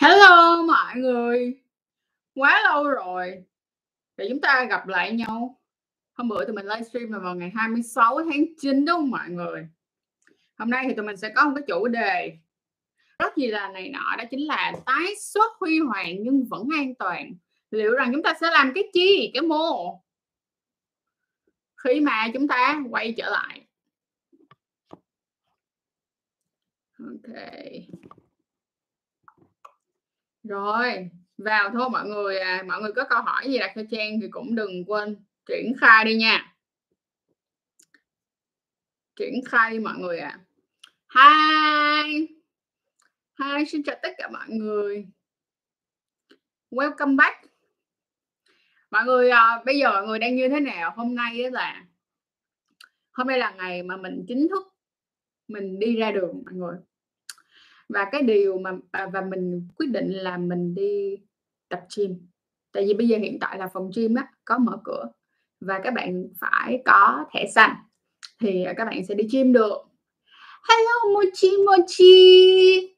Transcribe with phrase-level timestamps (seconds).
[0.00, 1.60] Hello mọi người!
[2.34, 3.44] Quá lâu rồi
[4.16, 5.60] để chúng ta gặp lại nhau.
[6.12, 9.68] Hôm bữa tụi mình livestream là vào ngày 26 tháng 9 đúng không mọi người?
[10.58, 12.38] Hôm nay thì tụi mình sẽ có một cái chủ đề
[13.18, 16.94] rất gì là này nọ, đó chính là tái xuất huy hoàng nhưng vẫn an
[16.94, 17.34] toàn.
[17.70, 19.30] Liệu rằng chúng ta sẽ làm cái chi?
[19.34, 20.00] Cái mô?
[21.76, 23.66] Khi mà chúng ta quay trở lại.
[26.98, 27.99] OK.
[30.42, 32.62] Rồi, vào thôi mọi người à.
[32.66, 36.04] Mọi người có câu hỏi gì đặt cho Trang thì cũng đừng quên triển khai
[36.04, 36.54] đi nha.
[39.16, 40.40] Triển khai đi mọi người ạ.
[41.08, 42.04] À.
[42.04, 42.28] Hi!
[43.38, 45.06] Hi, xin chào tất cả mọi người.
[46.70, 47.36] Welcome back.
[48.90, 50.92] Mọi người, à, bây giờ mọi người đang như thế nào?
[50.96, 51.84] Hôm nay á là
[53.12, 54.74] hôm nay là ngày mà mình chính thức
[55.48, 56.76] mình đi ra đường mọi người.
[57.94, 61.16] Và cái điều mà à, và mình quyết định là mình đi
[61.68, 62.26] tập gym.
[62.72, 65.12] Tại vì bây giờ hiện tại là phòng gym á, có mở cửa
[65.60, 67.76] và các bạn phải có thẻ xanh
[68.40, 69.76] thì, à, các bạn sẽ đi gym được.
[70.68, 72.94] Hello Mochi Mochi!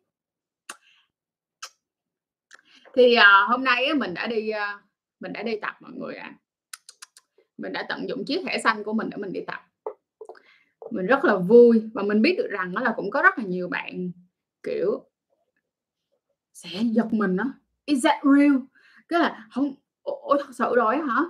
[2.94, 4.80] Thì, uh, hôm nay á mình đã đi, uh,
[5.20, 6.34] mình đã đi tập mọi người ạ.
[7.58, 9.60] Mình đã tận dụng chiếc thẻ xanh của mình để mình đi tập.
[10.90, 13.44] Mình rất là vui và mình biết được rằng đó là cũng có rất là
[13.44, 14.12] nhiều bạn,
[14.62, 15.04] kiểu
[16.54, 17.44] sẽ giật mình đó,
[17.84, 18.56] "Is that real?"
[19.08, 21.22] Cái là không, ôi thật sự rồi hả?"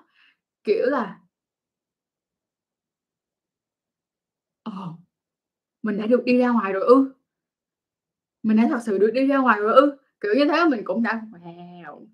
[0.65, 1.19] Kiểu là
[4.65, 4.73] "Ờ,
[5.83, 7.13] mình đã được đi ra ngoài rồi ư?"
[8.43, 11.03] "Mình đã thật sự được đi ra ngoài rồi ư?" Kiểu như thế mình cũng
[11.03, 12.07] đã wow!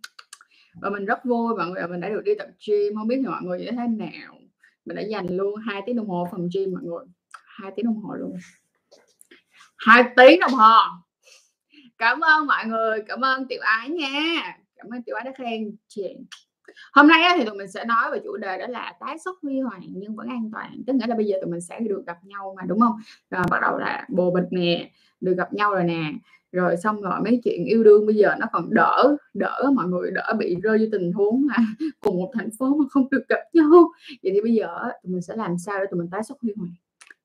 [0.82, 3.26] Và mình rất vui mọi người mình đã được đi tập gym, không biết thì
[3.28, 4.38] mọi người như thế nào?
[4.86, 7.06] Mình đã dành luôn hai tiếng đồng hồ phòng gym mọi người,
[7.46, 8.36] hai tiếng đồng hồ luôn.
[9.78, 10.72] hai tiếng đồng hồ!
[11.98, 14.56] Cảm ơn mọi người, cảm ơn Tiểu Ái nha.
[14.76, 16.16] Cảm ơn Tiểu Ái đã khen chị.
[16.92, 19.60] Hôm nay thì tụi mình sẽ nói về chủ đề đó là tái xuất huy
[19.60, 20.82] hoàng nhưng vẫn an toàn.
[20.86, 22.96] Tức nghĩa là bây giờ tụi mình sẽ được gặp nhau mà, đúng không
[23.30, 26.12] Rồi bắt đầu là bồ bịch nè, được gặp nhau rồi nè,
[26.52, 30.10] rồi xong rồi mấy chuyện yêu đương bây giờ nó còn đỡ đỡ mọi người
[30.10, 31.54] đỡ bị rơi vô tình huống mà
[32.00, 33.90] cùng một thành phố mà không được gặp nhau.
[34.22, 36.52] Vậy thì bây giờ tụi mình sẽ làm sao để tụi mình tái xuất huy
[36.56, 36.72] hoàng?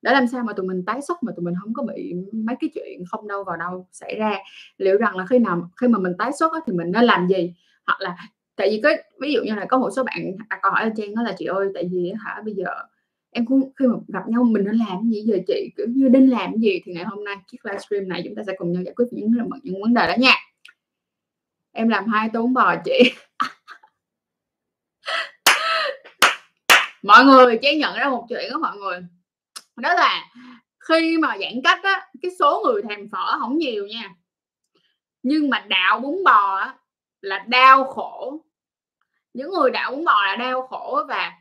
[0.04, 2.56] Để làm sao mà tụi mình tái xuất mà tụi mình không có bị mấy
[2.60, 4.38] cái chuyện không đâu vào đâu xảy ra?
[4.78, 7.54] Liệu rằng là khi nào khi mà mình tái xuất thì mình nên làm gì?
[7.88, 8.16] Hoặc là
[8.56, 8.90] tại vì có
[9.22, 11.36] ví dụ như là có một số bạn đặt câu hỏi cho Trang đó là
[11.38, 12.66] "Chị ơi, tại vì hả bây giờ
[13.32, 16.28] em cũng khi mà gặp nhau mình nên làm gì giờ chị?" Kiểu như nên
[16.28, 16.82] làm cái gì?
[16.86, 19.32] Thì ngày hôm nay chiếc livestream này chúng ta sẽ cùng nhau giải quyết những
[19.64, 20.36] những vấn đề đó nha.
[21.72, 23.00] Em làm hai tốn bò chị.
[27.04, 29.00] Mọi người, Trang nhận ra một chuyện đó mọi người,
[29.76, 30.32] đó là
[30.90, 34.16] khi mà giãn cách á, cái số người thèm phở không nhiều nha.
[35.24, 36.76] Nhưng mà đạo bún bò á
[37.22, 38.46] là đau khổ.
[39.34, 41.32] Những người đạo bún bò là đau khổ và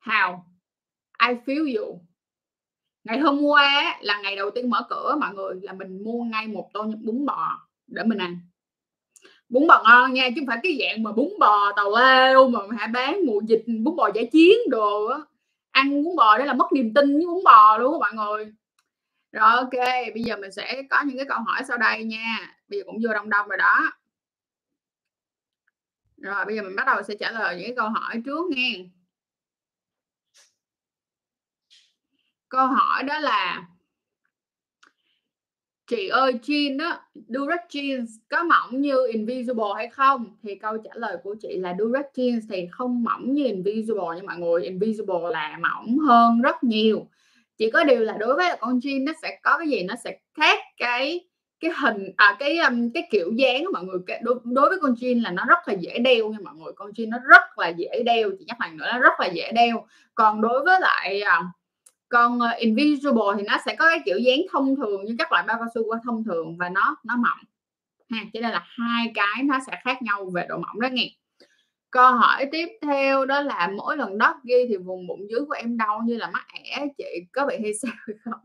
[0.00, 0.46] Hào,
[1.18, 1.98] ai phiếu dụ
[3.04, 6.46] Ngày hôm qua là ngày đầu tiên mở cửa mọi người, là mình mua ngay
[6.46, 8.38] một tô bún bò để mình ăn.
[9.48, 12.60] Bún bò ngon nha, chứ không phải cái dạng mà bún bò tàu lao mà
[12.78, 15.18] hả bán mùa dịch, bún bò giải chiến đồ á.
[15.70, 18.52] Ăn bún bò đó là mất niềm tin với bún bò luôn các mọi người.
[19.32, 19.70] Rồi, ok
[20.14, 22.56] bây giờ mình sẽ có những cái câu hỏi sau đây nha.
[22.68, 23.92] Bây giờ cũng vô đông đông rồi đó.
[26.16, 28.68] Rồi, bây giờ mình bắt đầu sẽ trả lời những cái câu hỏi trước nha.
[32.48, 33.62] Câu hỏi đó là
[35.90, 40.90] "Chị ơi, jean á, direct jeans có mỏng như Invisible hay không?" Thì câu trả
[40.94, 44.62] lời của chị là direct jeans thì không mỏng như Invisible nhưng mọi người.
[44.62, 47.06] Invisible là mỏng hơn rất nhiều.
[47.58, 49.82] Chỉ có điều là đối với con jean nó sẽ có cái gì?
[49.82, 51.20] Nó sẽ khác cái
[51.60, 53.98] cái hình à, cái, um, cái kiểu dáng của mọi người.
[54.22, 56.90] Đối đối với con jean là nó rất là dễ đeo nha mọi người, con
[56.90, 59.86] jean nó rất là dễ đeo, chị nhắc lại nữa, nó rất là dễ đeo.
[60.14, 61.46] Còn đối với lại, uh,
[62.10, 65.32] còn uh, ờ, Invisible thì nó sẽ có cái kiểu dáng thông thường như các
[65.32, 67.38] loại bao cao su thông thường và nó nó mỏng
[68.10, 68.18] ha.
[68.34, 71.10] Cho nên là hai cái nó sẽ khác nhau về độ mỏng đó nghe.
[71.90, 75.76] Câu hỏi tiếp theo đó là "Mỗi lần doggy thì vùng bụng dưới của em
[75.76, 78.40] đau như là mắc ẻ chị, có bị hay sao hay không?"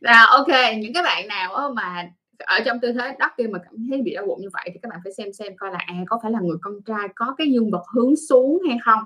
[0.00, 0.48] là ok
[0.78, 4.26] những cái bạn nào mà ở trong tư thế doggy mà cảm thấy bị đau
[4.26, 6.40] bụng như vậy thì các bạn phải xem xem coi là, à, có phải là
[6.42, 9.04] người con trai có cái dương vật hướng xuống hay không?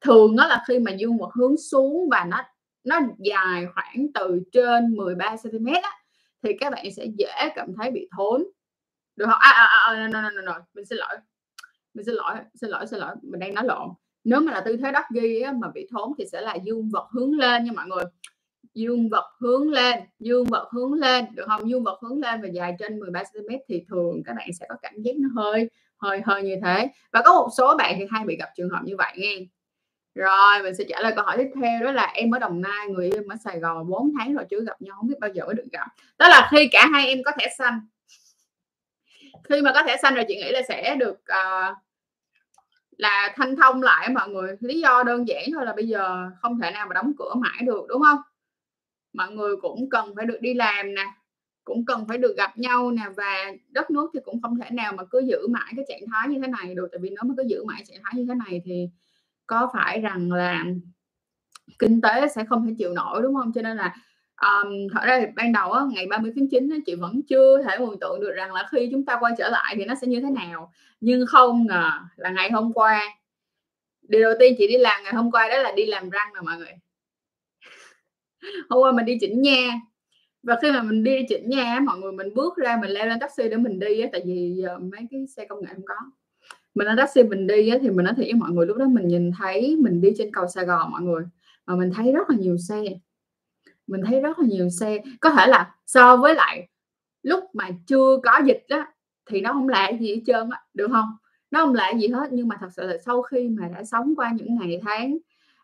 [0.00, 2.42] Thường nó là khi mà dương vật hướng xuống và nó
[2.84, 5.90] nó dài khoảng từ trên 13 cm á,
[6.42, 8.44] thì các bạn sẽ dễ cảm thấy bị thốn.
[9.16, 9.38] Được không?
[9.40, 11.16] À, à, à, à, no, no, no, no, mình xin lỗi.
[11.94, 13.88] Mình xin lỗi, xin lỗi, xin lỗi, mình đang nói lộn.
[14.24, 17.08] Nếu mà là tư thế doggy á mà bị thốn thì sẽ là dương vật
[17.12, 18.04] hướng lên nha mọi người.
[18.74, 22.48] dương vật hướng lên dương vật hướng lên được không dương vật hướng lên và
[22.48, 26.20] dài trên 13 cm thì thường các bạn sẽ có cảm giác nó hơi hơi
[26.24, 28.96] hơi như thế và có một số bạn thì hay bị gặp trường hợp như
[28.96, 29.36] vậy nghe
[30.20, 32.88] rồi mình sẽ trả lời câu hỏi tiếp theo đó là em ở Đồng Nai
[32.88, 35.46] người em ở Sài Gòn 4 tháng rồi chưa gặp nhau không biết bao giờ
[35.46, 35.86] mới được gặp.
[36.18, 37.80] Đó là khi cả hai em có thẻ xanh.
[39.48, 41.76] Khi mà có thẻ xanh rồi chị nghĩ là sẽ được uh,
[42.98, 44.56] là thanh thông lại mọi người.
[44.60, 47.62] Lý do đơn giản thôi là bây giờ không thể nào mà đóng cửa mãi
[47.62, 48.18] được đúng không?
[49.12, 51.06] Mọi người cũng cần phải được đi làm nè
[51.64, 54.92] cũng cần phải được gặp nhau nè và đất nước thì cũng không thể nào
[54.92, 56.88] mà cứ giữ mãi cái trạng thái như thế này được.
[56.92, 58.88] Tại vì nếu mà cứ giữ mãi trạng thái như thế này thì
[59.50, 60.64] có phải rằng là
[61.78, 63.52] kinh tế sẽ không thể chịu nổi đúng không?
[63.52, 63.94] Cho nên là
[64.42, 67.62] um, thật ra thì ban đầu á, ngày 30 tháng 9 á, chị vẫn chưa
[67.62, 70.06] thể mường tượng được rằng là khi chúng ta quay trở lại thì nó sẽ
[70.06, 70.72] như thế nào.
[71.00, 73.02] Nhưng không ngờ là ngày hôm qua
[74.08, 76.40] điều đầu tiên chị đi làm ngày hôm qua đó là đi làm răng nè
[76.40, 76.72] mọi người.
[78.68, 79.80] Hôm qua mình đi chỉnh nha.
[80.42, 83.20] Và khi mà mình đi chỉnh nha mọi người mình bước ra mình leo lên
[83.20, 85.94] taxi để mình đi á, tại vì giờ mấy cái xe công nghệ không có
[86.74, 88.86] mình lên taxi mình đi á, thì mình nói thiệt với mọi người lúc đó
[88.86, 91.24] mình nhìn thấy mình đi trên cầu Sài Gòn mọi người
[91.66, 92.82] mà mình thấy rất là nhiều xe.
[93.86, 94.98] Mình thấy rất là nhiều xe.
[95.20, 96.68] Có thể là so với lại
[97.22, 98.86] lúc mà chưa có dịch đó
[99.30, 101.16] thì nó không lạ gì hết trơn á được không?
[101.50, 104.14] Nó không lạ gì hết nhưng mà thật sự là sau khi mà đã sống
[104.16, 105.18] qua những ngày tháng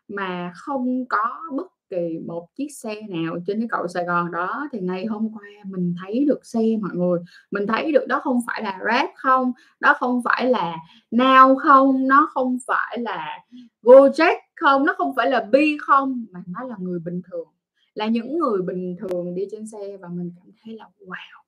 [0.07, 4.67] mà không có bất kỳ một chiếc xe nào trên cái cầu Sài Gòn đó
[4.71, 7.19] thì ngày hôm qua mình thấy được xe mọi người.
[7.51, 10.75] Mình thấy được đó không phải là Grab không đó không phải là
[11.11, 13.39] Now không nó không phải là
[13.83, 17.47] Gojek không nó không phải là Bi không mà nó là người bình thường
[17.93, 21.41] là những người bình thường đi trên xe và mình cảm thấy là wow.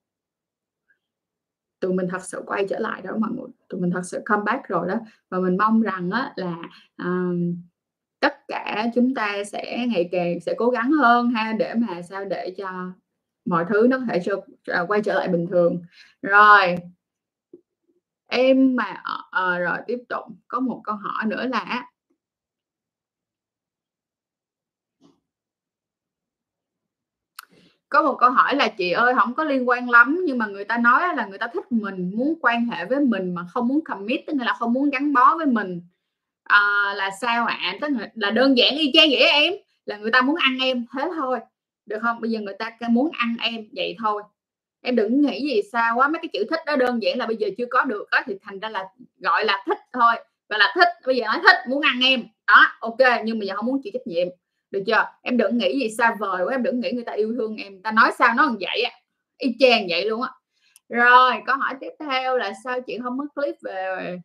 [1.79, 4.67] Tụi mình thật sự quay trở lại đó mọi người tụi mình thật sự comeback
[4.67, 4.95] rồi đó.
[5.29, 6.57] Và mình mong rằng á, là
[7.01, 7.55] uh,
[8.19, 12.25] tất cả chúng ta sẽ ngày càng sẽ cố gắng hơn ha để mà sao
[12.25, 12.91] để cho
[13.45, 15.81] mọi thứ nó có thể cho, cho quay trở lại bình thường.
[16.21, 16.75] Rồi
[18.27, 21.85] em mà à, rồi tiếp tục có một câu hỏi nữa là
[27.89, 30.65] có một câu hỏi là chị ơi không có liên quan lắm nhưng mà người
[30.65, 33.83] ta nói là người ta thích mình muốn quan hệ với mình mà không muốn
[33.83, 35.81] commit tức là không muốn gắn bó với mình
[36.49, 37.57] à, là sao ạ?
[37.61, 37.77] À?
[37.81, 39.53] tức là đơn giản y chang vậy em.
[39.85, 41.39] Là người ta muốn ăn em thế thôi.
[41.85, 42.21] Được không?
[42.21, 44.23] Bây giờ người ta muốn ăn em vậy thôi.
[44.81, 46.07] Em đừng nghĩ gì xa quá.
[46.07, 48.33] Mấy cái chữ thích đó đơn giản là bây giờ chưa có được đó thì
[48.41, 48.83] thành ra là
[49.19, 50.13] gọi là thích thôi.
[50.49, 52.23] Gọi là thích bây giờ nói thích muốn ăn em.
[52.47, 53.23] Đó ok.
[53.23, 54.27] Nhưng mà giờ không muốn chịu trách nhiệm.
[54.71, 55.05] Được chưa?
[55.21, 56.53] Em đừng nghĩ gì xa vời quá.
[56.53, 57.81] Em đừng nghĩ người ta yêu thương em.
[57.81, 58.91] Ta nói sao nó còn vậy á.
[59.37, 60.29] Y chang vậy luôn á.
[60.89, 64.17] Rồi câu hỏi tiếp theo là sao chị không mất clip về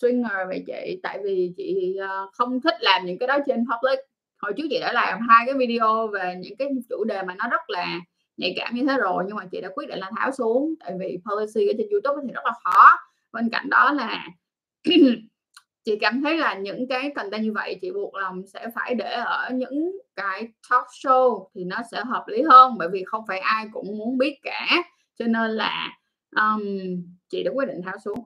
[0.00, 3.98] swinger vậy chị tại vì chị ờ, không thích làm những cái đó trên public.
[4.38, 7.48] Hồi trước chị đã làm hai cái video về những cái chủ đề mà nó
[7.48, 8.00] rất là
[8.36, 10.92] nhạy cảm như thế rồi nhưng mà chị đã quyết định là tháo xuống tại
[11.00, 12.98] vì policy ở trên youtube thì rất là khó.
[13.32, 14.28] Bên cạnh đó là
[15.84, 19.12] chị cảm thấy là những cái content như vậy chị buộc lòng sẽ phải để
[19.12, 23.38] ở những cái talk show thì nó sẽ hợp lý hơn bởi vì không phải
[23.38, 24.66] ai cũng muốn biết cả.
[25.18, 25.88] Cho nên là
[26.36, 26.62] um,
[27.28, 28.24] chị đã quyết định tháo xuống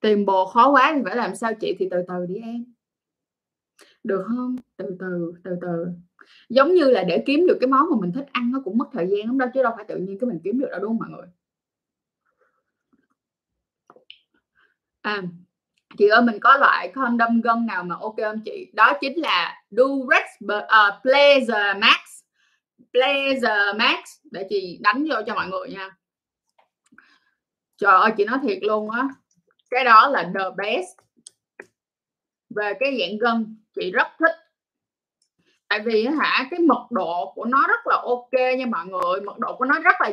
[0.00, 1.76] tìm bồ khó quá thì phải làm sao chị?
[1.78, 2.64] Thì từ từ đi em.
[4.04, 4.56] Được không?
[4.76, 5.86] Từ từ từ từ.
[6.48, 8.86] Giống như là để kiếm được cái món mà mình thích ăn nó cũng mất
[8.92, 10.98] thời gian lắm đâu chứ đâu phải tự nhiên cái mình kiếm được đâu đúng
[10.98, 11.28] không mọi người?
[15.02, 15.22] À
[15.98, 18.70] chị ơi mình có loại condom gân nào mà ok không chị?
[18.74, 22.22] Đó chính là Durex uh, Pleasure Max.
[22.92, 23.98] Pleasure Max
[24.30, 25.90] để chị đánh vô cho mọi người nha.
[27.76, 29.08] Trời ơi chị nói thiệt luôn á
[29.70, 30.96] cái đó là the best.
[32.56, 34.36] Về cái dạng gân, chị rất thích.
[35.68, 39.20] Tại vì hả, cái mật độ của nó rất là ok nha mọi người.
[39.20, 40.12] Mật độ của nó rất là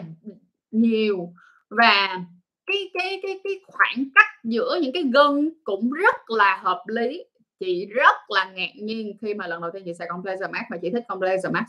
[0.71, 1.33] nhiều.
[1.69, 2.19] Và
[2.65, 7.25] cái cái cái cái khoảng cách giữa những cái gân cũng rất là hợp lý.
[7.59, 10.63] Chị rất là ngạc nhiên khi mà lần đầu tiên chị xài con Blazer Max
[10.69, 11.63] mà chị thích con Blazer Max.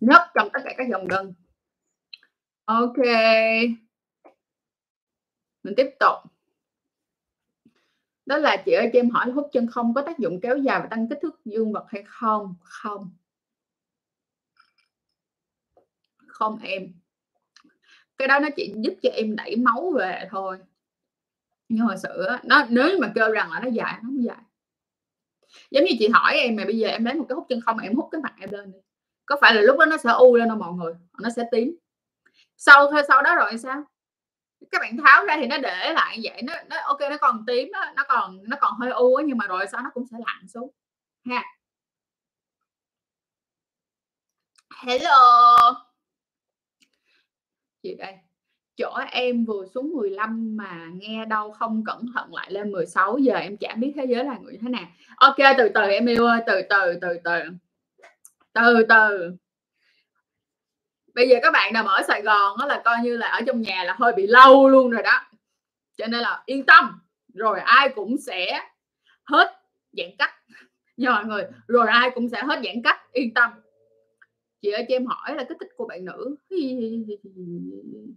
[0.00, 1.34] Nhất trong tất cả các dòng gân.
[2.64, 2.96] Ok.
[5.62, 6.18] Mình tiếp tục
[8.32, 10.80] đó là chị ơi, cho em hỏi hút chân không có tác dụng kéo dài
[10.80, 12.54] và tăng kích thước dương vật hay không?
[12.62, 13.10] Không.
[16.26, 16.92] Không em.
[18.18, 20.58] Cái đó nó chỉ giúp cho em đẩy máu về thôi.
[21.68, 24.42] Nhưng mà sự nó, nếu mà kêu rằng là nó dài, nó không dài.
[25.70, 27.78] Giống như chị hỏi em mà bây giờ em lấy một cái hút chân không,
[27.78, 28.78] em hút cái mặt em lên đi.
[29.26, 30.94] Có phải là lúc đó nó sẽ u lên đâu mọi người?
[31.20, 31.76] Nó sẽ tím.
[32.56, 33.84] Sau sau đó rồi sao?
[34.72, 37.72] Các bạn tháo ra thì nó để lại vậy nó nó ok nó còn tím
[37.72, 40.48] đó, nó còn nó còn hơi u nhưng mà rồi sau nó cũng sẽ lặn
[40.48, 40.70] xuống
[41.24, 41.44] ha.
[44.86, 45.58] Hello.
[47.82, 48.14] Gì đây?
[48.76, 53.34] Chỗ em vừa xuống 15 mà nghe đâu không cẩn thận lại lên 16 giờ
[53.34, 54.86] em chả biết thế giới là người thế nào.
[55.16, 57.40] Ok từ từ em yêu ơi từ từ từ từ.
[58.52, 59.36] Từ từ
[61.14, 63.60] bây giờ các bạn nào ở Sài Gòn đó là coi như là ở trong
[63.60, 65.22] nhà là hơi bị lâu luôn rồi đó.
[65.96, 67.00] Cho nên là yên tâm,
[67.34, 68.60] rồi ai cũng sẽ
[69.24, 69.52] hết
[69.92, 70.30] giãn cách.
[70.96, 73.50] Nha mọi người, rồi ai cũng sẽ hết giãn cách, yên tâm.
[74.62, 76.36] Chị ơi, cho em hỏi là kích thích của bạn nữ.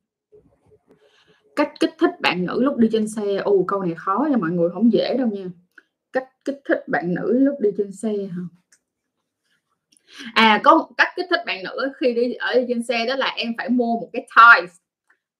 [1.55, 3.35] Cách kích thích bạn nữ lúc đi trên xe.
[3.35, 5.45] Ồ, câu này khó nha, mọi người không dễ đâu nha.
[6.13, 8.41] Cách kích thích bạn nữ lúc đi trên xe hả?
[10.33, 13.27] À có một cách kích thích bạn nữ khi đi, ở trên xe đó là
[13.27, 14.71] em phải mua một cái toys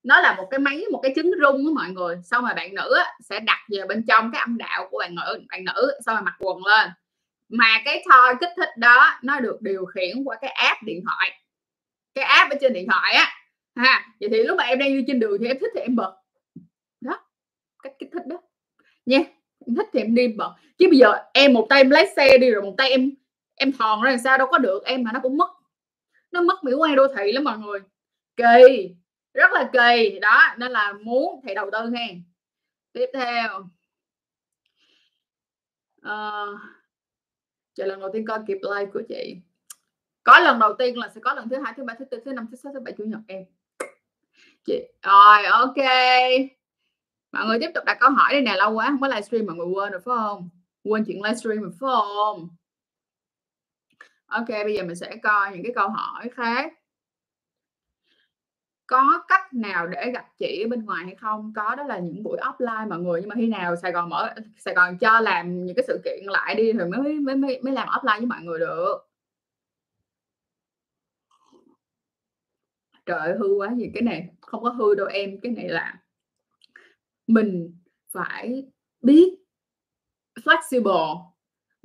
[0.05, 2.17] nó là một cái máy, một cái trứng rung đó mọi người.
[2.24, 2.96] Xong rồi bạn nữ
[3.29, 6.24] sẽ đặt vào bên trong cái âm đạo của bạn nữ bạn nữ, xong rồi
[6.24, 6.89] mặc quần lên.
[7.50, 11.32] Mà cái toy kích thích đó, nó được điều khiển qua cái app điện thoại.
[12.15, 13.34] Cái app ở trên điện thoại á.
[13.75, 15.96] Ha, vậy thì lúc mà em đang đi trên đường thì em thích thì em
[15.96, 16.15] bật.
[17.01, 17.20] Đó,
[17.84, 18.41] cách kích thích đó.
[19.05, 19.20] Nha,
[19.67, 20.53] em thích thì em đi bật.
[20.77, 23.12] Chứ bây giờ em một tay em lái xe đi rồi một tay em
[23.56, 25.50] em thòn ra làm sao đâu có được em mà nó cũng mất
[26.36, 27.80] nó mất mỹ quan đô thị lắm mọi người.
[28.36, 28.96] Kỳ
[29.34, 30.20] rất là kỳ.
[30.20, 32.06] Đó nên là muốn thì đầu tư ha.
[32.94, 33.70] Tiếp theo.
[36.02, 36.46] À,
[37.74, 39.38] chờ lần đầu tiên coi kịp like của chị.
[40.24, 42.34] Có lần đầu tiên là sẽ có lần thứ hai thứ ba thứ tư thứ
[42.34, 43.46] năm thứ sáu thứ bảy chủ nhật em.
[44.66, 45.76] Chị rồi ok.
[47.32, 49.56] Mọi người tiếp tục đặt câu hỏi đây nè lâu quá không có livestream mọi
[49.56, 50.50] người quên rồi phải không?
[50.84, 52.50] Quên chuyện livestream rồi phải không?
[54.27, 56.74] Ok bây giờ mình sẽ coi những cái câu hỏi khác.
[58.88, 61.53] Có cách nào để gặp chị ở bên ngoài hay không?
[61.55, 64.34] Có đó là những buổi offline mọi người nhưng mà khi nào Sài Gòn mở
[64.58, 67.74] Sài Gòn cho làm những cái sự kiện lại đi thì mới mới mới, mới
[67.74, 68.98] làm offline với mọi người được.
[73.05, 75.39] Trời ơi, hư quá gì cái này không có hư đâu em.
[75.41, 76.01] Cái này là
[77.27, 77.79] mình
[78.12, 79.38] phải biết
[80.36, 81.35] flexible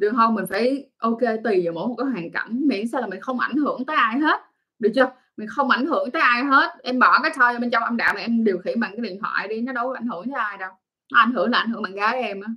[0.00, 3.06] được không mình phải ok tùy vào mỗi một cái hoàn cảnh, miễn sao là
[3.06, 4.40] mình không ảnh hưởng tới ai hết.
[4.78, 5.12] Được chưa?
[5.36, 6.70] Mình không ảnh hưởng tới ai hết.
[6.82, 9.18] Em bỏ cái thôi bên trong âm đạo mà em điều khiển bằng cái điện
[9.20, 10.70] thoại đi, nó đâu có ảnh hưởng tới ai đâu.
[11.12, 12.48] Nó ảnh hưởng là ảnh hưởng bạn gái em á.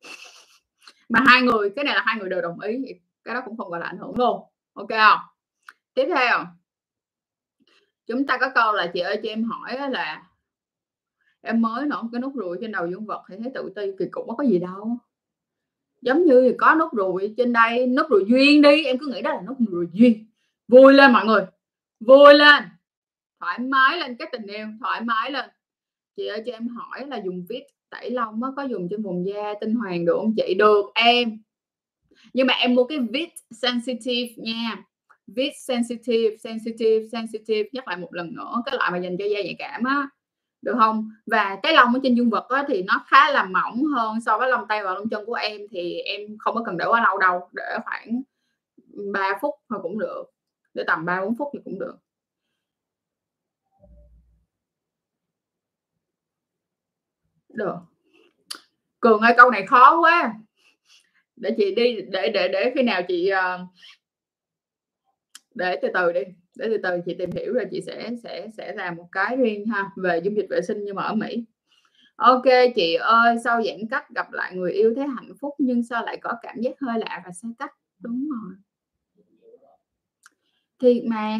[1.08, 2.78] Mà hai người, cái này là hai người đều đồng ý,
[3.24, 4.42] cái đó cũng không gọi là ảnh hưởng luôn.
[4.74, 5.18] Ok không?
[5.94, 6.44] Tiếp theo.
[8.06, 10.22] Chúng ta có câu là chị ơi, cho em hỏi là
[11.40, 14.04] em mới nổ cái nút ruồi trên đầu dương vật thì thấy tự ti kỳ
[14.10, 14.98] cục có gì đâu
[16.00, 19.30] giống như có nốt ruồi trên đây, nốt ruồi duyên đi, em cứ nghĩ đó
[19.30, 20.26] là nốt ruồi duyên.
[20.68, 21.44] Vui lên mọi người,
[22.00, 22.64] vui lên,
[23.40, 25.50] thoải mái lên cái tình yêu, thoải mái lên.
[26.16, 29.54] Chị ơi, cho em hỏi là dùng vít tẩy lông có dùng trên vùng da
[29.60, 30.54] tinh hoàng được không chị?
[30.54, 31.38] Được, em.
[32.32, 34.84] Nhưng mà em mua cái vít sensitive nha.
[35.26, 39.42] Vít sensitive sensitive sensitive, nhắc lại một lần nữa, cái loại mà dành cho da
[39.42, 40.08] nhạy cảm á
[40.62, 41.10] được không?
[41.26, 44.38] Và cái lông ở trên dương vật á, thì nó khá là mỏng hơn so
[44.38, 47.02] với lông tay và lông chân của em thì em không có cần để quá
[47.02, 48.22] lâu đâu để khoảng
[49.12, 50.24] 3 phút thôi cũng được
[50.74, 51.96] để tầm 3 4 phút thì cũng được.
[57.48, 57.76] Được.
[59.00, 60.34] Cường ơi câu này khó quá.
[61.36, 63.66] Để chị đi để để để khi nào chị ờ,
[65.54, 66.20] để từ từ đi
[66.56, 69.66] để từ từ chị tìm hiểu rồi chị sẽ sẽ sẽ làm một cái riêng
[69.66, 71.44] ha về dung dịch vệ sinh nhưng mà ở Mỹ.
[72.16, 72.44] Ok
[72.74, 76.16] chị ơi sau giãn cách gặp lại người yêu thấy hạnh phúc nhưng sao lại
[76.16, 77.74] có cảm giác hơi lạ và xa cách?
[77.98, 78.54] Đúng rồi.
[80.78, 81.38] Thiệt mà.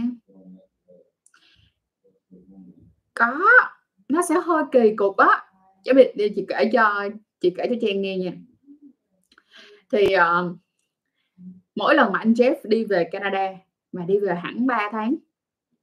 [3.15, 3.41] Có.
[4.09, 5.43] Nó sẽ hơi kỳ cục á.
[5.85, 7.09] Chứ bị chị kể cho
[7.41, 8.33] chị kể cho Trang nghe nha.
[9.93, 10.57] Thì uh,
[11.75, 13.53] mỗi lần mà anh Jeff đi về Canada
[13.97, 15.15] mà đi về hẳn 3 tháng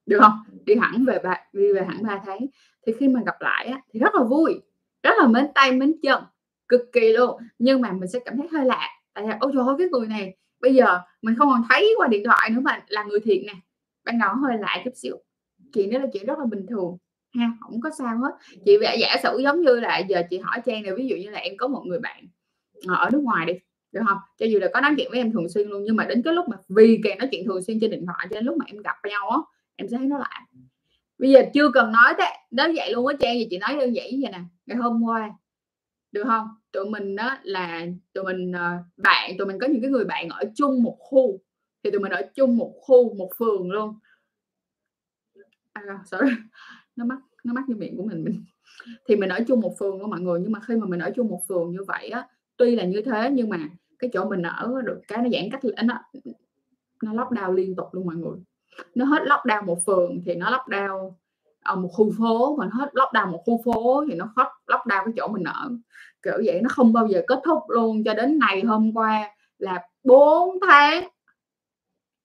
[0.05, 0.39] được không?
[0.65, 2.45] Đi hẳn về ba đi về hẳn 3 tháng.
[2.85, 4.61] Thì khi mà gặp lại á, thì rất là vui
[5.03, 6.23] rất là mến tay mến chân
[6.67, 7.41] cực kỳ luôn.
[7.59, 10.37] Nhưng mà mình sẽ cảm thấy hơi lạ tại ôi trời ơi cái người này
[10.61, 13.53] bây giờ mình không còn thấy qua điện thoại nữa mà là người thiện nè.
[14.05, 15.17] Ban đầu hơi lạ chút xíu
[15.73, 16.97] chuyện đó là chuyện rất là bình thường
[17.35, 18.31] ha không có sao hết.
[18.65, 21.29] Chị vẽ giả sử giống như là giờ chị hỏi trang này ví dụ như
[21.29, 22.23] là em có một người bạn
[22.87, 23.53] ở nước ngoài đi
[23.93, 24.17] được không?
[24.37, 26.33] Cho dù là có nói chuyện với em thường xuyên luôn nhưng mà đến cái
[26.33, 28.65] lúc mà vì càng nói chuyện thường xuyên trên điện thoại cho đến lúc mà
[28.67, 29.37] em gặp nhau á
[29.75, 30.41] em sẽ thấy nó lại.
[31.17, 33.95] bây giờ chưa cần nói thế đó vậy luôn á trang gì chị nói đơn
[33.95, 35.31] giản vậy nè ngày hôm qua
[36.11, 36.47] được không?
[36.71, 40.29] Tụi mình đó là tụi mình ờ, bạn tụi mình có những cái người bạn
[40.29, 41.39] ở chung một khu
[41.83, 43.99] thì tụi mình ở chung một khu một phường luôn.
[45.73, 46.31] À, sorry
[46.95, 48.45] nó mắc nó mắc như miệng của mình mình
[49.07, 51.11] thì mình ở chung một phường của mọi người nhưng mà khi mà mình ở
[51.15, 53.69] chung một phường như vậy á tuy là như thế nhưng mà
[54.03, 55.97] cái chỗ mình ở được cái nó giãn cách nó
[57.03, 58.37] nó lóc đau liên tục luôn mọi người.
[58.95, 61.11] Nó hết lockdown một phường thì nó lockdown
[61.63, 65.05] ở ờ, một khu phố, mà hết lockdown một khu phố thì nó hết lockdown
[65.05, 65.71] cái chỗ mình ở.
[66.21, 69.87] Kiểu vậy, nó không bao giờ kết thúc luôn cho đến ngày hôm qua là
[70.03, 71.07] 4 tháng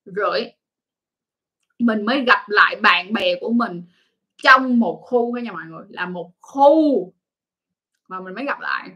[0.05, 0.41] rưỡi
[1.79, 3.83] mình mới gặp lại bạn bè của mình
[4.43, 7.13] trong một khu nha mọi người, là một khu
[8.09, 8.91] mà mình mới gặp lại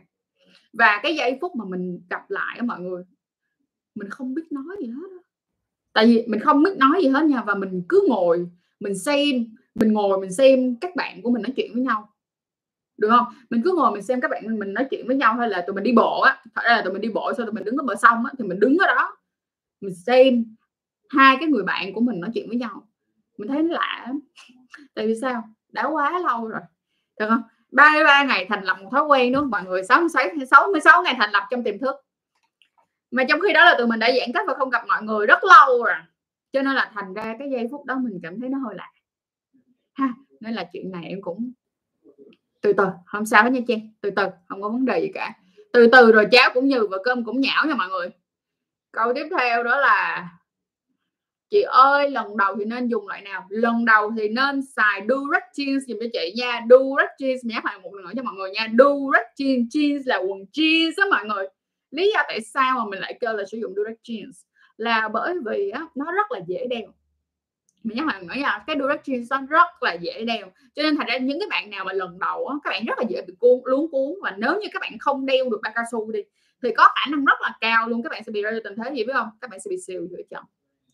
[0.72, 3.04] và cái giây phút mà mình gặp lại á mọi người,
[3.94, 5.08] mình không biết nói gì hết
[5.92, 8.46] tại vì mình không biết nói gì hết nha, và mình cứ ngồi,
[8.80, 12.08] mình xem, mình ngồi mình xem các bạn của mình nói chuyện với nhau.
[12.96, 13.26] Được không?
[13.50, 15.74] Mình cứ ngồi mình xem các bạn mình nói chuyện với nhau, hay là tụi
[15.74, 17.76] mình đi bộ á, thật ra là tụi mình đi bộ sau tụi mình đứng
[17.76, 19.16] ở bờ sông á, thì mình đứng ở đó,
[19.80, 20.56] mình xem
[21.08, 22.88] hai cái người bạn của mình nói chuyện với nhau.
[23.38, 24.12] Mình thấy nó lạ
[24.94, 25.42] tại vì sao?
[25.68, 26.60] Đã quá lâu rồi.
[27.20, 27.42] Được không?
[27.72, 29.50] 33 ngày thành lập một thói quen đúng không?
[29.50, 31.94] Mọi người 66 66 ngày thành lập trong tiềm thức.
[33.10, 35.26] Mà trong khi đó là tụi mình đã giãn cách và không gặp mọi người
[35.26, 35.96] rất lâu rồi.
[36.52, 38.90] Cho nên là thành ra cái giây phút đó mình cảm thấy nó hơi lạ.
[39.92, 40.08] Ha,
[40.40, 41.52] nên là chuyện này em cũng
[42.60, 45.34] từ từ, không sao hết nha chị từ từ, không có vấn đề gì cả.
[45.72, 48.10] Từ từ rồi cháo cũng nhừ và cơm cũng nhão nha mọi người.
[48.92, 50.28] Câu tiếp theo đó là
[51.52, 53.46] chị ơi lần đầu thì nên dùng loại nào?
[53.48, 56.60] Lần đầu thì nên xài Durex jeans dùm cho chị nha.
[56.70, 58.68] Durex jeans nhắc lại một lần nữa cho mọi người nha.
[58.78, 61.46] Durex jeans jeans là quần jeans đó mọi người.
[61.90, 64.32] Lý do tại sao mà mình lại kêu là sử dụng Durex jeans?
[64.76, 66.88] Là bởi vì á, nó rất là dễ đeo.
[67.82, 70.46] Mình nhắc lại nữa nha cái Durex jeans nó rất là dễ đeo.
[70.74, 72.98] Cho nên thành ra những cái bạn nào mà lần đầu á, các bạn rất
[72.98, 74.14] là dễ bị cuốn luống cuốn.
[74.22, 76.20] Và nếu như các bạn không đeo được ba cao su đi
[76.62, 78.02] thì có khả năng rất là cao luôn.
[78.02, 79.28] Các bạn sẽ bị rơi vào tình thế gì biết không?
[79.40, 80.44] Các bạn sẽ bị xìu giữa chồng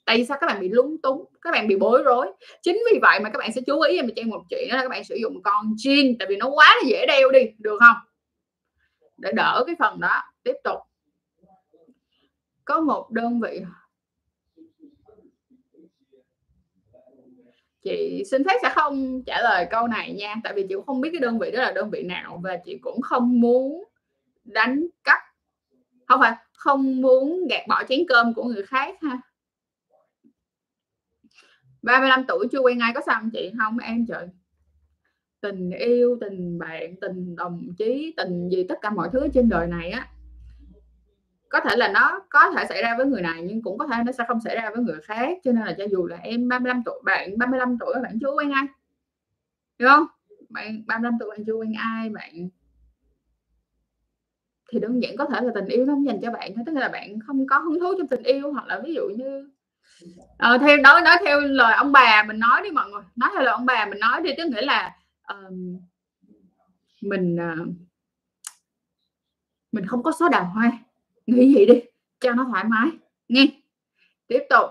[0.08, 0.38] tại vì sao?
[0.40, 2.26] Các bạn bị lúng túng, các bạn bị bối rối.
[2.62, 4.82] Chính vì vậy mà các bạn sẽ chú ý em trang một chuyện đó là
[4.82, 7.78] các bạn sử dụng con jean, tại vì nó quá là dễ đeo đi, được
[7.80, 7.96] không?
[9.18, 10.22] Để đỡ cái phần đó.
[10.42, 10.78] Tiếp tục.
[12.64, 13.60] Có một đơn vị
[17.82, 21.00] chị xin phép sẽ không trả lời câu này nha, tại vì chị cũng không
[21.00, 23.84] biết cái đơn vị đó là đơn vị nào và chị cũng không muốn
[24.44, 25.18] đánh cắp.
[26.06, 29.20] Không phải, không muốn gạt bỏ chén cơm của người khác ha.
[31.82, 33.52] 35 tuổi chưa quen ai có sao không chị?
[33.58, 34.28] Không, em trời.
[35.40, 39.66] Tình yêu, tình bạn, tình đồng chí, tình gì, tất cả mọi thứ trên đời
[39.66, 40.08] này á.
[41.48, 44.02] Có thể là nó có thể xảy ra với người này, nhưng cũng có thể
[44.06, 45.38] nó sẽ không xảy ra với người khác.
[45.44, 48.50] Cho nên là cho dù là em 35 tuổi, bạn 35 tuổi bạn chưa quen
[48.50, 48.64] ai.
[49.78, 50.06] Đúng không?
[50.48, 52.48] Bạn 35 tuổi bạn chưa quen ai, bạn
[54.72, 56.62] thì đơn giản có thể là tình yêu nó không dành cho bạn thôi.
[56.66, 59.50] Tức là bạn không có hứng thú trong tình yêu, hoặc là ví dụ như
[60.38, 63.02] ờ, theo nói nói theo lời ông bà mình nói đi mọi người.
[63.16, 64.96] Nói theo lời ông bà mình nói đi tức nghĩa là
[65.28, 65.80] um,
[67.00, 67.68] mình uh,
[69.72, 70.72] mình không có số đào hoa
[71.26, 71.80] nghĩ vậy đi
[72.20, 72.88] cho nó thoải mái.
[73.28, 73.46] Nghe.
[74.26, 74.70] Tiếp tục.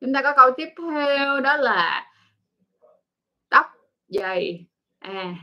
[0.00, 2.10] Chúng ta có câu tiếp theo đó là
[3.48, 3.66] tóc
[4.08, 4.66] dày.
[4.98, 5.34] À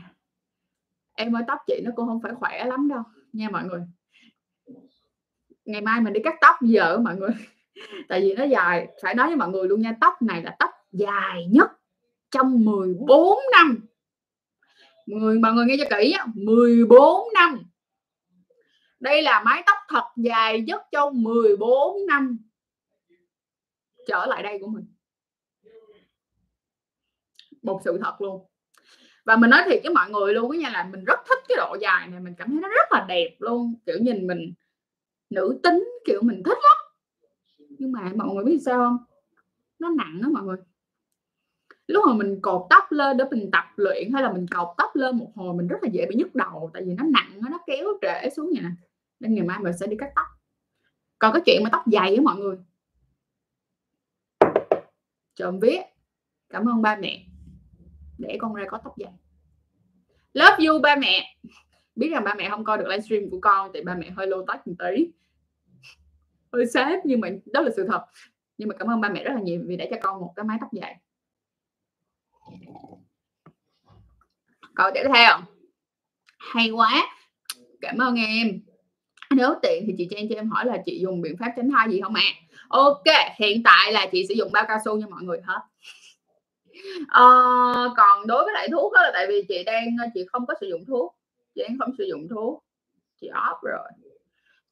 [1.14, 3.80] em ơi tóc chị nó cũng không phải khỏe lắm đâu nha mọi người.
[5.64, 7.30] Ngày mai mình đi cắt tóc giờ mọi người
[8.08, 10.70] tại vì nó dài, phải nói với mọi người luôn nha, tóc này là tóc
[10.92, 11.70] dài nhất
[12.30, 13.86] trong 14 năm.
[15.06, 17.62] Người mọi người nghe cho kỹ 14 năm.
[19.00, 22.38] Đây là mái tóc thật dài nhất trong 14 năm.
[24.06, 24.84] Trở lại đây của mình.
[27.62, 28.46] Một sự thật luôn.
[29.24, 31.76] Và mình nói thiệt với mọi người luôn nha, là mình rất thích cái độ
[31.80, 33.74] dài này, mình cảm thấy nó rất là đẹp luôn.
[33.86, 34.54] Kiểu nhìn mình
[35.30, 36.83] nữ tính, kiểu mình thích lắm
[37.78, 38.98] nhưng mà mọi người biết sao không?
[39.78, 40.56] Nó nặng đó mọi người.
[41.86, 44.96] Lúc mà mình cột tóc lên để mình tập luyện hay là mình cột tóc
[44.96, 47.58] lên một hồi mình rất là dễ bị nhức đầu, tại vì nó nặng nó
[47.66, 48.70] kéo trễ xuống vậy nè
[49.20, 50.26] nên ngày mai mình sẽ đi cắt tóc.
[51.18, 52.56] Còn cái chuyện mà tóc dày á mọi người.
[55.34, 55.80] Trộm viết
[56.48, 57.26] cảm ơn ba mẹ.
[58.18, 59.12] Để con ra có tóc dài
[60.34, 61.36] love you ba mẹ.
[61.96, 64.44] Biết rằng ba mẹ không coi được livestream của con thì ba mẹ hơi lô
[64.46, 65.12] tách một tí
[66.54, 68.04] hơi sếp nhưng mà đó là sự thật.
[68.58, 70.44] Nhưng mà cảm ơn ba mẹ rất là nhiều vì đã cho con một cái
[70.44, 70.96] mái tóc dài.
[74.74, 75.38] Câu tiếp theo.
[76.38, 77.16] Hay quá.
[77.80, 78.60] Cảm ơn em.
[79.30, 81.88] Nếu tiện thì chị Trang cho em hỏi là chị dùng biện pháp tránh thai
[81.90, 82.22] gì không ạ?
[82.24, 82.44] À?
[82.68, 83.02] ok
[83.38, 85.60] hiện tại là chị sử dụng bao cao su cho mọi người hết.
[87.08, 87.24] À,
[87.96, 90.68] còn đối với lại thuốc đó là tại vì chị đang chị không có sử
[90.68, 91.16] dụng thuốc.
[91.54, 92.64] Chị đang không sử dụng thuốc.
[93.20, 93.88] Chị off rồi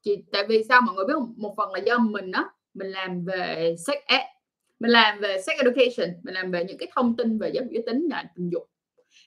[0.03, 1.35] chị tại vì sao mọi người biết không?
[1.37, 4.21] Một phần là do mình á mình làm về sex ed
[4.81, 7.73] mình làm về sex education mình làm về những cái thông tin về giáo dục
[7.73, 8.63] giới tính và tình dục.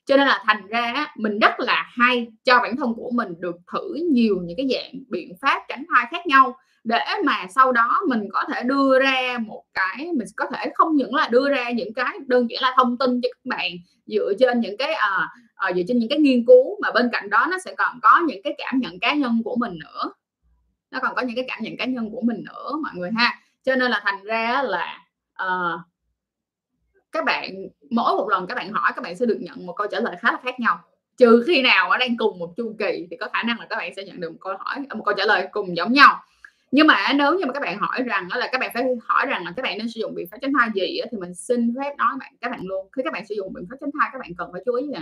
[0.05, 3.55] Cho nên là thành ra mình rất là hay cho bản thân của mình được
[3.73, 8.01] thử nhiều những cái dạng biện pháp tránh thai khác nhau để mà sau đó
[8.07, 11.71] mình có thể đưa ra một cái mình có thể không những là đưa ra
[11.71, 13.71] những cái đơn giản là thông tin cho các bạn
[14.05, 17.29] dựa trên những cái à, à, dựa trên những cái nghiên cứu mà bên cạnh
[17.29, 20.11] đó nó sẽ còn có những cái cảm nhận cá nhân của mình nữa
[20.95, 23.39] nó còn có những cái cảm nhận cá nhân của mình nữa mọi người ha.
[23.63, 25.05] Cho nên là thành ra là
[25.43, 25.79] uh,
[27.11, 27.51] các bạn
[27.89, 30.15] mỗi một lần các bạn hỏi các bạn sẽ được nhận một câu trả lời
[30.19, 30.79] khá là khác nhau.
[31.17, 33.75] Trừ khi nào ở đang cùng một chu kỳ thì có khả năng là các
[33.75, 36.23] bạn sẽ nhận được một câu hỏi ờ, một câu trả lời cùng giống nhau.
[36.71, 39.25] Nhưng mà nếu như mà các bạn hỏi rằng đó là các bạn phải hỏi
[39.25, 41.73] rằng là các bạn nên sử dụng biện pháp tránh thai gì thì mình xin
[41.79, 42.87] phép nói bạn các bạn luôn.
[42.91, 44.87] Khi các bạn sử dụng biện pháp tránh thai các bạn cần phải chú ý
[44.87, 45.01] nè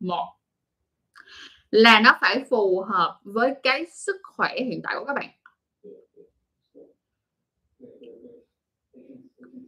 [0.00, 0.39] một
[1.70, 5.30] là nó phải phù hợp với cái sức khỏe hiện tại của các bạn.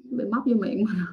[0.04, 1.06] Bị móc vô miệng mà.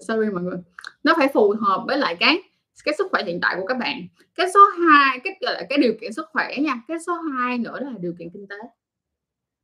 [0.00, 0.58] Sorry mọi người.
[1.04, 2.42] Nó phải phù hợp với lại cái
[2.84, 4.06] cái sức khỏe hiện tại của các bạn.
[4.34, 6.82] Cái số 2 cái, gọi là cái điều kiện sức khỏe nha.
[6.88, 8.56] Cái số 2 nữa là điều kiện kinh tế.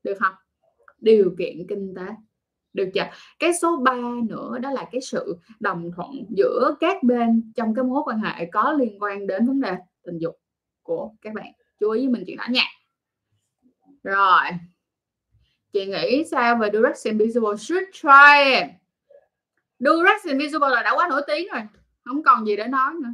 [0.02, 0.34] Được không?
[0.98, 2.06] Điều kiện kinh tế.
[2.72, 3.04] Được chưa?
[3.38, 3.94] Cái số 3
[4.28, 8.46] nữa đó là cái sự đồng thuận giữa các bên trong cái mối quan hệ
[8.52, 10.36] có liên quan đến vấn đề tình dục
[10.82, 11.52] của các bạn.
[11.80, 12.64] Chú ý với mình chuyện đó nha.
[14.02, 14.50] Rồi.
[15.72, 17.56] Chị nghĩ sao về Durex Invisible?
[17.58, 18.66] Should try it.
[19.78, 21.62] Durex Invisible là đã quá nổi tiếng rồi.
[22.04, 23.10] Không còn gì để nói nữa.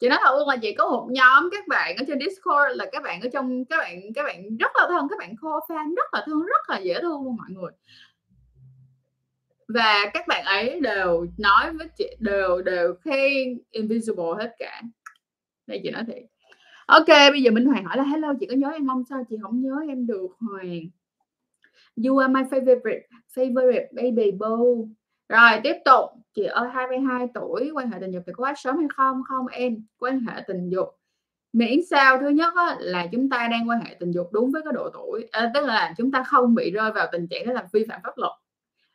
[0.00, 2.86] Chị nói thật luôn là chị có một nhóm các bạn ở trên Discord là
[2.92, 5.94] các bạn ở trong, các bạn các bạn rất là thân, các bạn core fan
[5.96, 7.72] rất là thương rất là dễ thương luôn mọi người.
[9.68, 14.82] Và các bạn ấy đều nói với chị, đều đều khen invisible hết cả
[15.66, 16.22] đây chị nói thiệt.
[16.86, 19.04] Ok bây giờ minh hoàng hỏi là hello chị có nhớ em không?
[19.10, 20.80] Sao chị không nhớ em được hoàng?
[22.04, 23.00] You are my favorite
[23.34, 24.58] favorite baby boo.
[25.28, 26.10] Rồi tiếp tục.
[26.34, 29.22] Chị ơi 22 tuổi quan hệ tình dục thì có quá sớm hay không?
[29.28, 30.88] Không em quan hệ tình dục
[31.52, 32.18] miễn sao.
[32.20, 34.90] Thứ nhất á, là chúng ta đang quan hệ tình dục đúng với cái độ
[34.92, 37.84] tuổi à, tức là chúng ta không bị rơi vào tình trạng đó là vi
[37.88, 38.32] phạm pháp luật.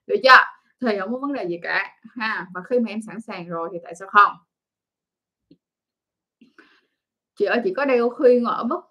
[0.08, 0.30] Được chưa?
[0.82, 2.48] Thì không có vấn đề gì cả ha.
[2.54, 4.32] Và khi mà em sẵn sàng rồi thì tại sao không?
[7.40, 8.86] Chị ơi chị có đeo khuyên ở bất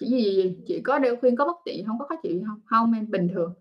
[0.00, 1.98] chỉ gì chị có đeo khuyên có bất tiện không?
[1.98, 2.60] Có khó chịu không?
[2.64, 3.54] Không em bình thường.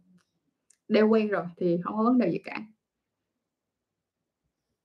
[0.88, 2.62] Đeo quen rồi thì không có vấn đề gì cả.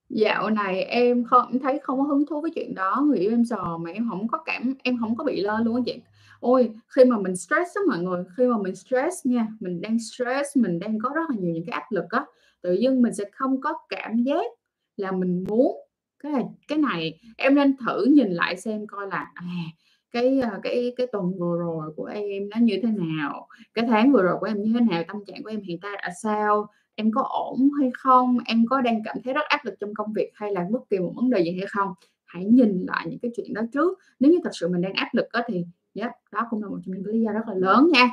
[0.09, 3.31] Dạo này em không em thấy không có hứng thú với chuyện đó, người yêu
[3.31, 6.01] em sò mà em không có cảm em không có bị lo luôn á chị.
[6.41, 9.99] Ôi, khi mà mình stress á mọi người, khi mà mình stress nha, mình đang
[9.99, 12.25] stress, mình đang có rất là nhiều những cái áp lực á,
[12.63, 14.47] tự dưng mình sẽ không có cảm giác
[14.97, 15.77] là mình muốn
[16.25, 19.45] cái này cái này em nên thử nhìn lại xem coi là à,
[20.13, 24.13] cái ờ, cái cái tuần vừa rồi của em nó như thế nào, cái tháng
[24.13, 26.67] vừa rồi của em như thế nào, tâm trạng của em hiện tại là sao
[26.95, 30.13] em có ổn hay không em có đang cảm thấy rất áp lực trong công
[30.13, 31.89] việc hay là bất kỳ một vấn đề gì hay không?
[32.25, 35.09] Hãy nhìn lại những cái chuyện đó trước nếu như thật sự mình đang áp
[35.13, 37.89] lực đó thì yeah, đó cũng là một trong những lý do rất là lớn
[37.93, 38.09] nha.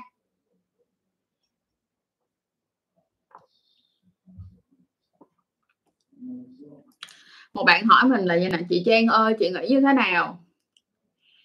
[7.53, 10.45] Một bạn hỏi mình là như này chị Trang ơi chị nghĩ như thế nào?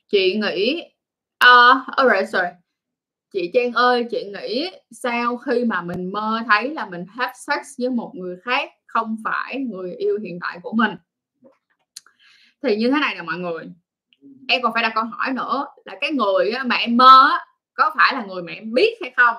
[0.08, 0.82] Chị nghĩ
[1.38, 2.48] ờ, uh, alright sorry.
[3.32, 7.66] Chị Trang ơi chị nghĩ sao khi mà mình mơ thấy là mình have sex
[7.78, 10.96] với một người khác không phải người yêu hiện tại của mình?
[12.62, 13.64] Thì như thế này nè mọi người.
[14.48, 17.30] Em còn phải đặt câu hỏi nữa là cái người mà em mơ
[17.74, 19.36] có phải là người mà em biết hay không?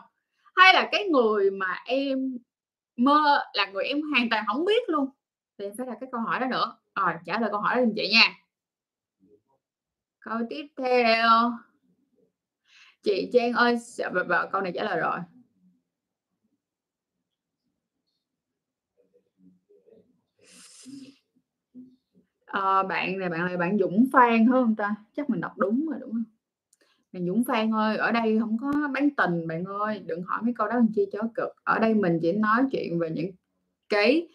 [0.55, 2.37] Hay là cái người mà em
[2.97, 5.09] mơ là người em hoàn toàn không biết luôn?
[5.57, 6.77] Thì em phải đặt cái câu hỏi đó nữa.
[6.95, 8.33] Rồi trả lời câu hỏi đó giùm chị nha.
[10.19, 11.51] Câu tiếp theo.
[13.03, 15.19] Chị Trang ơi dạ, và, và câu này trả lời rồi.
[22.45, 24.95] À, bạn này bạn này bạn Dũng Phan hơn không ta?
[25.15, 26.23] Chắc mình đọc đúng rồi đúng không?
[27.11, 29.99] Bạn Dũng Phan ơi ở đây không có bán tình bạn ơi.
[30.05, 31.49] Đừng hỏi mấy câu đó làm chi chó cực.
[31.63, 33.31] Ở đây mình chỉ nói chuyện về những
[33.89, 34.27] cái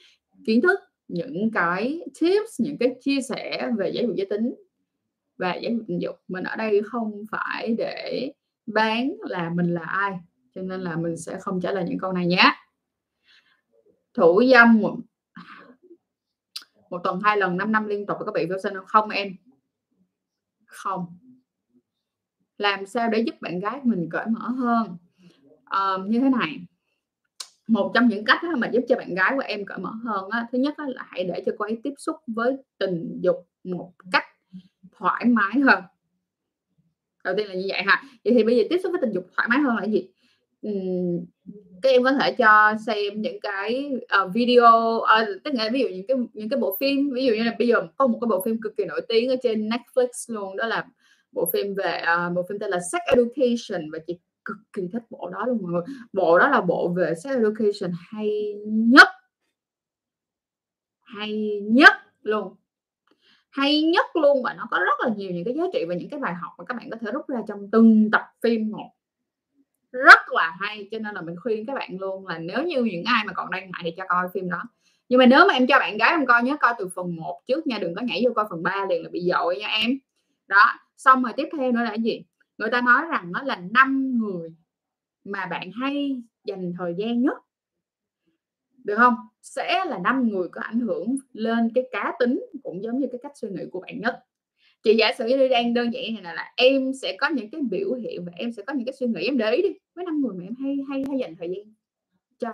[0.47, 4.55] kiến thức những cái tips những cái chia sẻ về giáo dục giới tính
[5.37, 6.17] và giáo dục tình dục.
[6.29, 8.33] Mình ở đây không phải để
[8.67, 10.19] bán là mình là ai
[10.55, 12.53] cho nên là mình sẽ không trả lời những câu này nhé.
[14.15, 14.97] Thủ dâm một,
[16.91, 18.87] một tuần hai lần 5 năm liên tục có bị vô sinh không?
[18.87, 19.37] Không em.
[20.67, 21.19] Không.
[22.59, 24.97] Làm sao để giúp bạn gái mình cởi mở hơn?
[25.65, 26.67] À, như thế này
[27.69, 30.47] một trong những cách mà giúp cho bạn gái của em cởi mở hơn á,
[30.53, 34.25] thứ nhất là hãy để cho cô ấy tiếp xúc với tình dục một cách
[34.93, 35.83] thoải mái hơn.
[37.25, 38.03] Đầu tiên là như vậy ha.
[38.25, 40.09] Vậy thì bây giờ tiếp xúc với tình dục thoải mái hơn là gì?
[40.69, 41.25] Uhm,
[41.83, 43.91] các em có thể cho xem những cái
[44.23, 47.35] uh, video uh, tức là ví dụ những cái những cái bộ phim ví dụ
[47.35, 49.69] như là bây giờ có một cái bộ phim cực kỳ nổi tiếng ở trên
[49.69, 50.87] Netflix luôn đó là
[51.33, 55.03] bộ phim về uh, bộ phim tên là Sex Education và chị cực kỳ thích
[55.11, 55.83] bộ đó luôn mọi người.
[56.13, 59.09] Bộ đó là bộ về sex education hay nhất.
[61.01, 62.57] Hay nhất luôn.
[63.51, 66.09] Hay nhất luôn và nó có rất là nhiều những cái giá trị và những
[66.11, 68.91] cái bài học mà các bạn có thể rút ra trong từng tập phim một.
[69.93, 73.05] Rất là hay, cho nên là mình khuyên các bạn luôn là nếu như những
[73.05, 74.63] ai mà còn đang ngại thì cho coi phim đó.
[75.09, 77.41] Nhưng mà nếu mà em cho bạn gái em coi nhớ coi từ phần 1
[77.47, 79.91] trước nha, đừng có nhảy vô coi phần 3 liền là bị dội nha em.
[80.47, 80.65] Đó,
[80.97, 82.25] xong rồi tiếp theo nữa là cái gì?
[82.59, 84.55] Người ta nói rằng nó là năm người
[85.25, 87.39] mà bạn hay dành thời gian nhất.
[88.85, 89.15] Được không?
[89.43, 93.21] Sẽ là năm người có ảnh hưởng lên cái cá tính cũng giống như cái
[93.23, 94.25] cách suy nghĩ của bạn nhất.
[94.83, 97.61] Chị giả sử như đang đơn giản này là, là em sẽ có những cái
[97.71, 100.05] biểu hiện và em sẽ có những cái suy nghĩ em để ý đi với
[100.05, 101.75] năm người mà em hay hay hay dành thời gian
[102.39, 102.49] cho.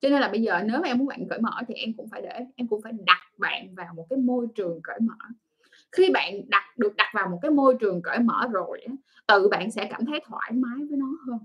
[0.00, 2.08] Cho nên là bây giờ nếu mà em muốn bạn cởi mở thì em cũng
[2.08, 5.14] phải để em cũng phải đặt bạn vào một cái môi trường cởi mở.
[5.96, 8.80] Khi bạn đặt, được đặt vào một cái môi trường cởi mở rồi
[9.26, 11.38] tự bạn sẽ cảm thấy thoải mái với nó hơn.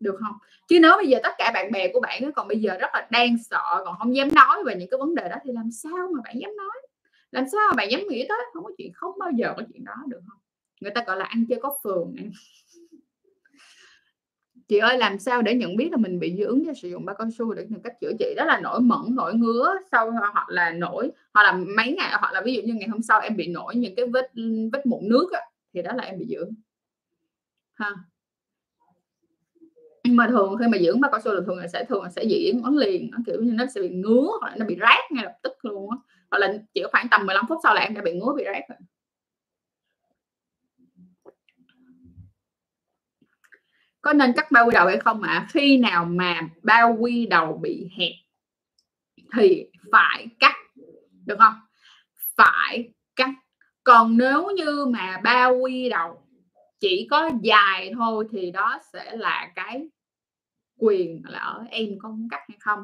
[0.00, 0.34] Được không?
[0.68, 3.06] Chứ nếu bây giờ tất cả bạn bè của bạn còn bây giờ rất là
[3.10, 6.08] đang sợ, còn không dám nói về những cái vấn đề đó, thì làm sao
[6.16, 6.86] mà bạn dám nói?
[7.30, 8.38] Làm sao mà bạn dám nghĩ tới?
[8.54, 10.38] Không có chuyện, không bao giờ có chuyện đó, được không?
[10.80, 12.14] Người ta gọi là ăn chơi có phường
[14.68, 17.04] chị ơi làm sao để nhận biết là mình bị dị ứng do sử dụng
[17.04, 17.54] bao cao su?
[17.54, 18.34] Để tìm cách chữa trị.
[18.36, 22.32] Đó là nổi mẩn nổi ngứa sau hoặc là nổi hoặc là mấy ngày hoặc
[22.32, 24.30] là ví dụ như ngày hôm sau em bị nổi những cái vết
[24.72, 25.40] vết mụn nước á,
[25.74, 26.54] thì đó là em bị dị ứng.
[27.74, 27.90] Ha.
[30.04, 32.10] Nhưng mà thường khi mà dưỡng bao cao su là thường là sẽ thường là
[32.10, 34.76] sẽ dị ứng liền nó kiểu như nó sẽ bị ngứa hoặc là nó bị
[34.80, 35.96] rát ngay lập tức luôn á.
[36.30, 38.62] Hoặc là chỉ khoảng tầm 15 phút sau là em đã bị ngứa bị rát
[38.68, 38.78] rồi.
[44.04, 45.32] Có nên cắt bao quy đầu hay không ạ?
[45.32, 45.46] À?
[45.50, 48.12] khi nào mà bao quy đầu bị hẹp
[49.36, 50.54] thì phải cắt,
[51.26, 51.54] được không?
[52.36, 53.30] Phải cắt.
[53.84, 56.22] Còn nếu như mà bao quy đầu
[56.80, 59.88] chỉ có dài thôi thì đó sẽ là cái
[60.78, 62.80] quyền là ở em có muốn cắt hay không.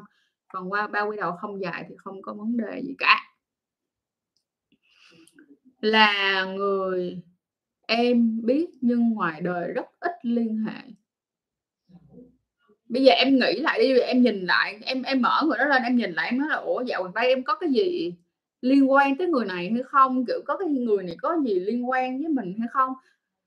[0.53, 3.23] Còn qua bao quy đầu không dài thì không có vấn đề gì cả.
[5.81, 7.21] Là người
[7.87, 10.81] em biết nhưng ngoài đời rất ít liên hệ
[12.91, 15.83] bây giờ em nghĩ lại đi, em nhìn lại, em em mở người đó lên,
[15.83, 18.13] em nhìn lại, em nói là, ủa, dạo gần đây em có cái gì
[18.61, 20.25] liên quan tới người này hay không?
[20.25, 22.93] Kiểu, có cái người này có gì liên quan với mình hay không?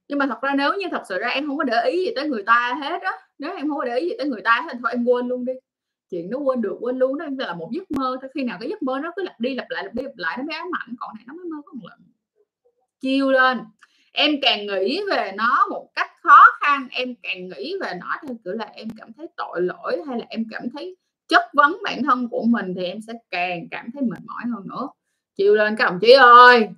[0.09, 2.13] Nhưng mà thật ra nếu như thật sự ra em không có để ý gì
[2.17, 4.61] tới người ta hết á, nếu em không có để ý gì tới người ta
[4.65, 5.53] hết thì thôi em quên luôn đi.
[6.11, 8.69] Chuyện nó quên được, quên luôn đó là một giấc mơ thôi, khi nào cái
[8.69, 10.69] giấc mơ nó cứ lặp đi lặp lại, lặp đi lặp lại nó mới ám
[10.81, 11.99] ảnh, còn này nó mới mơ có một lần.
[13.01, 13.61] Chiêu lên.
[14.13, 18.37] Em càng nghĩ về nó một cách khó khăn, em càng nghĩ về nó theo
[18.45, 20.97] kiểu là em cảm thấy tội lỗi hay là em cảm thấy
[21.29, 24.69] chất vấn bản thân của mình thì em sẽ càng cảm thấy mệt mỏi hơn
[24.69, 24.89] nữa.
[25.37, 26.69] Chiều lên các đồng chí ơi,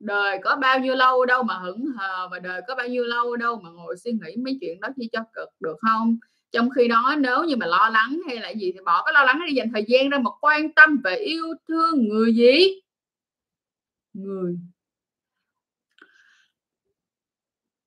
[0.00, 3.36] đời có bao nhiêu lâu đâu mà hững hờ và đời có bao nhiêu lâu
[3.36, 6.18] đâu mà ngồi suy nghĩ mấy chuyện đó chỉ cho cực được không?
[6.52, 9.24] Trong khi đó nếu như mà lo lắng hay là gì thì bỏ cái lo
[9.24, 12.80] lắng đi dành thời gian ra một quan tâm về yêu thương người gì?
[14.12, 14.56] Người.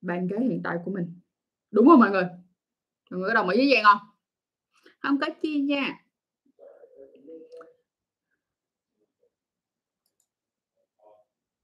[0.07, 1.19] Bàn ghế hiện tại của mình.
[1.71, 2.27] Đúng không mọi người?
[3.11, 4.07] Mọi người có đồng ý với Giang không?
[4.99, 5.99] Không có chi nha.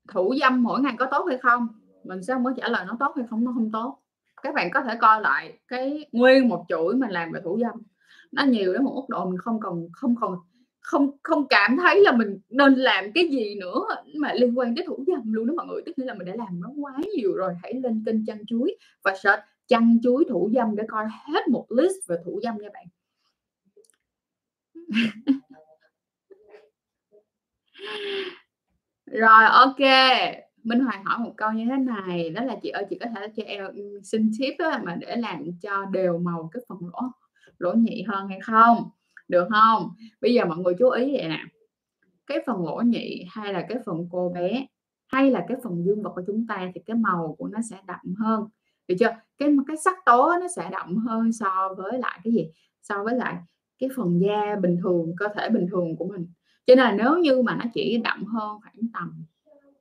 [0.07, 1.67] Thủ dâm mỗi ngày có tốt hay không?
[2.03, 3.99] Mình sẽ không có trả lời nó tốt hay không, nó không tốt.
[4.41, 7.81] Các bạn có thể coi lại cái nguyên một chuỗi mình làm về thủ dâm.
[8.31, 10.39] Nó nhiều đến một mức độ mình không còn không còn
[10.83, 14.85] không không cảm thấy là mình nên làm cái gì nữa mà liên quan tới
[14.87, 15.81] thủ dâm luôn đó mọi người.
[15.85, 18.77] Tức nghĩa là mình đã làm nó quá nhiều rồi, hãy lên kênh chăn chuối
[19.03, 22.69] và search chăn chuối thủ dâm để coi hết một list về thủ dâm nha
[22.73, 22.85] bạn.
[29.05, 29.79] Rồi, ok.
[30.63, 33.27] Minh Hoàng hỏi một câu như thế này, đó là chị ơi, chị có thể
[33.35, 37.01] cho em ừ, xin tip mà để làm cho đều màu cái phần lỗ
[37.57, 38.89] lỗ nhị hơn hay không?
[39.27, 39.89] Được không?
[40.21, 41.39] Bây giờ mọi người chú ý vậy nè.
[42.27, 44.65] Cái phần lỗ nhị hay là cái phần cô bé
[45.07, 47.77] hay là cái phần dương vật của chúng ta thì cái màu của nó sẽ
[47.87, 48.47] đậm hơn.
[48.87, 49.11] Được chưa?
[49.37, 52.47] Cái cái sắc tố nó sẽ đậm hơn so với lại cái gì?
[52.81, 53.35] So với lại
[53.79, 56.27] cái phần da bình thường, cơ thể bình thường của mình.
[56.67, 59.25] Cho nên là nếu như mà nó chỉ đậm hơn khoảng tầm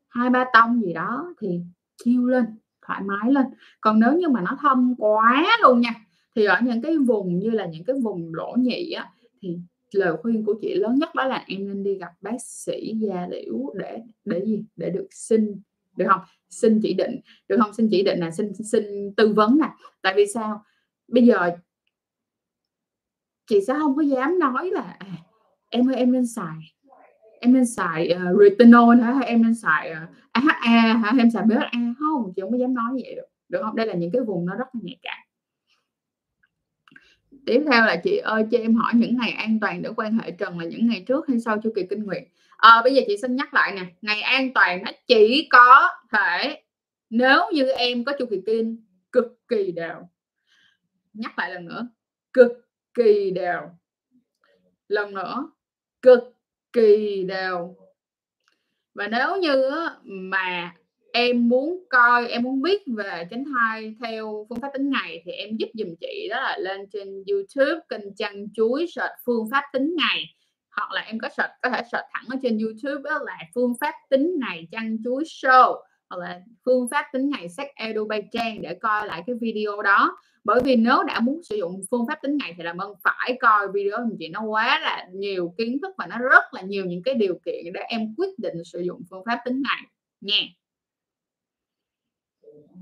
[0.09, 1.61] hai ba tông gì đó thì
[2.05, 2.45] chiêu lên,
[2.87, 3.47] thoải mái lên.
[3.81, 5.95] Còn nếu như mà nó thâm quá luôn nha,
[6.37, 9.11] thì ở những cái vùng như là những cái vùng lỗ nhị á
[9.43, 9.59] thì
[9.93, 13.27] lời khuyên của chị lớn nhất đó là em nên đi gặp bác sĩ da
[13.31, 14.65] liễu để để gì?
[14.77, 15.63] Để được xin
[15.97, 16.21] được không?
[16.51, 17.75] Xin chỉ định được không?
[17.75, 19.69] Xin chỉ định là xin xin tư vấn nè.
[20.03, 20.65] Tại vì sao?
[21.09, 21.51] Bây giờ
[23.47, 25.07] chị sẽ không có dám nói là à,
[25.69, 26.57] em ơi em nên xài
[27.41, 29.13] em nên xài uh, retinol hả?
[29.13, 31.15] Hay em nên xài ờ, uh, AHA hả?
[31.19, 33.77] Em xài BHA không chị không có dám nói vậy được được không?
[33.77, 35.19] Đây là những cái vùng nó rất là nhạy cảm.
[37.47, 40.31] Tiếp theo là chị ơi cho em hỏi những ngày an toàn để quan hệ
[40.31, 42.23] trần là những ngày trước hay sau chu kỳ kinh nguyệt?
[42.57, 46.63] À, bây giờ chị xin nhắc lại nè, ngày an toàn nó chỉ có thể
[47.11, 49.97] nếu như em có chu kỳ kinh cực kỳ đều.
[51.15, 51.89] Nhắc lại lần nữa,
[52.33, 52.53] cực
[52.95, 53.61] kỳ đều.
[54.89, 55.51] Lần nữa,
[56.03, 56.37] cực
[56.73, 57.77] kỳ đều.
[58.95, 59.71] Và nếu như
[60.03, 60.75] mà
[61.13, 65.33] em muốn coi, em muốn biết về tránh thai theo phương pháp tính ngày thì
[65.33, 69.65] em giúp dùm chị đó là lên trên YouTube kênh chăn chuối search phương pháp
[69.73, 70.25] tính ngày.
[70.77, 73.75] Hoặc là em có search, có thể search thẳng ở trên YouTube đó là phương
[73.81, 75.83] pháp tính ngày chăn chuối show.
[76.11, 79.83] Hoặc là phương pháp tính ngày sách Edu Bay Trang để coi lại cái video
[79.83, 80.17] đó.
[80.45, 83.37] Bởi vì nếu đã muốn sử dụng phương pháp tính ngày thì làm ơn phải
[83.41, 84.29] coi video của chị.
[84.29, 87.73] Nó quá là nhiều kiến thức và nó rất là nhiều những cái điều kiện
[87.75, 89.83] để em quyết định sử dụng phương pháp tính ngày
[90.21, 90.62] nha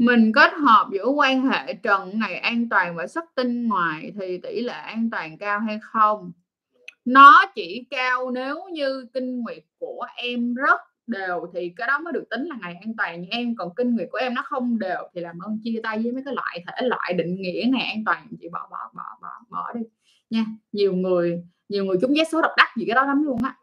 [0.00, 4.38] mình kết hợp giữa quan hệ trần ngày an toàn và xuất tinh ngoài thì
[4.38, 6.32] tỷ lệ an toàn cao hay không?
[7.04, 12.12] Nó chỉ cao nếu như kinh nguyệt của em rất đều thì cái đó mới
[12.12, 13.24] được tính là ngày an toàn.
[13.30, 16.12] Em còn kinh nguyệt của em nó không đều thì làm ơn chia tay với
[16.12, 18.26] mấy cái loại thể loại định nghĩa này an toàn.
[18.40, 19.80] Chị bỏ bỏ bỏ bỏ bỏ đi
[20.30, 20.44] nha.
[20.72, 23.56] Nhiều người nhiều người chúng vé số độc đắc gì cái đó lắm luôn á.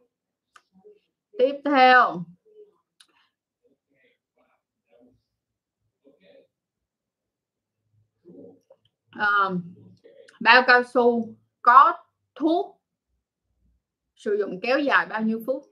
[1.40, 2.24] Tiếp theo.
[9.18, 9.62] Uh,
[10.40, 11.94] bao cao su có
[12.36, 12.82] thuốc
[14.16, 15.64] sử dụng kéo dài bao nhiêu phút?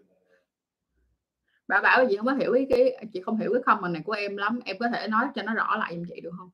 [1.68, 4.02] Bà bảo là chị không có hiểu ý cái chị không hiểu cái comment này
[4.06, 4.60] của em lắm.
[4.66, 6.50] Em có thể nói cho nó rõ lại giùm chị được không?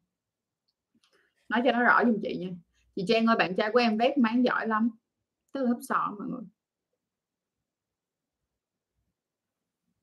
[1.49, 2.49] Nói cho nó rõ giùm chị nha.
[2.95, 4.89] Chị Trang ơi bạn trai của em vét máng giỏi lắm.
[5.51, 6.43] Tức là hấp sọ mọi người.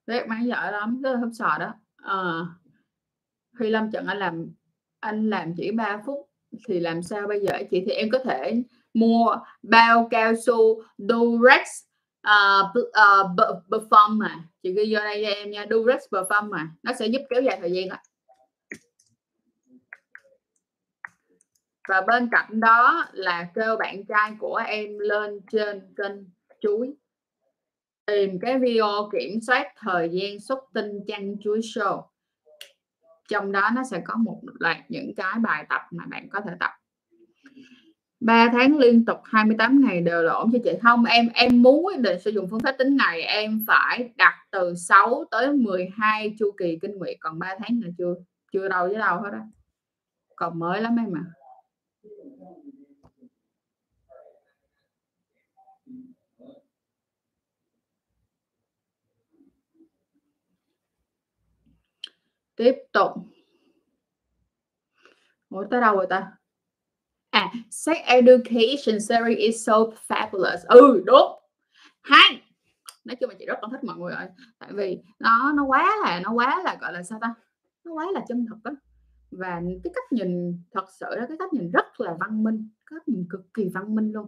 [0.06, 1.74] Vét máng giỏi lắm tức là hấp sọ đó.
[1.96, 2.46] Ờ, à,
[3.58, 4.52] khi lâm trận anh làm
[5.00, 6.27] anh làm chỉ 3 phút
[6.66, 7.52] thì làm sao bây giờ?
[7.70, 8.62] Chị thì em có thể
[8.94, 11.68] mua bao cao su Durex
[12.28, 14.44] uh, uh, perform mà.
[14.62, 16.70] Chị ghi vô đây cho em nha Durex perform mà.
[16.82, 18.02] Nó sẽ giúp kéo dài thời gian ạ.
[21.88, 26.30] Và bên cạnh đó là kêu bạn trai của em lên trên kênh
[26.60, 26.94] chuối.
[28.06, 32.02] Tìm cái video kiểm soát thời gian xuất tinh chăn chuối show
[33.28, 36.52] trong đó nó sẽ có một loạt những cái bài tập mà bạn có thể
[36.60, 36.70] tập.
[38.20, 40.70] 3 tháng liên tục 28 ngày đều là ổn cho chị.
[40.82, 44.34] Không, em em muốn quyết định sử dụng phương pháp tính này em phải đặt
[44.50, 48.14] từ 6 tới 12 chu kỳ kinh nguyệt, còn 3 tháng là chưa
[48.52, 49.42] chưa đâu với đâu hết á.
[50.36, 51.37] Còn mới lắm em ạ à.
[62.58, 63.12] Tiếp tục.
[65.48, 66.32] Ủa, tới đâu rồi ta?
[67.30, 69.74] À sex education series is so
[70.08, 70.66] fabulous.
[70.66, 71.38] Ừ đúng.
[72.02, 72.42] Hay.
[73.04, 75.96] Nói chung là chị rất là thích mọi người ơi tại vì nó nó quá
[76.04, 77.34] là, nó quá là, gọi là sao ta?
[77.84, 78.70] Nó quá là chân thật đó
[79.30, 82.68] và cái cách nhìn, thật sự đó cái cách nhìn rất là văn minh.
[82.86, 84.26] Cách nhìn cực kỳ văn minh luôn.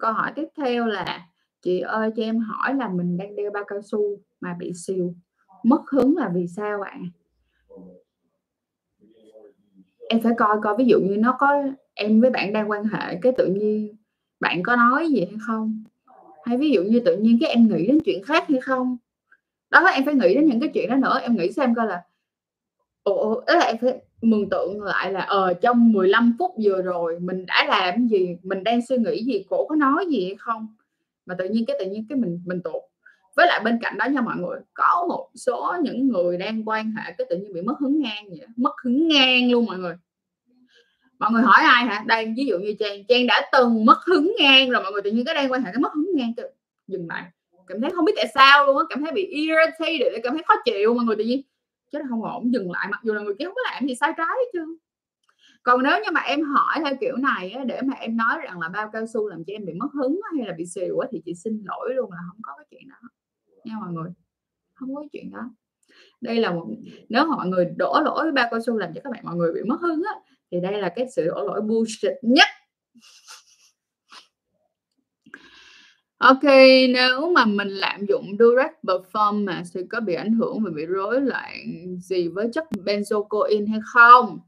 [0.00, 1.26] Câu hỏi tiếp theo là,
[1.62, 5.14] chị ơi, cho em hỏi là mình đang đeo bao cao su mà bị siêu
[5.64, 6.98] mất hứng là vì sao ạ?
[10.08, 11.62] Em phải coi coi ví dụ như nó có
[11.94, 13.96] em với bạn đang quan hệ cái tự nhiên
[14.40, 15.84] bạn có nói gì hay không?
[16.44, 18.96] Hay ví dụ như tự nhiên cái em nghĩ đến chuyện khác hay không?
[19.70, 21.86] Đó là em phải nghĩ đến những cái chuyện đó nữa, em nghĩ xem coi
[21.86, 22.02] là,
[23.02, 27.20] ồ đó là em phải mường tượng lại là ờ trong 15 phút vừa rồi
[27.20, 30.66] mình đã làm gì, mình đang suy nghĩ gì, cổ có nói gì hay không?
[31.26, 32.82] Mà tự nhiên cái tự nhiên cái mình mình tụt
[33.36, 36.90] với lại bên cạnh đó nha mọi người có một số những người đang quan
[36.96, 39.94] hệ cái tự nhiên bị mất hứng ngang vậy mất hứng ngang luôn mọi người.
[41.18, 42.04] Mọi người hỏi ai hả?
[42.06, 45.10] Đây ví dụ như trang trang đã từng mất hứng ngang rồi mọi người tự
[45.10, 46.32] nhiên cái đang quan hệ cái mất hứng ngang
[46.86, 47.30] dừng lại
[47.66, 50.54] cảm thấy không biết tại sao luôn á cảm thấy bị irritated cảm thấy khó
[50.64, 51.42] chịu mọi người tự nhiên.
[51.92, 54.12] Chứ không ổn dừng lại mặc dù là người kia không có làm gì sai
[54.16, 54.78] trái hết chứ
[55.62, 58.60] còn nếu như mà em hỏi theo kiểu này á, để mà em nói rằng
[58.60, 61.08] là bao cao su làm cho em bị mất hứng hay là bị xìu á,
[61.10, 63.08] thì chị xin lỗi luôn là không có cái chuyện đó
[63.64, 64.10] nha mọi người
[64.74, 65.50] không có chuyện đó
[66.20, 66.66] đây là một
[67.08, 69.60] nếu mọi người đổ lỗi ba cao su làm cho các bạn mọi người bị
[69.66, 70.14] mất hứng á,
[70.50, 72.48] thì đây là cái sự đổ lỗi bullshit nhất
[76.18, 76.42] Ok,
[76.94, 81.20] nếu mà mình lạm dụng direct performance thì có bị ảnh hưởng và bị rối
[81.20, 81.52] loạn
[81.98, 84.38] gì với chất benzocaine hay không?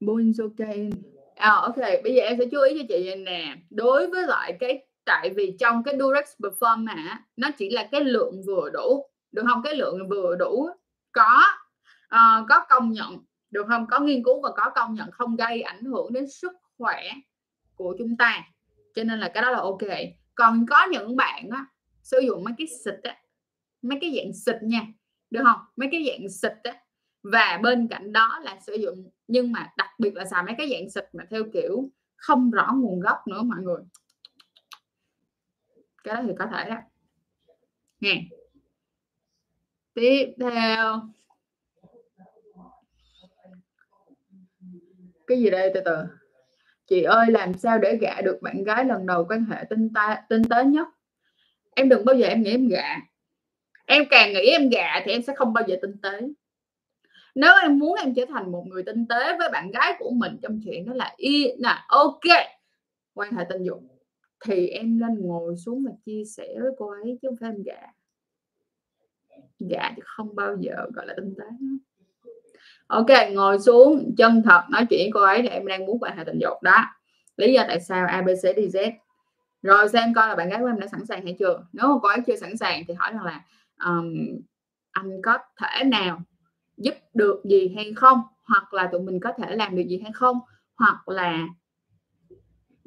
[0.00, 0.90] Benzocaine.
[1.34, 3.56] À, ok, bây giờ em sẽ chú ý cho chị nè.
[3.70, 8.04] Đối với lại cái tại vì trong cái duress perform mà nó chỉ là cái
[8.04, 9.62] lượng vừa đủ, được không?
[9.62, 10.68] Cái lượng vừa đủ
[11.12, 11.42] có
[12.14, 13.18] uh, có công nhận
[13.50, 13.86] được không?
[13.86, 17.10] Có nghiên cứu và có công nhận không gây ảnh hưởng đến sức khỏe
[17.74, 18.42] của chúng ta.
[18.94, 19.78] Cho nên là cái đó là ok.
[20.34, 21.66] Còn có những bạn á
[22.02, 23.16] sử dụng mấy cái xịt á
[23.82, 24.86] mấy cái dạng xịt nha
[25.30, 25.60] được không?
[25.76, 26.80] Mấy cái dạng xịt á.
[27.22, 30.70] Và bên cạnh đó là sử dụng nhưng mà đặc biệt là xài mấy cái
[30.70, 33.82] dạng xịt mà theo kiểu không rõ nguồn gốc nữa mọi người
[36.04, 36.76] cái đó thì có thể đó
[38.00, 38.22] nè.
[39.94, 41.00] Tiếp theo.
[45.26, 45.96] Cái gì đây, từ từ.
[46.86, 50.22] Chị ơi, làm sao để gạ được bạn gái lần đầu quan hệ tinh ta,
[50.28, 50.88] tinh tế nhất?
[51.76, 52.96] Em đừng bao giờ em nghĩ em gạ
[53.86, 56.20] em càng nghĩ em gạ thì em sẽ không bao giờ tinh tế.
[57.34, 60.38] Nếu em muốn em trở thành một người tinh tế với bạn gái của mình
[60.42, 62.20] trong chuyện đó là y là ok.
[63.14, 63.93] Quan hệ tình dục
[64.44, 67.62] thì em nên ngồi xuống và chia sẻ với cô ấy chứ không phải em
[67.62, 67.86] gạ.
[69.58, 71.44] Gạ chứ không bao giờ gọi là tinh tế
[72.86, 76.16] ok ngồi xuống chân thật nói chuyện với cô ấy thì em đang muốn quan
[76.16, 76.84] hệ tình dục đó.
[77.36, 78.92] Lý do tại sao abc z.
[79.62, 81.66] Rồi xem coi là bạn gái của em đã sẵn sàng hay chưa.
[81.72, 83.44] Nếu mà cô ấy chưa sẵn sàng thì hỏi rằng là
[83.84, 84.14] um,
[84.90, 86.22] anh có thể nào
[86.76, 88.20] giúp được gì hay không?
[88.44, 90.38] Hoặc là tụi mình có thể làm được gì hay không?
[90.74, 91.48] Hoặc là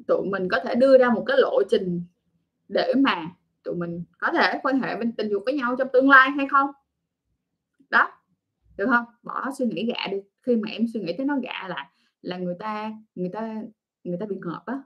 [0.08, 2.02] tụi mình có thể đưa ra một cái lộ trình
[2.68, 3.30] để mà
[3.62, 6.46] tụi mình có thể quan hệ bên tình dục với nhau trong tương lai hay
[6.50, 6.70] không?
[7.90, 8.10] Đó,
[8.76, 9.04] được không?
[9.22, 10.18] Bỏ suy nghĩ gạ đi.
[10.42, 11.90] Khi mà em suy nghĩ tới nó gạ là
[12.22, 13.62] là người ta người ta
[14.04, 14.82] người ta bị ngợp á,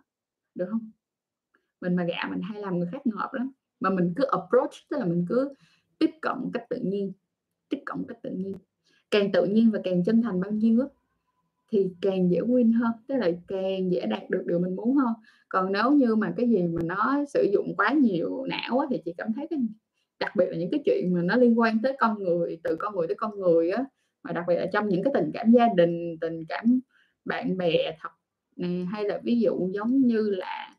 [0.54, 0.90] được không?
[1.80, 3.52] Mình mà gạ mình hay làm người khác ngợp lắm.
[3.80, 5.54] Mà mình cứ approach, tức là mình cứ
[5.98, 7.12] tiếp cận cách tự nhiên,
[7.68, 8.54] tiếp cận cách tự nhiên.
[9.10, 10.86] Càng tự nhiên và càng chân thành bao nhiêu á
[11.72, 15.14] thì càng dễ win hơn tức là càng dễ đạt được điều mình muốn hơn.
[15.48, 19.00] Còn nếu như mà cái gì mà nó sử dụng quá nhiều não á, thì
[19.04, 19.58] chị cảm thấy cái
[20.20, 22.94] đặc biệt là những cái chuyện mà nó liên quan tới con người từ con
[22.94, 23.84] người tới con người á
[24.22, 26.80] mà đặc biệt là trong những cái tình cảm gia đình tình cảm
[27.24, 28.08] bạn bè thật
[28.56, 30.76] này hay là ví dụ giống như là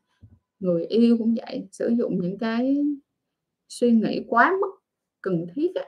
[0.58, 2.84] người yêu cũng vậy sử dụng những cái
[3.68, 4.70] suy nghĩ quá mức
[5.20, 5.84] cần thiết á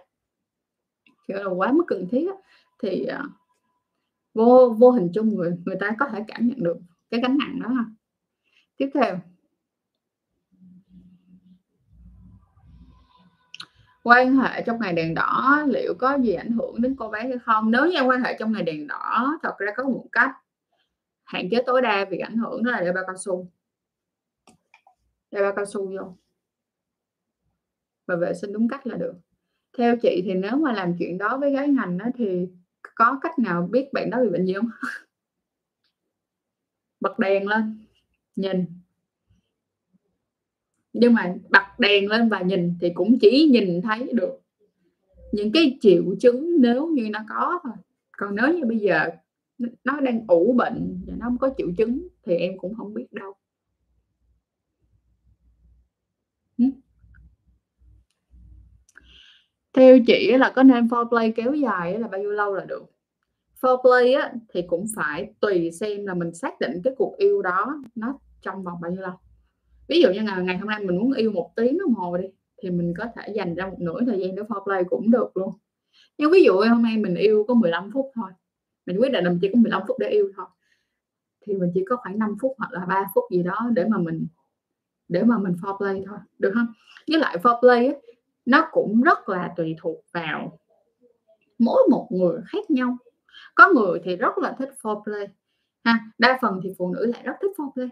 [1.29, 2.35] kiểu là quá mức cần thiết á,
[2.83, 3.31] thì uh,
[4.37, 6.77] vô vô hình chung người người ta có thể cảm nhận được
[7.11, 7.71] cái gánh nặng đó
[8.77, 9.21] tiếp theo.
[14.03, 17.39] Quan hệ trong ngày đèn đỏ liệu có gì ảnh hưởng đến cô bé hay
[17.39, 17.71] không?
[17.71, 20.31] Nếu như quan hệ trong ngày đèn đỏ, thật ra có một cách.
[21.25, 23.47] Hạn chế tối đa việc ảnh hưởng đó là đeo bao cao su.
[25.31, 26.17] Đeo bao cao su vô.
[28.07, 29.15] Và vệ sinh đúng cách là được.
[29.79, 32.49] Theo chị thì nếu mà làm chuyện đó với gái ngành đó thì
[32.97, 34.71] có cách nào biết bạn đó bị bệnh gì không?
[37.01, 37.79] Bật đèn lên,
[38.37, 38.65] nhìn.
[40.93, 44.41] Nhưng mà bật đèn lên và nhìn thì cũng chỉ nhìn thấy được
[45.33, 47.73] những cái triệu chứng nếu như nó có thôi.
[48.17, 49.11] Còn nếu như bây giờ
[49.85, 53.13] nó đang ủ bệnh và nó không có triệu chứng thì em cũng không biết
[53.13, 53.33] đâu.
[59.77, 62.85] Theo chị là có nên foreplay kéo dài là bao nhiêu lâu là được?
[63.61, 67.83] Foreplay á, thì cũng phải tùy xem là mình xác định cái cuộc yêu đó
[67.95, 69.13] nó trong vòng bao nhiêu lâu.
[69.89, 72.27] Ví dụ như ngày, ngày hôm nay mình muốn yêu một tiếng đồng hồ đi
[72.63, 75.53] thì mình có thể dành ra một nửa thời gian để foreplay cũng được luôn.
[76.19, 78.31] Nhưng ví dụ hôm nay mình yêu có 15 phút thôi
[78.87, 80.47] mình quyết định là mình chỉ có 15 phút để yêu thôi
[81.47, 83.99] thì mình chỉ có khoảng 5 phút hoặc là 3 phút gì đó để mà
[83.99, 84.27] mình
[85.09, 86.67] để mà mình foreplay thôi được không?
[87.09, 87.99] Với lại foreplay á,
[88.47, 90.59] nó cũng rất là tùy thuộc vào
[91.59, 92.97] mỗi một người khác nhau.
[93.55, 95.27] Có người thì rất là thích foreplay,
[95.85, 97.89] ha, đa phần thì phụ nữ lại rất thích foreplay,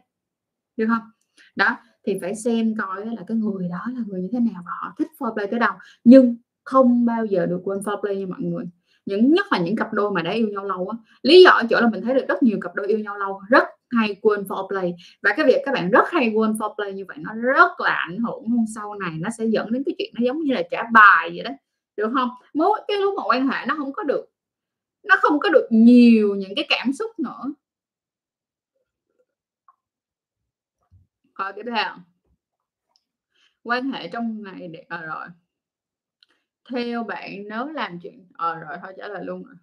[0.76, 1.10] được không?
[1.56, 1.76] Đó,
[2.06, 4.94] thì phải xem coi là cái người đó là người như thế nào và họ
[4.98, 5.72] thích foreplay tới đâu.
[6.04, 8.64] Nhưng không bao giờ được quên foreplay nha mọi người.
[9.06, 10.98] Những, nhất là những cặp đôi mà đã yêu nhau lâu á.
[11.22, 13.40] Lý do ở chỗ là mình thấy được rất nhiều cặp đôi yêu nhau lâu,
[13.48, 13.64] rất
[13.96, 14.92] hay quên foreplay.
[15.22, 18.18] Và cái việc các bạn rất hay quên foreplay như vậy nó rất là ảnh
[18.18, 21.30] hưởng sau này nó sẽ dẫn đến cái chuyện nó giống như là trả bài
[21.34, 21.50] vậy đó
[21.96, 22.28] được không?
[22.54, 24.26] Mỗi cái lúc mà quan hệ nó không có được
[25.04, 27.54] nó không có được nhiều những cái cảm xúc nữa.
[31.34, 31.96] Coi tiếp theo.
[33.62, 35.26] Quan hệ trong ngày để à, rồi.
[36.70, 39.54] Theo bạn nếu làm chuyện ờ rồi thôi trả lời luôn rồi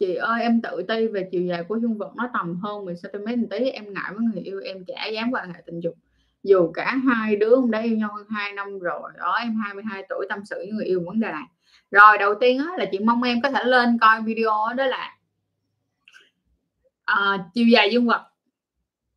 [0.00, 2.94] chị ơi em tự ti về chiều dài của dương vật nó tầm hơn 10
[2.94, 5.94] cm tí em ngại với người yêu em chả dám quan hệ tình dục.
[6.42, 10.04] Dù cả hai đứa hôm đã yêu nhau hơn 2 năm rồi đó em 22
[10.08, 11.44] tuổi tâm sự với người yêu vấn đề này.
[11.90, 15.16] Rồi đầu tiên á, là chị mong em có thể lên coi video đó là
[17.12, 18.26] uh, chiều dài dương vật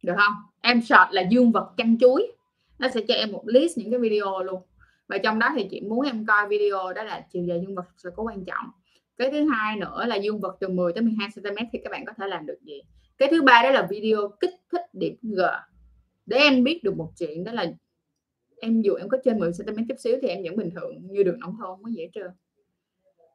[0.04, 0.34] được không?
[0.62, 2.32] Em search là dương vật chăn chuối.
[2.80, 4.62] Nó sẽ cho em một list những cái video luôn.
[5.08, 7.86] Và trong đó thì chị muốn em coi video đó là chiều dài dương vật
[7.98, 8.66] sẽ có quan trọng
[9.18, 12.06] cái thứ hai nữa là dương vật từ 10 tới 12 cm thì các bạn
[12.06, 12.82] có thể làm được gì?
[13.18, 15.42] Cái thứ ba đó là video kích thích điểm g.
[16.26, 17.74] Để em biết được một chuyện đó là
[18.62, 21.24] em dù em có trên 10 cm chút xíu thì em vẫn bình thường, như
[21.24, 22.34] đường nông thôn có dễ chưa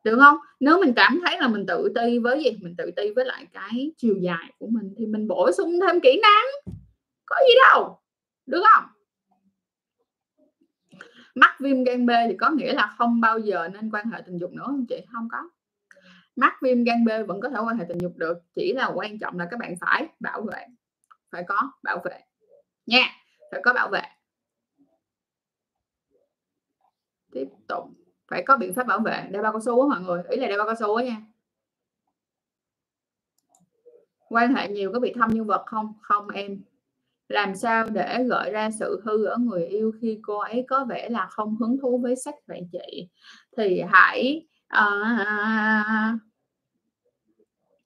[0.04, 0.36] được không?
[0.60, 2.50] Nếu mình cảm thấy là mình tự ti với gì?
[2.60, 6.00] Mình tự ti với lại cái chiều dài của mình thì mình bổ sung thêm
[6.00, 6.74] kỹ năng.
[7.26, 8.00] Có gì đâu.
[8.46, 8.84] Được không?
[11.34, 14.38] Mắc viêm gan B thì có nghĩa là không bao giờ nên quan hệ tình
[14.38, 15.00] dục nữa không chị?
[15.12, 15.38] Không có
[16.38, 19.18] mắc viêm gan B vẫn có thể quan hệ tình dục được chỉ là quan
[19.18, 20.66] trọng là các bạn phải bảo vệ
[21.30, 22.20] phải có bảo vệ.
[22.86, 23.04] Nha
[23.50, 24.02] phải có bảo vệ.
[27.32, 27.84] Tiếp tục
[28.28, 29.28] phải có biện pháp bảo vệ.
[29.30, 31.22] Đeo bao cao su á mọi người ý là đeo bao cao su á nha.
[34.28, 35.94] Quan hệ nhiều có bị thâm nhân vật không?
[36.00, 36.62] Không em.
[37.28, 41.08] Làm sao để gợi ra sự hư ở người yêu khi cô ấy có vẻ
[41.08, 43.08] là không hứng thú với sách vậy chị?
[43.56, 44.46] Thì hãy
[44.78, 46.20] uh,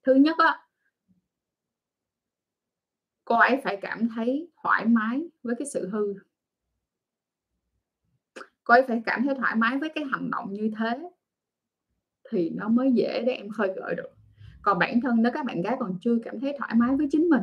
[0.03, 0.59] thứ nhất á
[3.25, 6.15] cô ấy phải cảm thấy thoải mái với cái sự hư.
[8.65, 11.11] Cô ấy phải cảm thấy thoải mái với cái hành động như thế
[12.31, 14.11] thì nó mới dễ để em khơi gợi được.
[14.63, 17.29] Còn bản thân đó các bạn gái còn chưa cảm thấy thoải mái với chính
[17.29, 17.43] mình.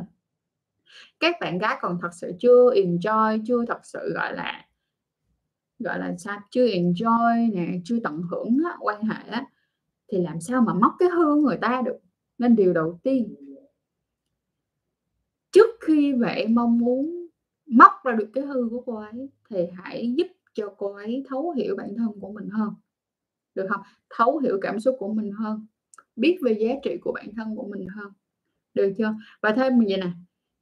[1.20, 4.66] Các bạn gái còn thật sự chưa enjoy chưa thật sự gọi là
[5.78, 9.44] gọi là sao chưa enjoy nè chưa tận hưởng á, quan hệ á,
[10.12, 11.98] thì làm sao mà móc cái hương người ta được?
[12.40, 13.34] Nên điều đầu tiên,
[15.52, 17.26] trước khi vậy mong muốn
[17.66, 21.50] móc ra được cái hư của cô ấy, thì hãy giúp cho cô ấy thấu
[21.50, 22.74] hiểu bản thân của mình hơn.
[23.54, 23.80] Được không?
[24.10, 25.66] Thấu hiểu cảm xúc của mình hơn.
[26.16, 28.12] Biết về giá trị của bản thân của mình hơn.
[28.74, 29.14] Được chưa?
[29.40, 30.10] Và thêm như vậy nè,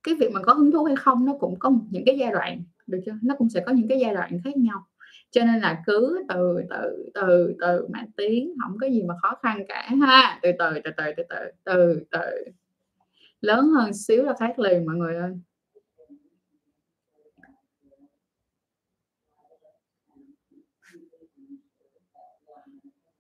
[0.03, 2.63] cái việc mà có hứng thú hay không, nó cũng có những cái giai đoạn.
[2.87, 3.19] Được chưa?
[3.23, 4.87] Nó cũng sẽ có những cái giai đoạn khác nhau
[5.31, 9.39] cho nên là cứ từ từ từ từ mà tiến không có gì mà khó
[9.43, 10.39] khăn cả ha.
[10.43, 12.45] Từ từ từ từ từ từ từ từ.
[13.41, 15.39] Lớn hơn xíu là khác liền mọi người ơi.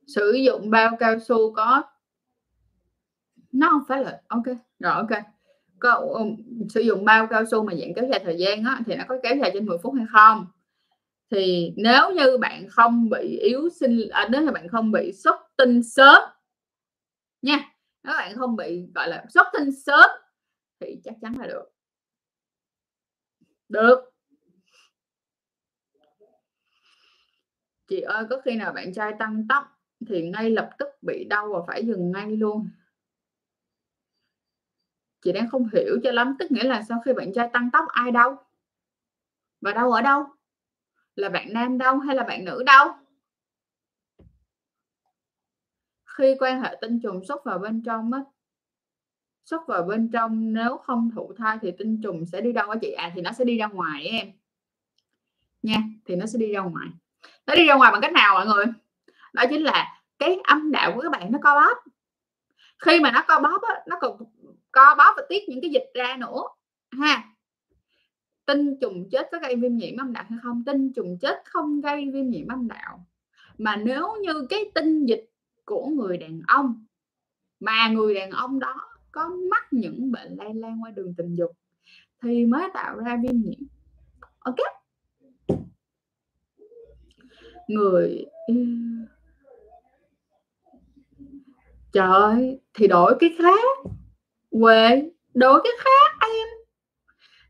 [0.06, 1.82] Sử dụng bao cao su có.
[3.52, 4.44] Nó không phải là ok
[4.78, 5.08] rồi ok.
[5.78, 6.36] Có um,
[6.68, 9.16] sử dụng bao cao su mà dạng kéo dài thời gian á, thì nó có
[9.22, 10.46] kéo dài trên 10 phút hay không?
[11.30, 15.36] Thì nếu như bạn không bị yếu sinh à, nếu như bạn không bị xuất
[15.56, 16.22] tinh sớm
[17.42, 17.58] nha
[18.04, 20.10] nếu bạn không bị gọi là xuất tinh sớm
[20.80, 21.64] thì chắc chắn là được.
[23.68, 24.10] Được.
[27.88, 29.64] Chị ơi có khi nào bạn trai tăng tốc
[30.08, 32.68] thì ngay lập tức bị đau và phải dừng ngay luôn?
[35.24, 37.84] Chị đang không hiểu cho lắm tức nghĩa là sau khi bạn trai tăng tốc
[37.88, 38.36] ai đâu
[39.60, 40.24] và đâu ở đâu?
[41.18, 42.88] Là bạn nam đâu hay là bạn nữ đâu?
[46.04, 48.20] Khi quan hệ tinh trùng xuất vào bên trong á
[49.44, 52.76] xuất vào bên trong nếu không thụ thai thì tinh trùng sẽ đi đâu á
[52.80, 52.92] chị?
[52.92, 54.32] À thì nó sẽ đi ra ngoài em.
[55.62, 56.88] Nha thì nó sẽ đi ra ngoài.
[57.46, 58.64] Nó đi ra ngoài bằng cách nào mọi người?
[59.32, 61.92] Đó chính là cái âm đạo của các bạn nó co bóp.
[62.78, 64.18] Khi mà nó co bóp á, nó còn
[64.72, 66.42] co bóp và tiết những cái dịch ra nữa
[66.90, 67.24] ha
[68.48, 70.64] tinh trùng chết có gây viêm nhiễm âm đạo hay không?
[70.66, 73.06] Tinh trùng chết không gây viêm nhiễm âm đạo.
[73.58, 75.30] Mà nếu như cái tinh dịch
[75.64, 76.84] của người đàn ông,
[77.60, 78.74] mà người đàn ông đó
[79.12, 81.50] có mắc những bệnh lây lan qua đường tình dục
[82.22, 83.60] thì mới tạo ra viêm nhiễm.
[84.38, 84.56] Ok.
[87.68, 88.54] Người ừ,
[91.92, 93.92] trời ơi, thì đổi cái khác.
[94.50, 96.57] Quê đổi cái khác, em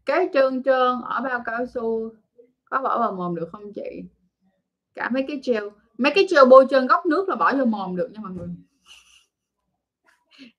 [0.08, 2.12] cái trơn trơn ở bao cao su
[2.64, 4.02] có bỏ vào mồm được không chị?
[4.94, 5.64] Cả mấy cái gel
[5.98, 8.48] mấy cái gel bôi trơn góc nước là bỏ vô mồm được nha mọi người.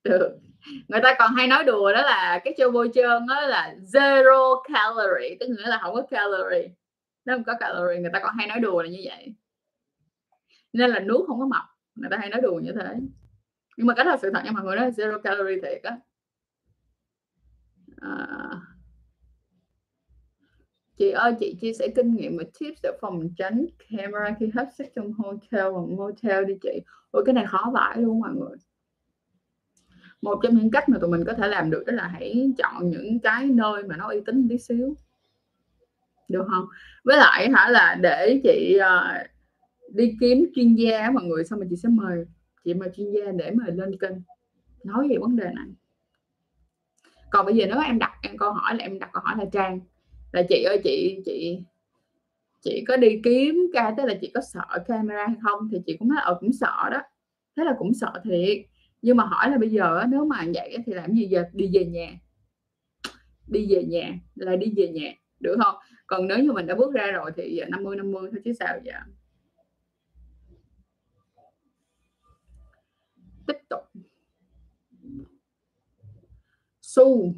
[0.03, 0.39] Được.
[0.87, 4.61] Người ta còn hay nói đùa đó là cái gel bôi trơn đó là zero
[4.73, 6.69] calorie tức nghĩa là không có calorie.
[7.25, 9.35] Nó không có calorie người ta còn hay nói đùa là như vậy.
[10.73, 11.63] Nên là nước không có mập
[11.95, 12.95] người ta hay nói đùa như thế.
[13.77, 15.97] Nhưng mà cái là sự thật nha mọi người đó zero calorie thiệt á.
[18.01, 18.61] À,
[20.99, 24.67] chị ơi chị chia sẻ kinh nghiệm và tips để phòng tránh camera khi hấp
[24.77, 26.81] sex trong hotel và motel đi chị.
[27.11, 28.57] Ôi cái này khó vãi luôn mọi người.
[30.21, 32.89] Một trong những cách mà tụi mình có thể làm được đó là hãy chọn
[32.89, 34.95] những cái nơi mà nó uy tín tí xíu.
[36.29, 36.65] Được không?
[37.03, 39.27] Với lại hả là để chị uh,
[39.95, 42.25] đi kiếm chuyên gia mọi người xong rồi chị sẽ mời
[42.65, 44.15] chị mời chuyên gia để mời lên kênh
[44.83, 45.67] nói về vấn đề này.
[47.29, 49.45] Còn bây giờ nếu em đặt em câu hỏi là em đặt câu hỏi là
[49.51, 49.79] trang
[50.31, 51.59] là chị ơi chị chị
[52.61, 55.95] chị có đi kiếm ca tức là chị có sợ camera hay không thì chị
[55.99, 57.01] cũng nói ờ, cũng sợ đó.
[57.57, 58.57] Thế là cũng sợ thiệt.
[59.01, 61.43] Nhưng mà hỏi là bây giờ nếu mà vậy thì làm gì giờ?
[61.53, 62.19] Đi về nhà.
[63.47, 65.75] Đi về nhà là đi về nhà được không?
[66.07, 68.93] Còn nếu như mình đã bước ra rồi thì 50 50 thôi chứ sao vậy
[73.47, 73.81] tiếp tục.
[76.81, 77.33] Su.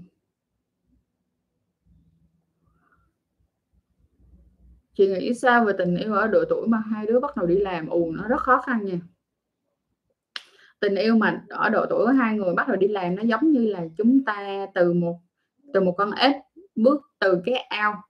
[5.01, 7.55] Chị nghĩ sao về tình yêu ở độ tuổi mà hai đứa bắt đầu đi
[7.55, 8.99] làm ù nó rất khó khăn nha.
[10.79, 13.51] Tình yêu mà ở độ tuổi của hai người bắt đầu đi làm nó giống
[13.51, 15.19] như là chúng ta từ một
[15.73, 16.35] từ một con ếch
[16.75, 18.03] bước từ cái ao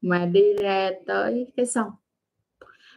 [0.00, 1.90] mà đi ra tới cái sông.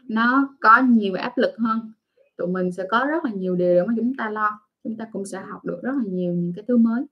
[0.03, 1.93] Nó có nhiều áp lực hơn.
[2.37, 5.07] Tụi mình sẽ có rất là nhiều điều để mà chúng ta lo, chúng ta
[5.11, 7.05] cũng sẽ học được rất là nhiều những cái thứ mới.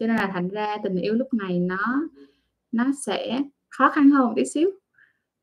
[0.00, 2.08] Cho nên là thành ra tình yêu lúc này nó
[2.72, 4.70] nó sẽ khó khăn hơn một tí xíu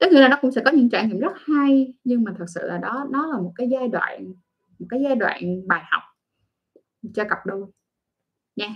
[0.04, 2.46] tất nhiên là nó cũng sẽ có những trải nghiệm rất hay, nhưng mà thật
[2.48, 4.34] sự là đó, nó là một cái giai đoạn,
[4.80, 6.02] một cái giai đoạn bài học
[7.14, 7.66] cho cặp đôi.
[8.56, 8.68] Nha.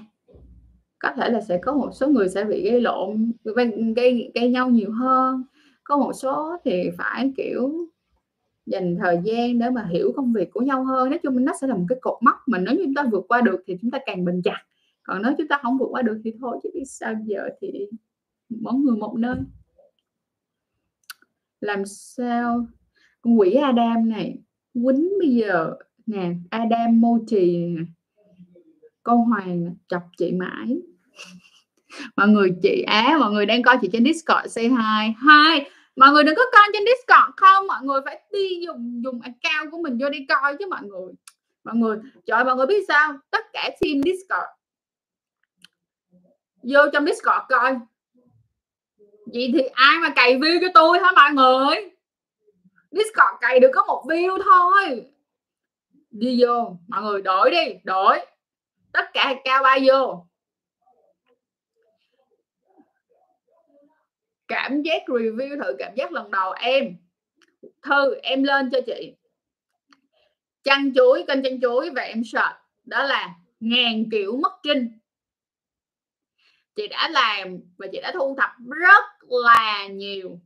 [1.00, 3.32] Có thể là sẽ có một số người sẽ bị gây lộn,
[3.96, 5.44] gây gây nhau nhiều hơn.
[5.84, 7.74] Có một số thì phải, kiểu,
[8.66, 11.10] dành thời gian để mà hiểu công việc của nhau hơn.
[11.10, 13.26] Nói chung nó sẽ là một cái cột mốc mà nếu như chúng ta vượt
[13.28, 14.62] qua được thì chúng ta càng bình chặt.
[15.04, 17.88] Còn nếu chúng ta không vượt qua được thì thôi, chứ biết sao giờ thì
[18.50, 19.36] mỗi người một nơi
[21.62, 22.66] làm sao?
[23.22, 24.38] Con quỷ Adam này,
[24.74, 25.74] quýnh bây giờ
[26.06, 27.76] nè, Adam mô trì
[29.04, 30.82] con Hoàng chọc chị mãi.
[32.16, 35.08] Mọi người chị Á mọi người đang coi chị trên Discord, say hi.
[35.08, 37.68] Hi, mọi người đừng có coi trên Discord không?
[37.68, 41.14] Mọi người phải đi dùng dùng account của mình vô đi coi chứ mọi người.
[41.64, 43.18] Mọi người, trời mọi người biết sao?
[43.30, 44.48] Tất cả team Discord.
[46.64, 47.76] Vô trong Discord coi
[49.34, 51.90] vậy thì ai mà cày view cho tôi hả mọi người?
[52.92, 55.06] Discord cày được có một view thôi.
[56.12, 58.20] Đi vô, mọi người đổi đi, đổi.
[58.92, 60.28] Tất cả cao bay vô.
[64.48, 66.98] Cảm giác review thử cảm giác lần đầu em.
[67.82, 69.16] Thư, em lên cho chị.
[70.64, 72.54] Chăn chuối, kênh chăn chuối và em sợ
[72.86, 75.00] đó là ngàn kiểu mất trinh
[76.78, 80.40] chị đã làm và chị đã thu thập rất là nhiều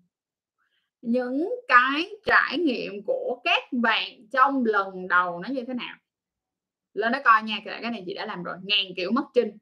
[1.02, 5.96] những cái trải nghiệm của các bạn trong lần đầu nó như thế nào.
[6.94, 9.58] Lên đó coi nha cái này chị đã làm rồi ngàn kiểu mất trinh.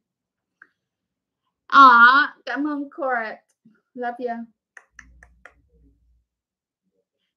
[1.68, 3.46] À, cảm ơn correct
[3.94, 4.46] love you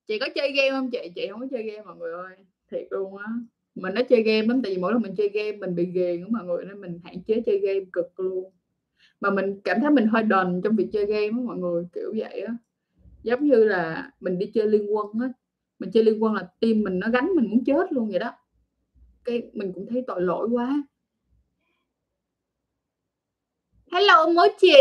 [0.07, 1.13] chị có chơi game không chị?
[1.15, 2.37] Chị không có chơi game mọi người ơi
[2.71, 3.27] thiệt luôn á.
[3.75, 6.25] Mình nó chơi game lắm tại vì mỗi lần mình chơi game mình bị ghiền
[6.25, 8.53] của mọi người nên mình hạn chế chơi game cực luôn
[9.23, 12.15] mà mình cảm thấy mình hơi đần trong việc chơi game á mọi người, kiểu
[12.17, 12.55] vậy á.
[13.23, 15.29] Giống như là mình đi chơi liên quân á.
[15.79, 18.33] Mình chơi liên quân là tim mình nó gánh mình muốn chết luôn vậy đó.
[19.25, 20.83] Cái mình cũng thấy tội lỗi quá.
[23.93, 24.77] Hello mối chị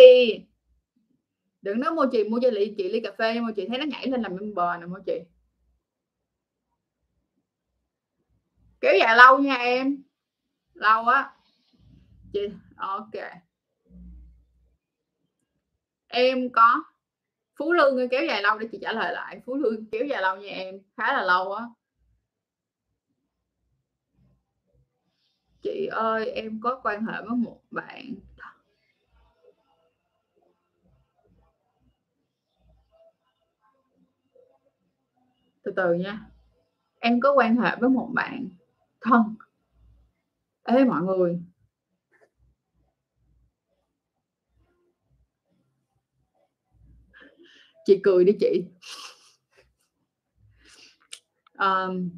[1.61, 3.85] đừng nói mua chị mua cho chị chị ly cà phê nhưng chị thấy nó
[3.85, 5.19] nhảy lên làm member nè mua chị
[8.81, 10.03] kéo dài lâu nha em.
[10.73, 11.31] Lâu á.
[12.33, 12.39] Chị,
[12.77, 13.11] ok
[16.11, 16.83] em có.
[17.59, 19.41] Phú lương kéo dài lâu để chị trả lời lại.
[19.45, 21.65] Phú lương kéo dài lâu như em, khá là lâu á.
[25.61, 28.15] Chị ơi, em có quan hệ với một bạn
[35.63, 36.19] từ từ nha.
[36.99, 38.49] Em có quan hệ với một bạn
[39.01, 39.35] thân.
[40.63, 41.39] Ê, mọi người.
[47.85, 48.65] Chị cười đi chị.
[51.53, 52.09] Um,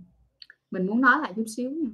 [0.72, 1.90] mình muốn nói lại chút xíu nha.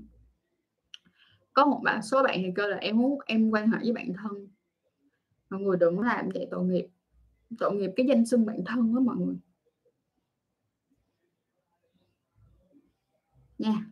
[1.53, 4.13] Có một bạn số bạn thì kêu là em muốn em quan hệ với bạn
[4.23, 4.47] thân.
[5.49, 6.87] Mọi người đừng làm vậy tội nghiệp.
[7.59, 9.35] Tội nghiệp cái danh xưng bạn thân đó mọi người.
[13.57, 13.85] Nha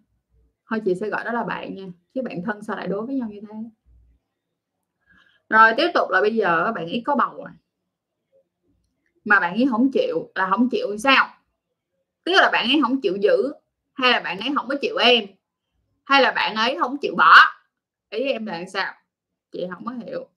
[0.69, 3.15] thôi chị sẽ gọi đó là bạn nha chứ bạn thân sao lại đối với
[3.15, 3.55] nhau như thế?
[5.49, 7.49] Rồi tiếp tục là bây giờ các bạn ít có bầu rồi
[9.28, 11.30] mà bạn ấy không chịu là không chịu sao?
[12.23, 13.53] Tức là bạn ấy không chịu giữ,
[13.93, 15.25] hay là bạn ấy không có chịu em
[16.07, 17.36] hay là bạn ấy không chịu bỏ?
[18.09, 18.93] Ý em là sao?
[19.51, 20.28] Chị không có hiểu.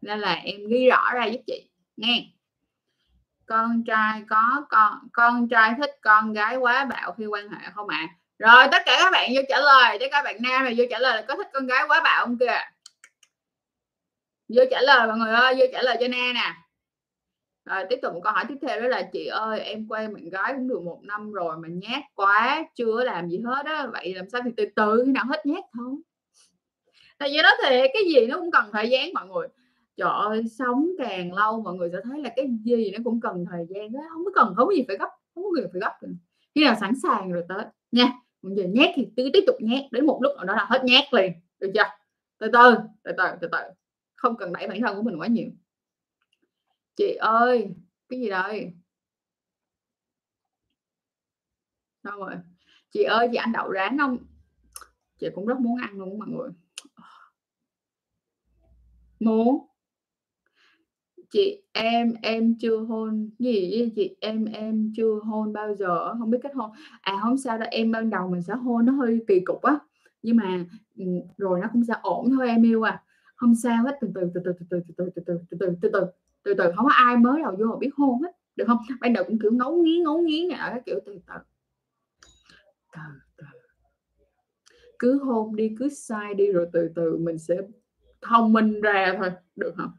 [0.00, 2.26] Nên là em ghi rõ ra giúp chị, nghe.
[3.46, 7.88] Con trai có con con trai thích con gái quá bạo khi quan hệ không
[7.88, 8.08] ạ?
[8.10, 8.14] À?
[8.38, 10.98] rồi, tất cả các bạn vô trả lời, tất các bạn nam này vô trả
[10.98, 12.60] lời là có thích con gái quá bạo không kìa?
[14.48, 16.54] Vô trả lời, mọi người ơi, vô trả lời cho na nè
[17.66, 20.28] rồi tiếp tục một câu hỏi tiếp theo đó là, chị ơi, em quen bạn
[20.30, 24.14] gái cũng được một năm rồi mà nhát quá, chưa làm gì hết á, vậy
[24.14, 26.00] làm sao thì từ từ khi nào hết nhát không
[27.18, 29.48] tại vì đó thì cái gì nó cũng cần thời gian mọi người.
[29.96, 33.44] Trời ơi, sống càng lâu mọi người sẽ thấy là cái gì nó cũng cần
[33.50, 35.80] thời gian đó không có cần, không có gì phải gấp, không có gì phải
[35.80, 35.92] gấp
[36.54, 37.64] khi nào sẵn sàng rồi tới.
[37.92, 38.12] Nha,
[38.42, 40.84] bây giờ nhét thì cứ tiếp tục nhét đến một lúc nào đó là hết
[40.84, 41.82] nhét liền, được chưa?
[42.38, 43.58] Từ từ từ từ từ từ.
[44.16, 45.48] Không cần đẩy bản thân của mình quá nhiều
[46.96, 47.74] chị ơi,
[48.08, 48.72] cái gì đây?
[52.02, 52.34] Đâu rồi
[52.90, 54.18] chị ơi, chị ăn đậu rán không?
[55.18, 56.50] Chị cũng rất muốn ăn luôn mọi người.
[59.20, 59.66] Muốn.
[61.30, 63.30] Chị, em em chưa hôn.
[63.38, 66.70] Gì chị, em em chưa hôn bao giờ không biết kết hôn.
[67.00, 69.78] À không sao đâu, em ban đầu mình sẽ hôn nó hơi kỳ cục á.
[70.22, 70.64] Nhưng mà
[70.96, 71.04] ừ,
[71.36, 73.02] rồi nó cũng sẽ ổn thôi, em yêu à.
[73.36, 76.06] Không sao hết từ từ từ từ từ từ từ từ từ từ từ từ
[76.46, 78.78] từ từ, không có ai mới đầu vô mà biết hôn hết được không?
[79.00, 81.34] Ban đầu cũng kiểu ngấu nghiến ngấu nghiến ở cái kiểu từ từ.
[82.92, 83.00] Từ
[83.36, 83.44] từ.
[84.98, 87.54] Cứ hôn đi, cứ sai đi, rồi từ từ mình sẽ
[88.20, 89.92] thông minh ra thôi, được không?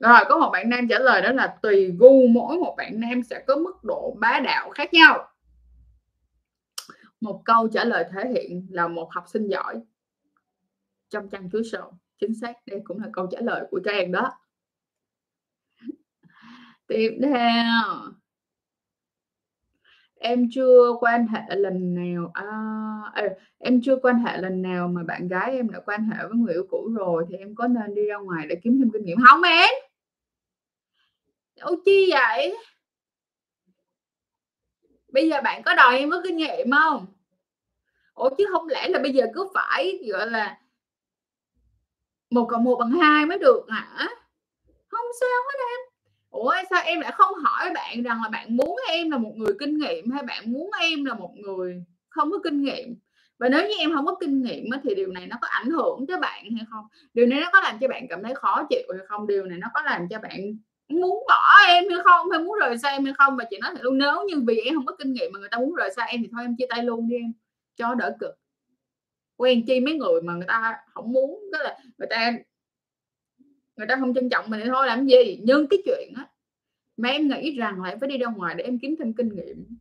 [0.00, 3.22] Rồi, có một bạn nam trả lời đó là tùy gu, mỗi một bạn nam
[3.22, 5.28] sẽ có mức độ bá đạo khác nhau.
[7.20, 9.80] Một câu trả lời thể hiện là một học sinh giỏi
[11.08, 14.32] trong trang chuối sầu chính xác đây cũng là câu trả lời của trang đó.
[16.86, 17.84] Tiếp theo.
[20.20, 22.44] Em chưa quan hệ lần nào à,
[23.14, 23.22] à,
[23.58, 26.54] em chưa quan hệ lần nào mà bạn gái em đã quan hệ với người
[26.54, 29.18] yêu cũ rồi thì em có nên đi ra ngoài để kiếm thêm kinh nghiệm
[29.28, 29.70] không em?
[31.60, 32.56] Ô chi vậy?
[35.12, 37.06] Bây giờ bạn có đòi em có kinh nghiệm không?
[38.14, 40.58] Ủa chứ không lẽ là bây giờ cứ phải gọi là
[42.30, 44.08] một cộng một bằng hai mới được hả?
[44.88, 45.80] Không sao hết em.
[46.30, 49.54] Ủa sao em lại không hỏi bạn rằng là bạn muốn em là một người
[49.60, 52.96] kinh nghiệm hay bạn muốn em là một người không có kinh nghiệm?
[53.38, 56.06] Và nếu như em không có kinh nghiệm thì điều này nó có ảnh hưởng
[56.08, 56.84] tới bạn hay không?
[57.14, 59.26] Điều này nó có làm cho bạn cảm thấy khó chịu hay không?
[59.26, 60.40] Điều này nó có làm cho bạn
[60.88, 62.30] muốn bỏ em hay không?
[62.30, 63.36] Hay muốn rời xa em hay không?
[63.36, 65.48] Và chị nói thật luôn, nếu như vì em không có kinh nghiệm mà người
[65.48, 67.32] ta muốn rời xa em thì thôi em chia tay luôn đi em.
[67.76, 68.38] Cho đỡ cực
[69.38, 72.32] quen chi mấy người mà người ta không muốn cái là người ta
[73.76, 75.40] người ta không trân trọng mình thì thôi, làm gì?
[75.42, 76.28] Nhưng cái chuyện á,
[76.96, 79.28] mà em nghĩ rằng là em phải đi ra ngoài để em kiếm thêm kinh
[79.28, 79.76] nghiệm.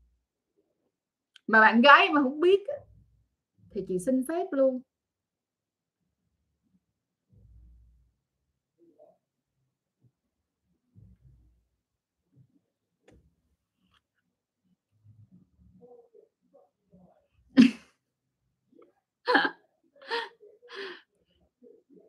[1.48, 2.60] Mà bạn gái mà không biết
[3.72, 4.82] thì chị xin phép luôn.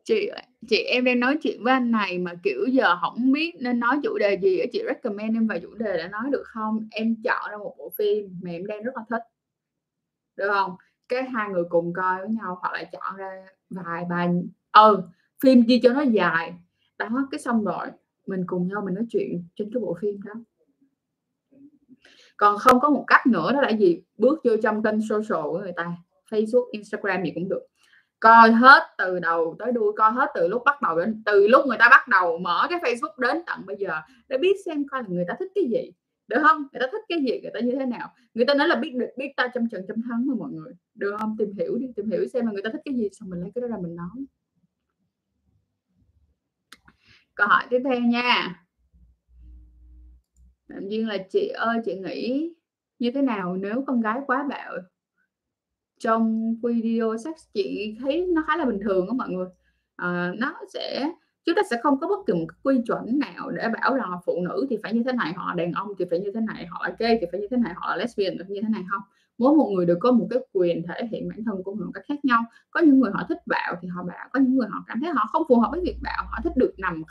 [0.09, 0.29] Chị
[0.67, 3.99] chị em đang nói chuyện với anh này mà, kiểu, giờ không biết nên nói
[4.03, 6.87] chủ đề gì chị recommend em vài chủ đề đã nói được không?
[6.91, 9.21] Em chọn ra một bộ phim mà em đang rất là thích.
[10.35, 10.75] Được không?
[11.09, 14.29] Cái hai người cùng coi với nhau hoặc là chọn ra vài bài
[14.71, 15.01] ừ
[15.43, 16.53] phim chi cho nó dài.
[16.97, 17.87] Đó, cái xong rồi,
[18.27, 20.33] mình cùng nhau mình nói chuyện trên cái bộ phim đó.
[22.37, 24.01] Còn không có một cách nữa đó là gì?
[24.17, 25.91] Bước vô trong kênh social của người ta,
[26.29, 27.68] Facebook, Instagram gì cũng được
[28.19, 31.65] coi hết từ đầu tới đuôi, coi hết từ lúc bắt đầu đến, từ lúc
[31.65, 35.03] người ta bắt đầu mở cái Facebook đến tận bây giờ, để biết xem coi
[35.03, 35.91] là người ta thích cái gì,
[36.27, 36.67] được không?
[36.71, 38.13] Người ta thích cái gì, người ta như thế nào?
[38.33, 40.73] Người ta nói là biết được, biết ta trong trận trăm thắng mà mọi người,
[40.95, 41.35] được không?
[41.37, 43.51] Tìm hiểu đi, tìm hiểu xem là người ta thích cái gì, xong mình lấy
[43.55, 44.25] cái đó ra mình nói.
[47.35, 48.65] Câu hỏi tiếp theo nha.
[50.69, 52.53] Phạm Duyên là, chị ơi, chị nghĩ
[52.99, 54.73] như thế nào nếu con gái quá bạo?
[55.99, 59.47] Trong video sex chị thấy nó khá là bình thường đó mọi người.
[59.95, 61.11] À, nó sẽ
[61.45, 64.41] chúng ta sẽ không có bất kỳ một quy chuẩn nào để bảo rằng phụ
[64.43, 66.87] nữ thì phải như thế này họ đàn ông thì phải như thế này họ
[66.87, 69.01] là gay thì phải như thế này họ là lesbian thì như thế này không?
[69.37, 71.91] Mỗi một người đều có một cái quyền thể hiện bản thân của mình một
[71.93, 72.43] cách khác nhau.
[72.71, 75.11] Có những người họ thích bạo thì họ bạo có những người họ cảm thấy
[75.11, 77.03] họ không phù hợp với việc bạo họ thích được nằm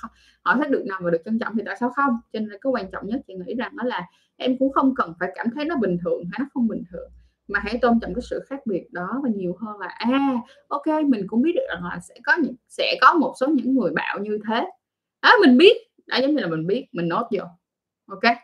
[0.43, 2.17] họ thích được nằm và được trân trọng thì tại sao không?
[2.33, 5.13] Cho nên cái quan trọng nhất chị nghĩ rằng đó là em cũng không cần
[5.21, 7.11] phải cảm thấy nó bình thường hay nó không bình thường
[7.49, 10.35] mà hãy tôn trọng cái sự khác biệt đó và nhiều hơn là à
[10.69, 13.75] ok mình cũng biết được rằng là sẽ có những sẽ có một số những
[13.75, 14.67] người bạo như thế.
[15.23, 15.77] Đó mình biết
[16.07, 17.45] đó giống như là mình biết mình nốt vô
[18.07, 18.37] ok?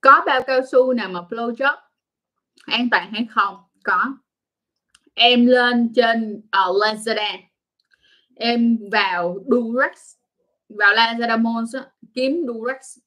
[0.00, 1.76] Có bao cao su nào mà flow job?
[2.66, 3.56] An toàn hay không?
[3.84, 4.16] Có.
[5.14, 7.38] Em lên trên uh, Lazada.
[8.34, 10.15] Em vào Durex
[10.68, 11.66] vào Lazada Mall
[12.14, 12.98] kiếm Durex,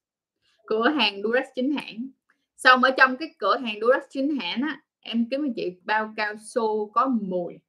[0.66, 2.10] cửa hàng Durex chính hãng.
[2.58, 6.14] Xong ở trong cái cửa hàng Durex chính hãng á, em kiếm cho chị bao
[6.18, 7.60] cao su có mùi.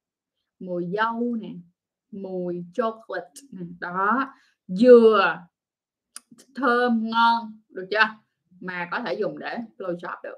[0.59, 1.49] Mùi dâu nè,
[2.11, 4.33] mùi chocolate nè, đó.
[4.67, 5.37] Dừa,
[6.55, 8.07] thơm ngon, được chưa?
[8.59, 10.37] Mà có thể dùng để blow job được.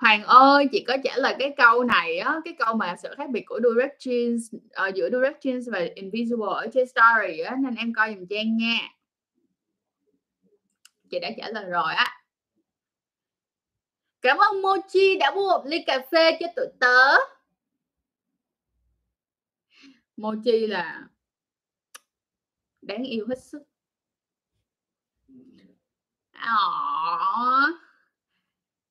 [0.00, 3.30] Hoàng ơi, chị có trả lời cái câu này á, cái câu mà sự khác
[3.30, 7.56] biệt của direct jeans uh, ờ, giữa direct jeans và invisible ở trên story á,
[7.60, 8.78] nên em coi dùm Trang nha.
[11.10, 12.22] Chị đã trả lời rồi á.
[14.20, 17.16] Cảm ơn Mochi đã mua một ly cà phê cho tụi tớ.
[20.16, 21.08] Mochi là
[22.82, 23.62] đáng yêu hết sức.
[26.32, 27.72] Aww.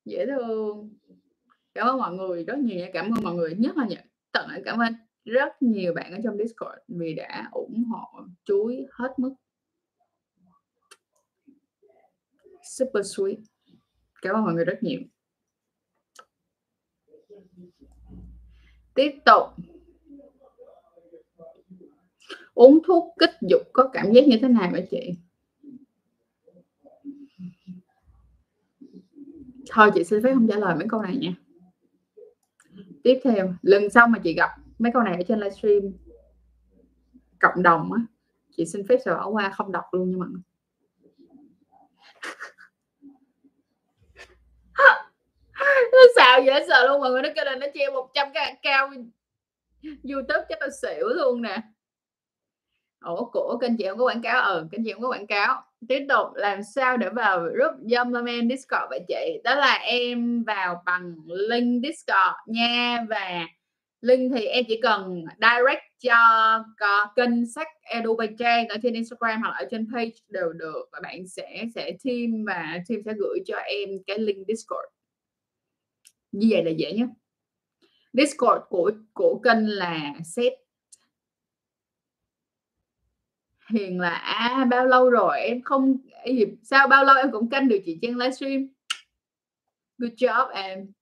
[0.04, 0.99] Dễ thương
[1.74, 4.78] cảm ơn mọi người rất nhiều cảm ơn mọi người nhất là nhận tận cảm
[4.78, 4.92] ơn
[5.24, 9.34] rất nhiều bạn ở trong Discord vì đã ủng hộ, chuối hết mức.
[12.62, 13.36] Super sweet.
[14.22, 15.00] Cảm ơn mọi người rất nhiều.
[18.94, 19.42] Tiếp tục.
[22.54, 25.14] Uống thuốc kích dục có cảm giác như thế nào vậy chị?
[29.70, 31.34] Thôi chị xin phép không trả lời mấy câu này nha
[33.02, 35.82] tiếp theo, lần sau mà chị gặp mấy câu này ở trên livestream,
[37.40, 38.00] cộng đồng á,
[38.56, 40.42] chị xin phép sẽ bỏ qua không đọc luôn nha mọi người.
[45.92, 48.90] Nó xào dễ sợ luôn, mọi người nó kêu là nó treo 100 cái cao
[49.82, 51.62] youtube cho tao xỉu luôn nè
[53.04, 54.42] ủa, của kênh chị không có quảng cáo.
[54.42, 55.62] Ừ kênh chị không có quảng cáo.
[55.88, 59.40] Tiếp tục, làm sao để vào group Yummerman Discord vậy chị?
[59.44, 63.04] Đó là em vào bằng link Discord nha.
[63.08, 63.46] Và
[64.00, 66.14] link thì em chỉ cần direct cho
[67.16, 70.88] kênh sách Edu by Trang ở trên Instagram hoặc ở trên page đều được.
[70.92, 74.86] Và bạn sẽ sẽ team và team sẽ gửi cho em cái link Discord.
[76.32, 77.06] Như vậy là dễ nhé
[78.12, 80.52] Discord của của kênh là set
[83.70, 85.96] hiền là à bao lâu rồi em không
[86.26, 88.68] gì sao bao lâu em cũng canh được chị Trang livestream
[89.98, 90.92] good job em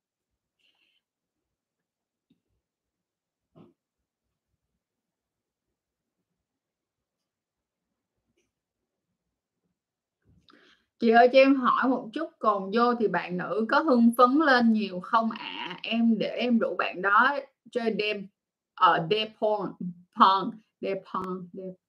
[11.01, 14.31] Chị ơi cho em hỏi một chút còn vô thì bạn nữ có hưng phấn
[14.47, 15.39] lên nhiều không ạ?
[15.69, 15.79] À?
[15.83, 17.39] Em để em rủ bạn đó
[17.73, 18.27] chơi đêm
[18.75, 19.73] ở uh, Depon
[20.17, 20.51] Pong
[20.81, 21.88] Depon Depon pong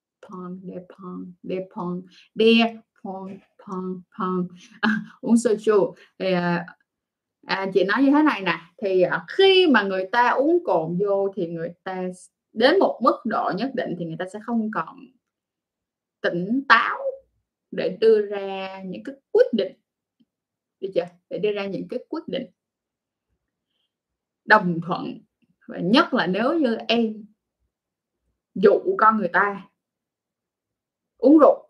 [0.63, 2.01] de pong de pong
[2.36, 4.47] de pong pong pong
[4.82, 4.89] à,
[5.21, 6.65] uống soju thì à,
[7.45, 8.57] à, chị nói như thế này nè.
[8.77, 12.03] Thì à, khi mà người ta uống cồn vô thì người ta
[12.53, 14.97] đến một mức độ nhất định thì người ta sẽ không còn
[16.21, 16.99] tỉnh táo
[17.71, 19.73] để đưa ra những cái quyết định.
[20.80, 21.05] Được chưa?
[21.30, 22.45] Để đưa ra những cái quyết định
[24.45, 25.19] đồng thuận.
[25.67, 27.25] Và nhất là nếu như em
[28.55, 29.69] dụ con người ta
[31.20, 31.70] uống rượu.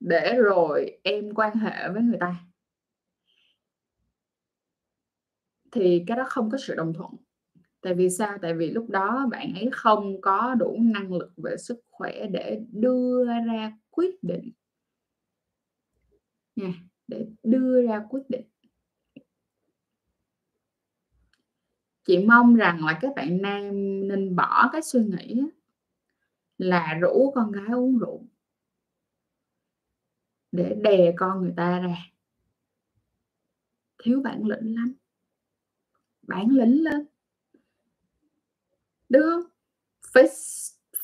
[0.00, 2.36] Để rồi em quan hệ với người ta.
[5.72, 7.10] Thì cái đó không có sự đồng thuận.
[7.80, 8.38] Tại vì sao?
[8.42, 12.60] Tại vì lúc đó bạn ấy không có đủ năng lực về sức khỏe để
[12.72, 14.52] đưa ra quyết định.
[16.56, 16.74] Nha,
[17.08, 18.46] để đưa ra quyết định.
[22.04, 23.70] Chị mong rằng là các bạn nam
[24.08, 25.42] nên bỏ cái suy nghĩ
[26.58, 28.22] là rủ con gái uống rượu
[30.52, 31.96] để đè con người ta ra.
[33.98, 34.94] Thiếu bản lĩnh lắm.
[36.22, 37.06] Bản lĩnh lên.
[39.08, 39.50] Được không?
[40.12, 40.24] Phải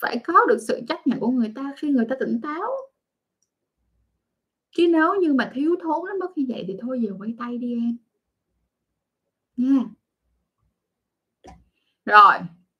[0.00, 2.70] phải có được sự chấp nhận của người ta khi người ta tỉnh táo.
[4.70, 7.58] Chứ nếu như mà thiếu thốn lắm bất như vậy thì thôi giờ quay tay
[7.58, 7.96] đi em.
[9.56, 9.84] Nha.
[12.04, 12.34] Rồi,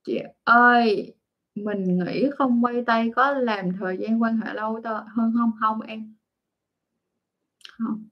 [0.04, 1.14] chị ơi
[1.54, 5.80] mình nghĩ không quay tay có làm thời gian quan hệ lâu hơn không Hông
[5.80, 6.14] em.
[7.78, 8.08] Hông.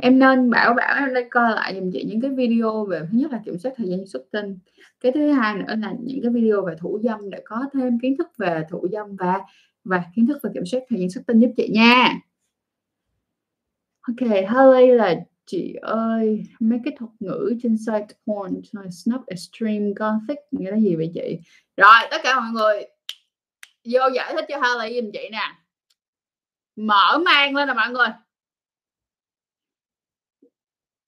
[0.00, 3.18] Em nên bảo bảo em nên coi lại giùm chị những cái video về thứ
[3.18, 4.58] nhất là kiểm soát thời gian xuất tinh,
[5.00, 8.16] cái thứ hai nữa là những cái video về thủ dâm để có thêm kiến
[8.18, 9.40] thức về thủ dâm và
[9.84, 12.20] và kiến thức về kiểm soát thời gian xuất tinh giúp chị nha.
[14.02, 15.14] OK, Holly là
[15.46, 20.96] Chị ơi, mấy cái thuật ngữ trên site porn Snap Extreme Gothic nghĩa là gì
[20.96, 21.38] vậy chị?
[21.76, 22.84] Rồi, tất cả mọi người
[23.84, 25.58] vô giải thích cho Harley giùm chị nè.
[26.76, 28.08] Mở mang lên nè mọi người.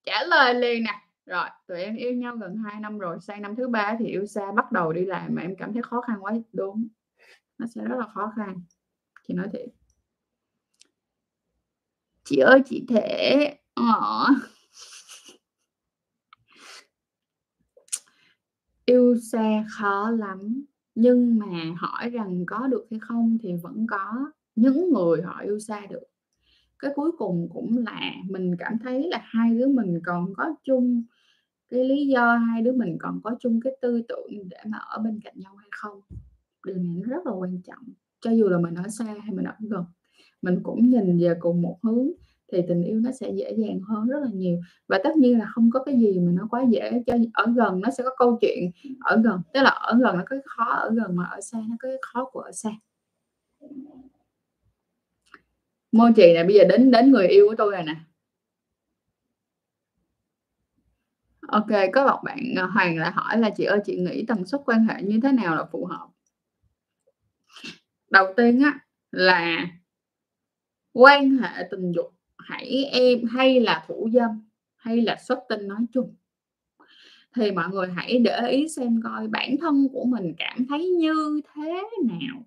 [0.04, 0.92] Trả lời liền nè.
[1.26, 4.26] Rồi, tụi em yêu nhau gần 2 năm rồi, sang năm thứ ba thì yêu
[4.26, 6.88] xa bắt đầu đi làm mà em cảm thấy khó khăn quá đúng.
[7.58, 8.60] Nó sẽ rất là khó khăn.
[9.28, 9.68] Chị nói thiệt.
[12.24, 14.26] Chị ơi, chị thể Ờ.
[18.86, 20.64] Yêu xa khó lắm.
[20.94, 25.58] Nhưng mà hỏi rằng có được hay không thì vẫn có những người họ yêu
[25.58, 26.04] xa được.
[26.78, 31.04] Cái cuối cùng cũng là mình cảm thấy là hai đứa mình còn có chung
[31.70, 34.98] cái lý do, hai đứa mình còn có chung cái tư tưởng để mà ở
[34.98, 36.00] bên cạnh nhau hay không.
[36.66, 37.84] Điều này nó rất là quan trọng,
[38.20, 39.84] cho dù là mình ở xa hay mình ở gần,
[40.42, 42.08] mình cũng nhìn về cùng một hướng
[42.52, 44.60] thì tình yêu nó sẽ dễ dàng hơn rất là nhiều.
[44.88, 47.80] Và tất nhiên là không có cái gì mà nó quá dễ, cho ở gần
[47.80, 48.70] nó sẽ có câu chuyện
[49.00, 51.58] ở gần, tức là ở gần nó có cái khó ở gần, mà ở xa
[51.68, 52.70] nó có cái khó của ở xa.
[55.92, 57.94] Mochi nè, bây giờ đến đến người yêu của tôi rồi nè.
[61.48, 64.60] OK, có một bạn, à, Hoàng lại hỏi là "Chị ơi, chị nghĩ tần suất
[64.66, 66.06] quan hệ như thế nào là phù hợp?"
[68.10, 68.78] Đầu tiên á,
[69.10, 69.66] là
[70.92, 75.80] quan hệ tình dục hãy em hay là thủ dâm, hay là xuất tinh nói
[75.92, 76.14] chung,
[77.36, 81.40] thì mọi người hãy để ý xem coi bản thân của mình cảm thấy như
[81.54, 82.46] thế nào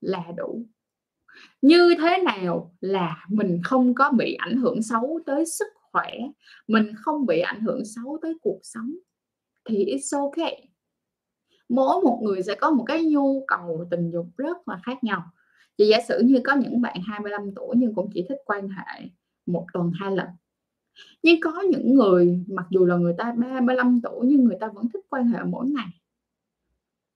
[0.00, 0.62] là đủ.
[1.62, 6.12] Như thế nào là mình không có bị ảnh hưởng xấu tới sức khỏe,
[6.68, 8.94] mình không bị ảnh hưởng xấu tới cuộc sống
[9.64, 10.68] thì it's okay.
[11.68, 15.22] Mỗi một người sẽ có một cái nhu cầu tình dục rất là khác nhau.
[15.78, 19.08] Chị giả sử như có những bạn 25 tuổi nhưng cũng chỉ thích quan hệ
[19.46, 20.26] một tuần hai lần.
[21.22, 24.88] Nhưng có những người mặc dù là người ta 35 tuổi nhưng người ta vẫn
[24.92, 25.88] thích quan hệ mỗi ngày.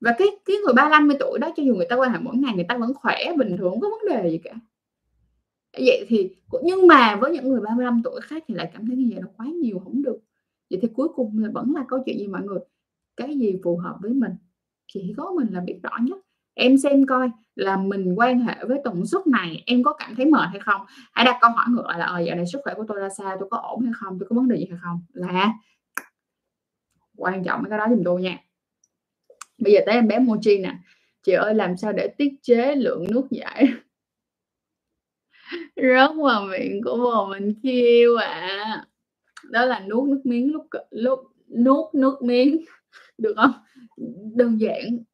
[0.01, 2.55] Và cái cái người 35 tuổi đó cho dù người ta quan hệ mỗi ngày
[2.55, 4.55] người ta vẫn khỏe bình thường, không có vấn đề gì cả.
[5.73, 6.31] Vậy thì
[6.63, 9.29] nhưng mà với những người 35 tuổi khác thì lại cảm thấy như vậy là
[9.37, 10.19] quá nhiều, không được.
[10.71, 12.59] Vậy thì cuối cùng là vẫn là câu chuyện gì mọi người?
[13.17, 14.33] Cái gì phù hợp với mình,
[14.93, 16.19] chỉ có mình là biết rõ nhất.
[16.55, 17.31] Em xem coi
[17.61, 20.81] là mình quan hệ với tần suất này em có cảm thấy mệt hay không?
[21.13, 23.09] Hãy đặt câu hỏi ngược lại là "Ờ, dạo này sức khỏe của tôi ra
[23.19, 23.37] sao?
[23.41, 24.19] Tôi có ổn hay không?
[24.21, 25.53] Tôi có vấn đề gì hay không?" Là
[27.17, 28.39] quan trọng cái đó giùm tôi nha.
[29.59, 30.75] Bây giờ tới em bé Mochi nè.
[31.23, 33.67] "Chị ơi, làm sao để tiết chế lượng nước giải?"
[35.77, 38.85] Rớt vào miệng của bồ mình kêu ạ à.
[39.51, 41.21] Đó là nuốt nước miếng lúc lúc
[41.65, 42.65] nuốt nước miếng,
[43.19, 43.53] được không
[44.35, 45.05] Đơn giản,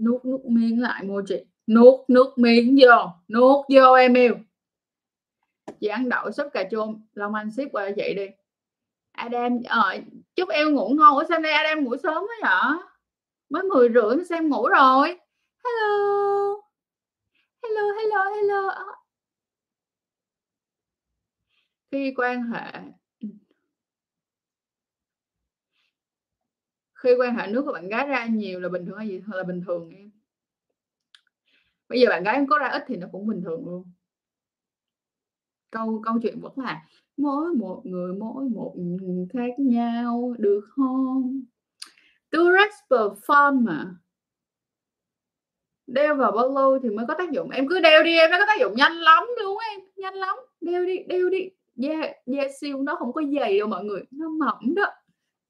[0.00, 1.36] nuốt nước miếng lại Mochi,
[1.66, 4.34] nuốt nước miếng vô, nuốt vô em yêu.
[5.80, 8.26] Chị ăn đậu súp cà chua, Long Anh ship qua vậy chị đi.
[9.12, 9.96] Adam, ờ,
[10.36, 11.14] chúc em ngủ ngon.
[11.14, 12.78] Ủa, sao nay Adam ngủ sớm quá vậy?
[13.48, 15.18] Mới 10:30 mà xem ngủ rồi?
[15.64, 16.62] Hello.
[17.62, 18.74] Hello, hello, hello.
[21.90, 22.72] Khi quan hệ.
[26.94, 29.42] Khi quan hệ nước của bạn gái ra nhiều là bình thường hay gì là
[29.42, 30.05] bình thường em?
[31.88, 33.84] Bây giờ bạn gái em có ra ít thì nó cũng bình thường luôn.
[35.70, 38.74] Câu câu chuyện vẫn là mỗi một người mỗi một,
[39.32, 41.44] khác nhau, được không
[42.32, 43.94] Durex Perform mà.
[45.86, 47.50] Đeo vào bao lâu thì mới có tác dụng?
[47.50, 50.14] Em cứ đeo đi em, nó có tác dụng nhanh lắm đúng không em, nhanh
[50.14, 50.36] lắm.
[50.60, 51.48] Đeo đi, đeo đi.
[51.76, 54.86] Da da siêu nó không có dày đâu mọi người, nó mỏng đó,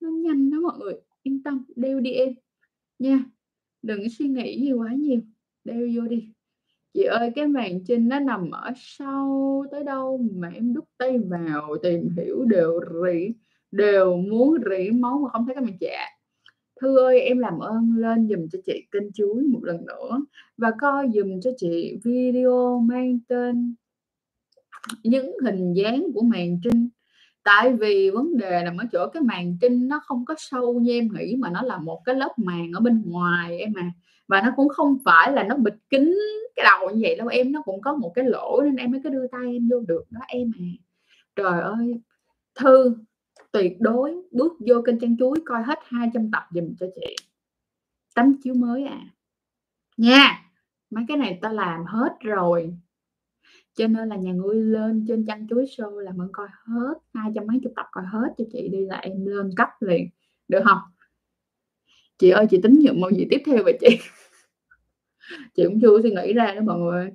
[0.01, 2.35] nó nhanh đó mọi người, yên tâm, đeo đi em,
[2.99, 3.25] nha.
[3.83, 5.21] Đừng suy nghĩ gì quá nhiều,
[5.67, 6.29] đeo vô đi.
[6.95, 11.19] Chị ơi, cái màng trinh nó nằm ở sâu tới đâu mà em đút tay
[11.19, 13.33] vào tìm hiểu đều rỉ
[13.71, 16.07] đều muốn rỉ máu mà không thấy cái màng chạ.
[16.81, 20.21] Thư ơi, em làm ơn lên dùm cho chị kênh chuối một lần nữa
[20.57, 23.75] và coi dùm cho chị video mang tên
[25.03, 26.89] những hình dáng của màng trinh.
[27.45, 30.93] Tại vì vấn đề nằm ở chỗ cái màng trinh nó không có sâu như
[30.93, 33.93] em nghĩ mà nó là một cái lớp màng ở bên ngoài em mà
[34.29, 36.15] và nó cũng không phải là nó bịt kín
[36.57, 39.01] cái đầu như vậy đâu em, nó cũng có một cái lỗ nên em mới
[39.05, 40.67] có đưa tay em vô được đó em à.
[41.37, 42.01] Trời ơi,
[42.55, 42.97] Thư
[43.53, 47.17] tuyệt đối bước vô kênh Trang Chuối coi hết 200 tập dùm cho chị.
[48.15, 49.01] Tấm chiếu mới à.
[49.97, 50.51] Nha,
[50.91, 52.77] mấy cái này ta làm hết rồi.
[53.75, 57.33] Cho nên là nhà ngươi lên trên Trang Chuối Show là mình coi hết hai
[57.35, 60.09] trăm mấy chục tập coi hết cho chị đi là em lên cấp liền,
[60.49, 60.79] được không
[62.19, 63.99] Chị ơi, chị tính nhận màu gì tiếp theo vậy chị?
[65.55, 67.13] Chị cũng chưa suy nghĩ ra đó mọi người.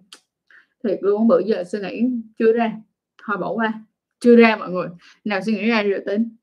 [0.84, 2.10] Thiệt luôn bữa giờ suy nghĩ
[2.40, 2.72] chưa ra,
[3.24, 3.74] thôi bỏ qua,
[4.20, 4.88] chưa ra mọi người,
[5.24, 6.36] nào suy nghĩ ra rồi tính.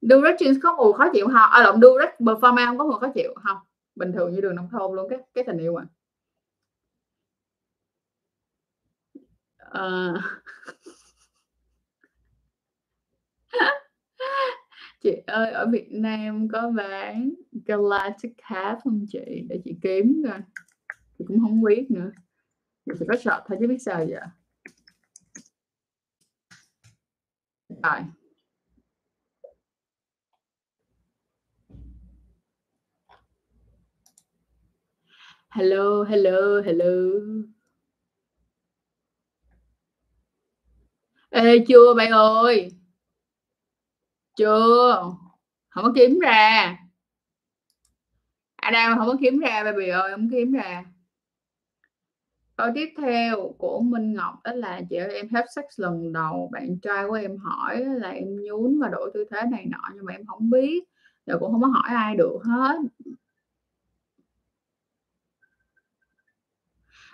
[0.00, 1.50] Durex Jeans có mùi khó chịu không?
[1.50, 3.56] À, lộn, rất Performance không có mùi khó chịu, không?
[3.94, 5.86] bình thường như đường nông thôn luôn, cái cái tình yêu à.
[9.58, 10.12] à.
[15.04, 19.44] Chị ơi, ở Việt Nam có bán Galactic Half không chị?
[19.48, 20.40] Để chị kiếm coi.
[21.18, 22.10] Chị cũng không biết nữa.
[22.98, 24.20] Chị có sợ thôi chứ biết sao giờ.
[27.68, 28.00] Rồi.
[35.50, 36.94] Hello, hello, hello.
[41.30, 42.70] Ê, chưa bạn ơi.
[44.36, 45.02] Chưa,
[45.70, 46.76] không có kiếm ra.
[48.56, 50.84] À, Adam không có kiếm ra baby ơi, không kiếm ra.
[52.56, 56.50] Câu tiếp theo của Minh Ngọc đó là "Chị ơi, em hết sex lần đầu,
[56.52, 60.04] bạn trai của em hỏi là em nhún và đổi tư thế này nọ nhưng
[60.04, 60.84] mà em không biết,
[61.26, 62.76] giờ cũng không có hỏi ai được hết."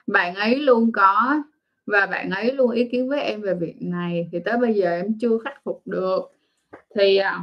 [0.07, 1.43] Bạn ấy luôn có
[1.87, 4.91] và bạn ấy luôn ý kiến với em về việc này, thì tới bây giờ
[4.91, 6.21] em chưa khắc phục được.
[6.95, 7.41] Thì, à,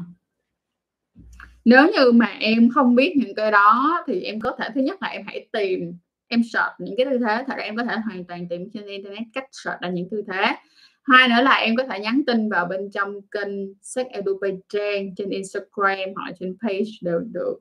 [1.65, 5.01] nếu như mà em không biết những cái đó thì em có thể thứ nhất
[5.01, 7.95] là em hãy tìm, em search những cái tư thế, thật ra em có thể
[8.05, 10.55] hoàn toàn tìm trên internet cách search là những tư thế.
[11.03, 14.39] Hai nữa là em có thể nhắn tin vào bên trong kênh sách Edu
[14.69, 17.59] Trang trên Instagram hoặc là trên page đều được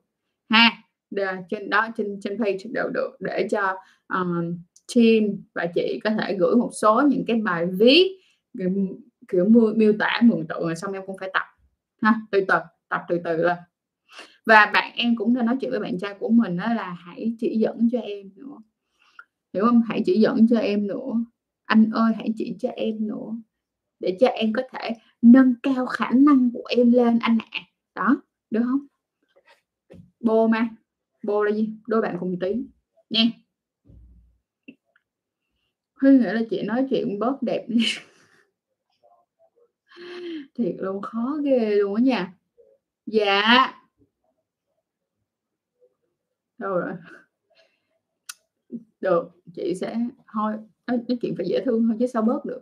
[0.49, 0.71] ha.
[1.11, 1.19] Đ
[1.49, 3.75] trên đó trên trên page đều được để cho,
[4.13, 4.57] um,
[4.95, 8.17] team và chị có thể gửi một số những cái bài viết,
[8.57, 8.69] kiểu,
[9.27, 11.43] kiểu, mô miêu tả mường tượng rồi xong em cũng phải tập
[12.01, 12.55] ha, từ từ,
[12.89, 13.57] tập từ từ lên.
[14.45, 17.35] Và bạn em cũng nên nói chuyện với bạn trai của mình đó là hãy
[17.39, 18.57] chỉ dẫn cho em nữa,
[19.53, 21.13] hiểu không Hãy chỉ dẫn cho em nữa,
[21.65, 23.35] anh ơi hãy chỉ cho em nữa,
[23.99, 24.91] để cho em có thể
[25.21, 27.59] nâng cao khả năng của em lên anh ạ.
[27.95, 28.85] Đó, được không
[30.19, 30.69] Bô ma,
[31.23, 31.69] bô là gì?
[31.87, 32.67] Đôi bạn cùng tiếng,
[33.09, 33.23] nha.
[36.01, 37.85] Huy nghĩ là chị nói chuyện bớt đẹp đi.
[40.55, 42.33] Thiệt luôn, khó ghê luôn á nha.
[43.05, 43.73] Dạ.
[46.57, 46.93] Đâu rồi?
[49.01, 49.97] Được, chị sẽ
[50.33, 50.53] thôi,
[50.87, 52.61] nói nói chuyện phải dễ thương thôi chứ sao bớt được.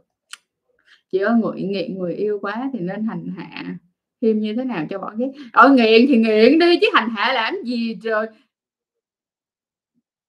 [1.11, 3.77] Chị ơi, nguội nghiện người yêu quá thì nên hành hạ
[4.21, 5.31] thêm như thế nào cho bỏ ghét?
[5.53, 8.27] ở nghiện thì nghiện đi chứ hành hạ làm gì trời.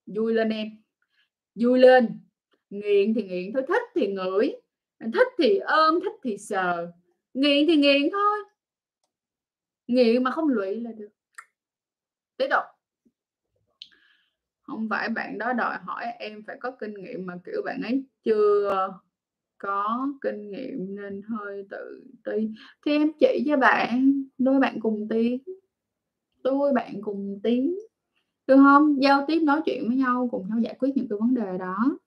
[0.07, 0.69] Vui lên em,
[1.55, 2.21] vui lên,
[2.71, 4.53] nghiện thì nghiện thôi, thích thì ngửi,
[5.01, 6.93] thích thì ôm, thích thì sờ,
[7.35, 8.39] nghiện thì nghiện thôi.
[9.87, 11.09] Nghiện mà không lụy là được.
[12.37, 12.65] Tiếp tục.
[14.63, 18.05] không phải bạn đó đòi hỏi em phải có kinh nghiệm mà, kiểu, bạn ấy
[18.25, 18.89] chưa
[19.59, 22.49] có kinh nghiệm nên hơi tự ti.
[22.87, 25.39] Thì em chỉ cho bạn, đôi bạn cùng tiếng
[26.43, 27.77] đôi bạn cùng tiếng
[28.47, 31.35] được không Giao tiếp nói chuyện với nhau, cùng nhau giải quyết những cái vấn
[31.35, 31.99] đề đó.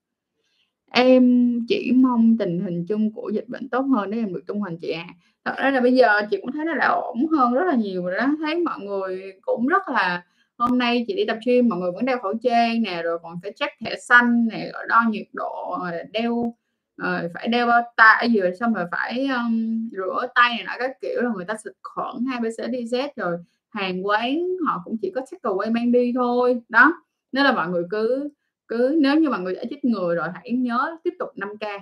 [0.92, 4.60] Em chỉ mong tình hình chung của dịch bệnh tốt hơn để em được tung
[4.60, 5.06] hoành chị à.
[5.46, 8.04] Thật ra là bây giờ chị cũng thấy nó đã ổn hơn rất là nhiều
[8.06, 10.24] rồi đó, thấy mọi người cũng rất là
[10.58, 13.40] hôm nay chị đi tập gym mọi người vẫn đeo khẩu trang nè, rồi còn
[13.44, 16.54] phải check thẻ xanh nè, rồi đo nhiệt độ, rồi đeo
[16.98, 20.92] rồi phải đeo bao tay rồi xong rồi phải, um, rửa tay này nọ các
[21.02, 23.38] kiểu, là người ta xịt khuẩn hai bc đi z rồi
[23.70, 26.60] hàng quán họ cũng chỉ có takeaway mang đi thôi.
[26.70, 26.94] Đó,
[27.32, 28.30] nên là mọi người cứ
[28.70, 31.80] cứ nếu như mọi người đã chích người rồi hãy nhớ tiếp tục 5K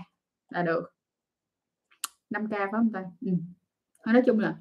[0.50, 0.94] là được.
[2.30, 3.04] 5K phải không ta?
[3.22, 3.32] ừ.
[4.06, 4.56] nói chung là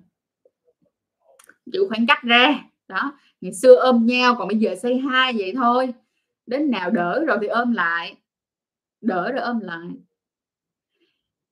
[1.66, 5.52] giữ khoảng cách ra, đó, ngày xưa ôm nhau còn bây giờ xây hai vậy
[5.54, 5.94] thôi,
[6.46, 8.16] đến nào đỡ rồi thì ôm lại,
[9.00, 9.88] đỡ rồi ôm lại.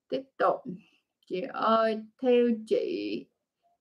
[0.09, 0.61] Tiếp tục,
[1.27, 3.27] chị ơi, theo chị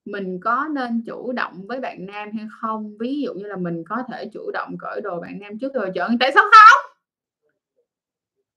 [0.04, 2.98] mình có nên chủ động với bạn nam hay không?
[3.00, 5.90] Ví dụ như là mình có thể chủ động cởi đồ bạn nam trước rồi
[5.94, 6.96] chọn, tại sao không?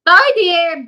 [0.04, 0.88] Tới đi em!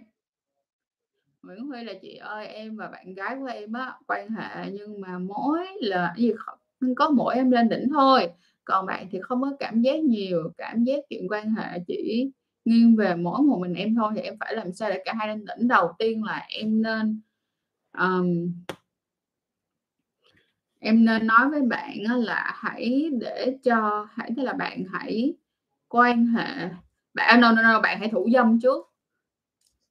[1.44, 5.02] Nguyễn Huy là "Chị ơi, em và bạn gái của em á, quan hệ nhưng
[5.02, 6.60] mà mỗi là gì không
[6.96, 8.30] có mỗi em lên đỉnh thôi,
[8.66, 12.32] còn bạn thì không có cảm giác nhiều, cảm giác chuyện quan hệ chỉ
[12.66, 15.28] nghiêng về mỗi một mình em thôi, thì em phải làm sao để cả hai
[15.28, 17.22] lên đỉnh?" Đầu tiên là em nên,
[18.00, 18.52] um,
[20.80, 25.34] em nên nói với bạn là hãy để cho hãy tức là bạn hãy
[25.88, 26.70] quan hệ
[27.14, 28.92] bạn à, no, no, no, bạn hãy thủ dâm trước.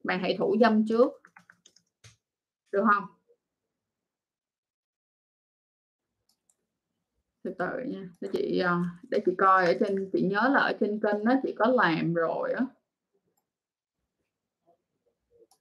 [0.05, 1.13] Bạn hãy thủ dâm trước.
[2.73, 3.05] Được không
[7.43, 8.79] Từ từ nha, để chị, ờ,
[9.11, 12.15] để chị coi ở trên chị nhớ là ở trên kênh đó chị có làm
[12.15, 12.65] rồi á.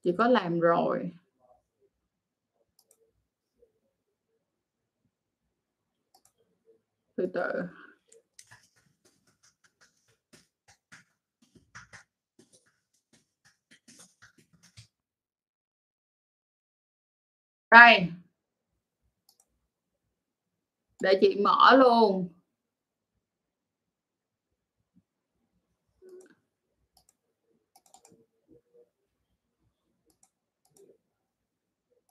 [0.04, 1.12] Chị có làm rồi.
[7.18, 7.42] Từ từ.
[17.72, 18.12] Đây.
[21.02, 22.34] Để chị mở luôn.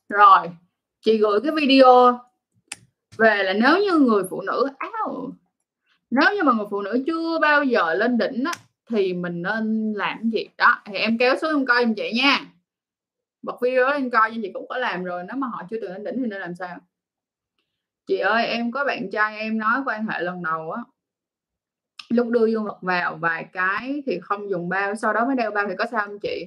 [0.09, 0.51] Rồi,
[1.01, 2.26] chị gửi cái video
[3.19, 5.33] về là nếu như người phụ nữ áo,
[6.11, 8.53] nếu như mà người phụ nữ chưa bao giờ lên đỉnh á,
[8.91, 10.49] thì mình nên làm gì?
[10.59, 12.41] Đó, thì em kéo xuống em coi em chị nha.
[13.43, 15.93] Bật video lên coi nhưng chị cũng có làm rồi, nếu mà họ chưa từng
[15.93, 16.79] lên đỉnh thì nên làm sao?
[18.07, 20.83] Chị ơi, em có bạn trai em nói quan hệ lần đầu á
[22.09, 25.51] lúc đưa dương vật vào vài cái thì không dùng bao, sau đó mới đeo
[25.51, 26.47] bao thì có sao không chị?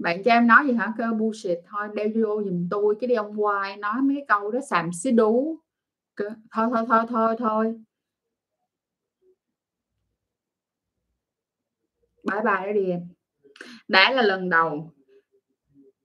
[0.00, 0.92] Bạn cho em nói gì hả?
[0.98, 4.50] Kêu bullshit thôi, đeo vô giùm tôi, cái đi ông quay nói mấy cái câu
[4.50, 5.58] đó xàm xí đú.
[6.16, 7.74] Thôi, thôi, thôi, thôi, thôi.
[12.24, 13.00] Bye bye đó đi em.
[13.88, 14.90] Đã là lần đầu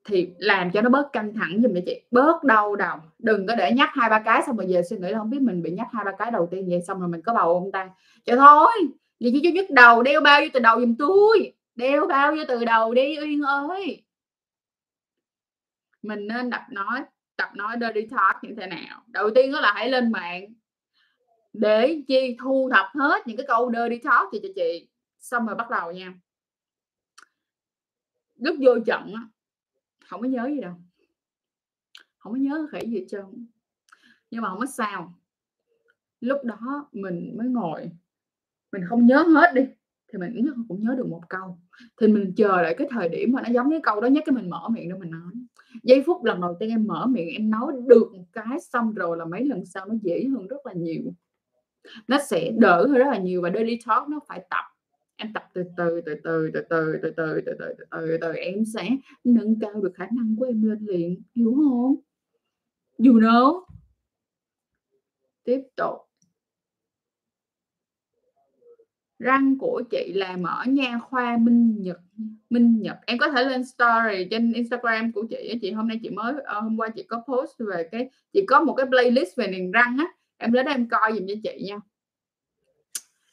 [0.04, 3.56] thì làm cho nó bớt căng thẳng giùm cho chị, bớt đau đầu, đừng có
[3.56, 5.88] để nhắc 2-3 cái xong rồi về suy nghĩ là không biết mình bị nhắc
[5.92, 7.90] 2-3 cái đầu tiên vậy xong rồi mình có bầu không ta?
[8.26, 8.72] Trời thôi,
[9.20, 12.66] vậy chứ nhức đầu, đeo bao nhiêu từ đầu giùm tôi đeo bao vô từ
[12.66, 14.04] đầu đi Uyên ơi.
[16.02, 17.04] Mình nên tập nói
[17.36, 19.04] tập nói dirty talk như thế nào?
[19.08, 20.54] Đầu tiên đó là hãy lên mạng
[21.54, 22.38] để chi?
[22.40, 24.90] Thu thập hết những cái câu dirty talk gì cho chị,
[25.20, 26.14] xong rồi bắt đầu nha.
[28.36, 29.22] Lúc vô trận á,
[30.22, 30.74] có nhớ gì đâu.
[32.18, 33.48] không có nhớ khỉ gì hết trơn.
[34.32, 35.14] Nhưng mà không có sao.
[36.20, 37.92] Lúc đó mình mới ngồi,
[38.72, 39.62] mình không nhớ hết đi,
[40.14, 41.58] thì mình ít nhất cũng nhớ được một câu,
[42.02, 44.36] thì mình chờ đợi cái thời điểm mà nó giống cái câu đó nhất cái
[44.36, 45.34] mình mở miệng ra mình nói.
[45.84, 49.18] Giây phút lần đầu tiên em mở miệng em nói được một cái xong rồi
[49.18, 51.04] là mấy lần sau nó dễ hơn rất là nhiều.
[52.08, 54.64] Nó sẽ đỡ hơn rất là nhiều và daily talk nó phải tập.
[55.16, 58.34] Em tập từ từ, từ từ, từ từ, từ từ, từ từ, từ từ, từ
[58.34, 58.90] em sẽ
[59.24, 61.96] nâng cao được khả năng của em lên liền, hiểu không?
[62.98, 63.66] You know?
[65.44, 65.94] Tiếp tục.
[69.20, 72.00] Răng của chị làm ở nha khoa Minh Nhật
[72.50, 72.98] Minh Nhật.
[73.06, 76.60] Em có thể lên story trên Instagram của chị chị hôm nay chị mới ờ,
[76.60, 79.98] hôm qua chị có post về cái chị có một cái playlist về niềng răng
[80.00, 80.06] á,
[80.38, 81.78] em đến em coi dùm cho chị nha.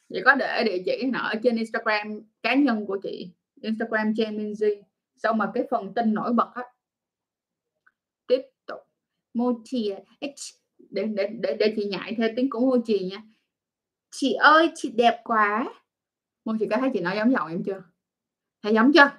[0.09, 3.29] Chị có để địa chỉ ở trên Instagram cá nhân của chị,
[3.61, 4.53] Instagram Trang
[5.15, 6.63] sau mà cái phần tin nổi bật á.
[8.27, 8.79] Tiếp tục.
[9.33, 9.91] Mochi
[10.89, 13.23] để để để để chị nhại theo tiếng của Mochi nha.
[14.15, 15.73] "Chị ơi, chị đẹp quá!"
[16.45, 17.83] Mochi có thấy chị nói giống giọng em chưa?
[18.63, 19.09] Thấy giống chưa?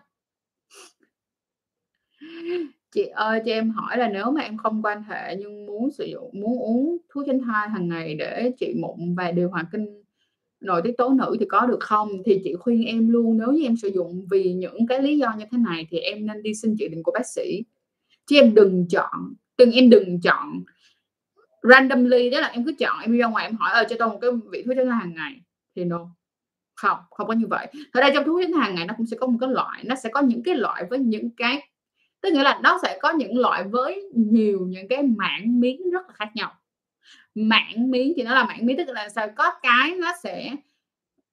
[2.94, 6.04] Chị ơi, cho em hỏi là nếu mà em không quan hệ nhưng muốn sử
[6.04, 10.02] dụng muốn uống thuốc tránh thai hàng ngày để trị mụn và điều hòa kinh
[10.60, 12.08] nội tiết tố nữ thì có được không?
[12.24, 15.34] Thì chị khuyên em luôn nếu như em sử dụng vì những cái lý do
[15.38, 17.62] như thế này thì em nên đi xin chỉ định của bác sĩ.
[18.26, 20.62] Chứ em đừng chọn đừng em đừng chọn
[21.68, 24.08] randomly, đó là em cứ chọn em đi ra ngoài em hỏi, ờ, cho tôi
[24.08, 25.40] một cái vị thuốc tránh thai hàng ngày,
[25.76, 26.06] thì no.
[26.74, 27.66] Không, không có như vậy.
[27.92, 29.84] Thật ra trong thuốc tránh thai hàng ngày nó cũng sẽ có một cái loại,
[29.84, 31.68] nó sẽ có những cái loại với những cái
[32.20, 36.06] tức nghĩa là nó sẽ có những loại với nhiều những cái mảng miếng rất
[36.08, 36.52] là khác nhau.
[37.34, 39.28] Mảng miếng thì nó là mảng miếng tức là sao?
[39.36, 40.50] Có cái nó sẽ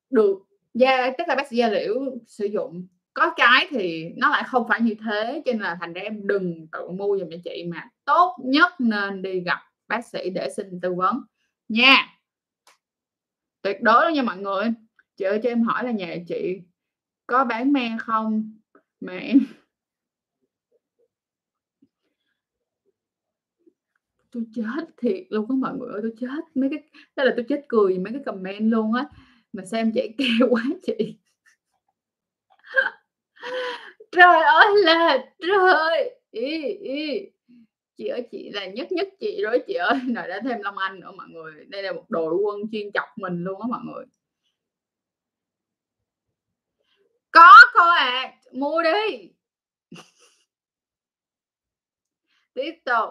[0.10, 0.38] được
[0.74, 1.96] da tức là bác sĩ da liễu
[2.28, 5.94] sử dụng, có cái thì nó lại không phải như thế, cho nên là thành
[5.94, 9.60] ra em đừng tự mua dùm cho chị mà tốt nhất nên đi gặp
[9.92, 11.22] bác sĩ để xin tư vấn
[11.70, 12.08] nha.
[13.62, 14.74] Tuyệt đối luôn nha mọi người.
[15.18, 16.62] Chị ơi cho em hỏi là nhà chị
[17.28, 18.58] có bán me không?
[19.02, 19.40] Mà em
[24.32, 26.80] Tôi chết thiệt luôn á mọi người ơi, tôi chết mấy cái
[27.16, 29.06] đó là tôi chết cười mấy cái comment luôn á,
[29.54, 31.18] mà xem chạy kêu keo quá chị.
[34.12, 36.20] Trời ơi là trời!
[36.32, 37.32] Ý, ý.
[38.02, 41.00] Chị ơi, chị là nhất nhất chị rồi chị ơi, rồi đã thêm Long Anh
[41.00, 41.66] nữa mọi người.
[41.66, 44.06] Đây là một đội quân chuyên chọc mình luôn á mọi người.
[47.32, 49.32] Có cô à, mua đi.
[52.54, 53.10] Tiếp tục.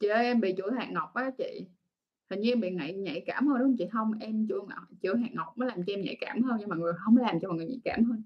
[0.00, 1.66] Chị ơi, em bị chủi hạt ngọc á chị.
[2.30, 3.86] Hình như em bị nhạy nhạy cảm hơn, đúng không chị?
[3.92, 6.68] không em chủi ngọc chủi hạt ngọc mới làm cho em nhạy cảm hơn nhưng
[6.68, 8.22] mọi người, không làm cho mọi người nhạy cảm hơn.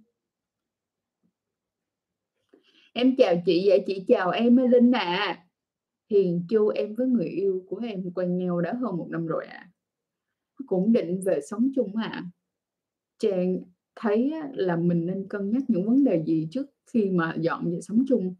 [2.98, 5.44] Em chào chị, vậy chị chào em Linh ạ.
[6.10, 9.46] Hiền Chu, em với người yêu của em quen nhau đã hơn một năm rồi
[9.46, 9.70] ạ.
[10.66, 12.24] Cũng định về sống chung ạ à.
[13.18, 13.58] Trang
[13.96, 17.80] thấy là mình nên cân nhắc những vấn đề gì trước khi mà dọn về
[17.80, 18.34] sống chung?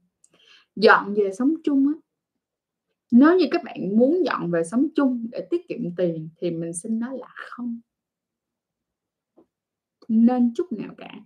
[0.76, 1.94] Dọn về sống chung á
[3.10, 6.72] nếu như các bạn muốn dọn về sống chung để tiết kiệm tiền thì mình
[6.72, 7.80] xin nói là không.
[10.08, 11.20] Nên chút nào cả.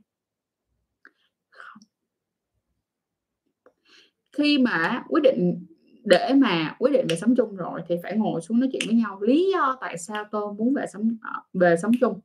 [4.32, 5.66] Khi mà quyết định
[6.04, 8.94] để mà quyết định về sống chung rồi thì phải ngồi xuống nói chuyện với
[8.94, 12.20] nhau, lý do tại sao tôi muốn về sống ờ, về sống chung.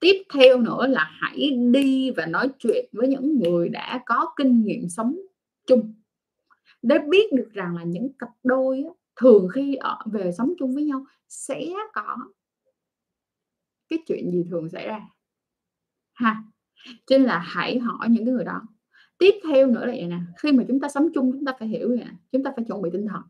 [0.00, 4.64] Tiếp theo nữa là hãy đi và nói chuyện với những người đã có kinh
[4.64, 5.18] nghiệm sống
[5.66, 5.94] chung.
[6.82, 8.90] Để biết được rằng là những cặp đôi á,
[9.20, 12.16] thường khi ở về sống chung với nhau sẽ có
[13.88, 15.00] cái chuyện gì thường xảy ra.
[16.14, 16.42] Ha!
[17.06, 18.62] Cho nên là hãy hỏi những cái người đó
[19.18, 21.68] tiếp theo nữa là vậy nè, khi mà chúng ta sống chung, chúng ta phải
[21.68, 23.22] hiểu nè, chúng ta phải chuẩn bị tinh thần.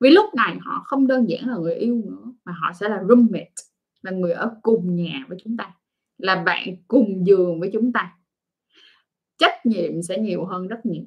[0.00, 3.02] Vì lúc này họ không đơn giản là người yêu nữa, mà họ sẽ là
[3.08, 3.52] roommate,
[4.02, 5.74] là người ở cùng nhà với chúng ta,
[6.18, 8.12] là bạn cùng giường với chúng ta.
[9.38, 11.04] Trách nhiệm sẽ nhiều hơn rất nhiều.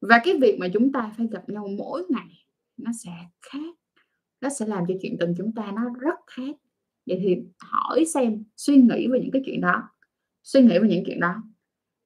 [0.00, 2.44] Và cái việc mà chúng ta phải gặp nhau mỗi ngày,
[2.76, 3.10] nó sẽ
[3.42, 3.74] khác,
[4.40, 6.56] nó sẽ làm cho chuyện tình chúng ta nó rất khác.
[7.06, 9.82] Vậy thì hỏi xem, suy nghĩ về những cái chuyện đó,
[10.42, 11.42] suy nghĩ về những chuyện đó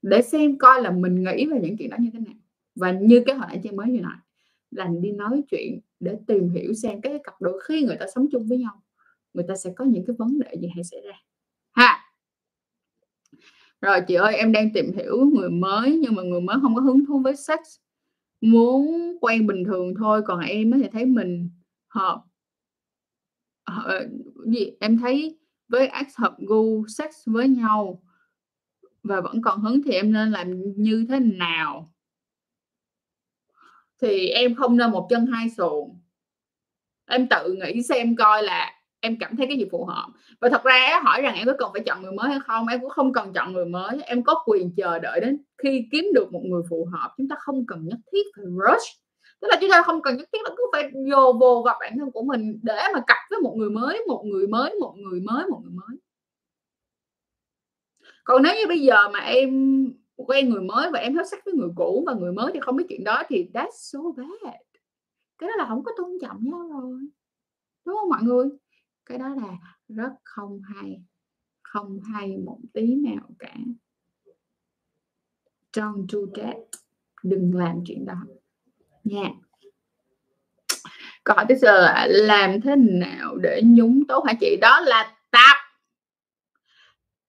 [0.02, 2.34] để xem coi là mình nghĩ về những chuyện đó như thế nào.
[2.74, 4.16] Và như cái hồi nãy chị mới như nói
[4.70, 8.26] là đi nói chuyện để tìm hiểu xem cái cặp đôi khi người ta sống
[8.32, 8.82] chung với nhau,
[9.34, 11.12] người ta sẽ có những cái vấn đề gì hay xảy ra.
[11.72, 11.98] Ha!
[13.80, 16.80] Rồi, chị ơi, em đang tìm hiểu người mới nhưng mà người mới không có
[16.80, 17.58] hứng thú với sex.
[18.40, 21.50] Muốn quen bình thường thôi, còn em thì thấy mình
[21.88, 22.22] hợp
[23.64, 24.08] ờ,
[24.46, 24.70] gì?
[24.80, 28.02] Em thấy với ex hợp gu sex với nhau
[29.02, 31.92] và vẫn còn hứng thì em nên làm như thế nào?
[34.02, 35.98] Thì em không nên một chân hai xuồng.
[37.06, 40.06] Em tự nghĩ xem coi là em cảm thấy cái gì phù hợp.
[40.40, 42.66] Và thật ra hỏi rằng em có cần phải chọn người mới hay không?
[42.66, 44.02] Em cũng không cần chọn người mới.
[44.02, 47.10] Em có quyền chờ đợi đến khi kiếm được một người phù hợp.
[47.16, 49.00] Chúng ta không cần nhất thiết phải rush.
[49.40, 51.98] Tức là chúng ta không cần nhất thiết là cứ phải vô vô gặp bản
[51.98, 55.20] thân của mình để mà cặp với một người mới, một người mới, một người
[55.20, 55.98] mới, một người mới
[58.24, 59.50] còn nếu như bây giờ mà em
[60.16, 62.76] quen người mới và em hấp sắc với người cũ và người mới thì không
[62.76, 64.54] biết chuyện đó thì that's so bad.
[65.38, 67.00] Cái đó là không có tôn trọng nhau rồi.
[67.84, 68.48] Đúng không mọi người?
[69.06, 69.56] Cái đó là
[69.88, 71.02] rất không hay
[71.62, 73.54] không hay một tí nào cả.
[75.72, 76.56] Don't do that.
[77.22, 78.14] Đừng làm chuyện đó.
[79.04, 79.30] Nha.
[81.24, 84.56] Còn tiếp giờ là làm thế nào để nhúng tốt hả chị?
[84.60, 85.56] Đó là tập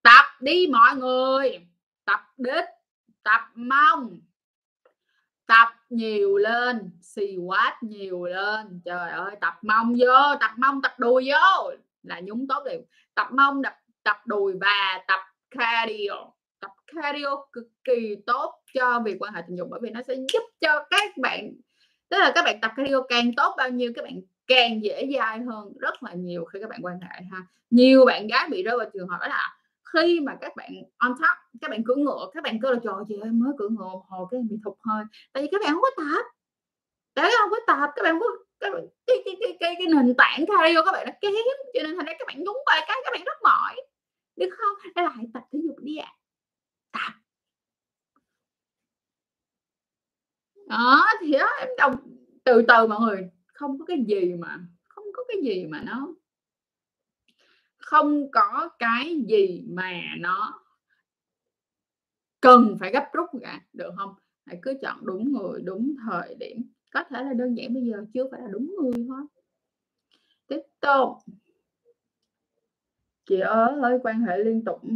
[0.04, 1.68] tập đi mọi người.
[2.06, 2.66] Tập đích,
[3.24, 4.20] tập mông
[5.52, 8.82] tập nhiều lên, xì quát nhiều lên.
[8.86, 11.72] Trời ơi, tập mông vô, tập mông tập đùi vô
[12.04, 12.82] là nhúng tốt liền.
[13.16, 13.74] Tập mông tập
[14.04, 15.20] tập đùi và tập
[15.50, 16.14] cardio.
[16.60, 20.16] Tập cardio cực kỳ tốt cho việc quan hệ tình dục bởi vì nó sẽ
[20.16, 21.54] giúp cho các bạn,
[22.10, 25.40] tức là các bạn tập cardio càng tốt, bao nhiêu các bạn càng dễ dai
[25.40, 27.38] hơn rất là nhiều khi các bạn quan hệ ha.
[27.70, 29.58] Nhiều bạn gái bị rơi vào trường hợp đó là
[29.94, 32.94] khi mà các bạn on top các bạn cưỡi ngựa các bạn kêu là trời
[33.08, 35.04] chị ơi mới cưỡi ngựa hồi cái bị thụt hơi.
[35.34, 36.26] Tại vì các bạn không có tập.
[37.16, 38.26] Để không có tập các bạn có
[38.60, 38.72] cái,
[39.08, 41.32] cái, cái, cái, cái, cái nền tảng cardio các bạn nó kém
[41.74, 43.76] cho nên thành ra các bạn nhúng vài cái các bạn rất mỏi.
[44.36, 46.14] Được không đây là hãy tập thể dục đi ạ.
[46.92, 47.00] À.
[47.00, 47.14] tập.
[50.70, 51.96] Đó thì đó em đồng
[52.44, 56.08] từ từ mọi người không có cái gì mà không có cái gì mà nó
[57.92, 60.62] không có cái gì mà nó
[62.42, 64.14] cần phải gấp rút cả, được không?
[64.46, 66.72] Hãy cứ chọn đúng người, đúng thời điểm.
[66.94, 69.22] Có thể là đơn giản bây giờ, chưa phải là đúng người thôi.
[70.48, 71.10] Tiếp tục.
[73.26, 74.90] Chị ơi quan hệ liên tục ừ,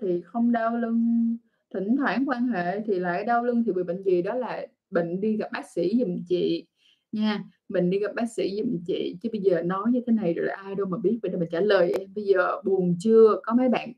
[0.00, 1.36] thì không đau lưng.
[1.74, 5.20] Thỉnh thoảng quan hệ thì lại đau lưng thì bị bệnh gì đó là bệnh
[5.20, 6.66] đi gặp bác sĩ giùm chị
[7.12, 7.44] nha.
[7.68, 10.48] Mình đi gặp bác sĩ giùm chị, chứ bây giờ nói như thế này rồi
[10.48, 12.14] ai đâu mà biết, vậy nên mình trả lời em.
[12.14, 13.40] Bây giờ buồn chưa?
[13.42, 13.92] Có mấy bạn,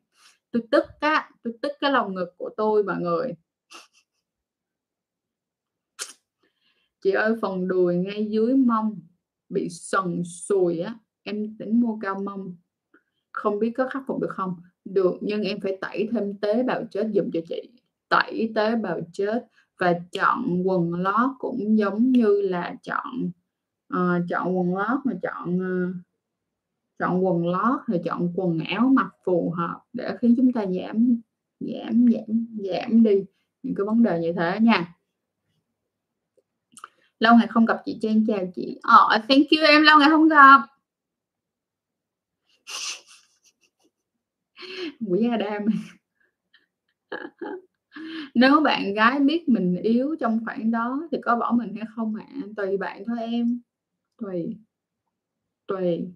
[0.51, 3.35] tôi tức á, tôi tức cái lòng ngực của tôi mọi người
[7.03, 9.01] chị ơi, phần đùi ngay dưới mông
[9.49, 12.57] bị sần sùi á, em tính mua cao mông.
[13.33, 14.57] Không biết có khắc phục được không?
[14.85, 17.71] Được, nhưng em phải tẩy thêm tế bào chết dùm cho chị.
[18.09, 19.47] Tẩy tế bào chết
[19.81, 23.31] và chọn quần lót cũng giống như là chọn
[23.95, 25.95] uh, chọn quần lót mà chọn uh,
[26.99, 31.21] chọn quần lót rồi chọn quần áo mặc phù hợp để khiến chúng ta giảm
[31.61, 33.25] giảm giảm giảm đi
[33.63, 34.95] những cái vấn đề như thế nha.
[37.19, 38.79] Lâu ngày không gặp chị Trang chào chị.
[38.79, 40.61] Oh, thank you em lâu ngày không gặp.
[45.07, 45.65] Quỷ Adam.
[48.35, 52.15] nếu bạn gái biết mình yếu trong khoảng đó thì có bỏ mình hay không
[52.15, 52.27] ạ?
[52.35, 52.41] À?
[52.57, 53.61] tùy bạn thôi em.
[54.23, 54.57] Tùy.
[55.67, 56.09] Tùy.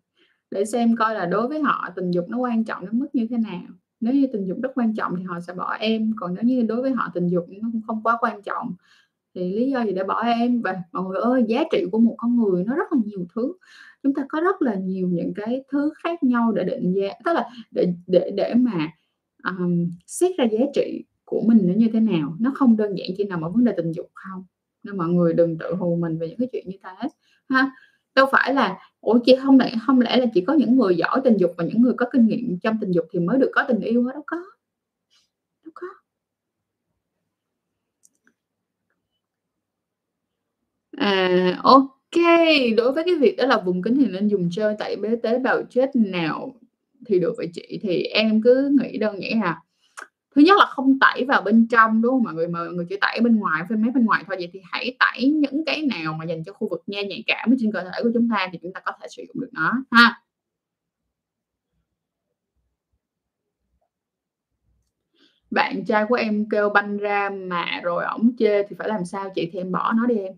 [0.51, 3.27] Để xem coi là đối với họ tình dục nó quan trọng đến mức như
[3.31, 3.63] thế nào.
[4.01, 6.13] Nếu như tình dục rất quan trọng thì họ sẽ bỏ em.
[6.17, 8.75] Còn nếu như đối với họ tình dục nó không quá quan trọng
[9.35, 10.63] thì lý do gì để bỏ em?
[10.63, 13.53] Và mọi người ơi giá trị của một con người nó rất là nhiều thứ.
[14.03, 17.33] Chúng ta có rất là nhiều những cái thứ khác nhau để định giá tức
[17.33, 18.89] là để để để mà
[19.45, 23.09] um, xét ra giá trị của mình nó như thế nào nó không đơn giản
[23.17, 24.45] chỉ nằm ở vấn đề tình dục không
[24.83, 27.09] nên mọi người đừng tự hù mình về những cái chuyện như thế
[27.49, 27.71] ha
[28.15, 31.21] đâu phải là Ủa, chị không lẽ không lẽ là chỉ có những người giỏi
[31.25, 33.65] tình dục và những người có kinh nghiệm trong tình dục thì mới được có
[33.69, 34.37] tình yêu đó Đâu có.
[35.65, 35.87] Đâu có.
[40.97, 42.23] À, ok
[42.77, 45.39] đối với cái việc đó là vùng kín thì nên dùng chơi tại bế tế
[45.39, 46.55] bào chết nào
[47.07, 47.79] thì được vậy chị?
[47.83, 49.61] Thì em cứ nghĩ đơn giản là
[50.35, 52.49] thứ nhất là không tẩy vào bên trong, đúng không mọi người?
[52.49, 54.37] Mọi người chỉ tẩy bên ngoài, phim mấy bên ngoài thôi.
[54.37, 57.55] Vậy thì hãy tẩy những cái nào mà dành cho khu vực nha nhạy cảm
[57.59, 59.73] trên cơ thể của chúng ta thì chúng ta có thể sử dụng được nó
[59.91, 60.21] ha.
[65.51, 69.31] Bạn trai của em kêu banh ra mà rồi ổng chê thì phải làm sao
[69.35, 69.51] chị?
[69.53, 70.33] Thì em bỏ nó đi em.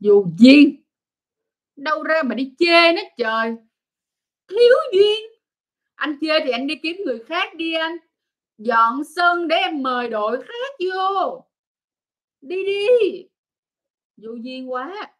[0.00, 0.82] dù duyên,
[1.76, 3.56] đâu ra mà đi chê nó trời,
[4.48, 5.33] thiếu duyên.
[6.04, 7.96] Anh chê thì anh đi kiếm người khác đi anh,
[8.58, 11.44] dọn sân để em mời đội khác vô.
[12.40, 12.88] Đi đi,
[14.16, 15.12] vô duyên quá.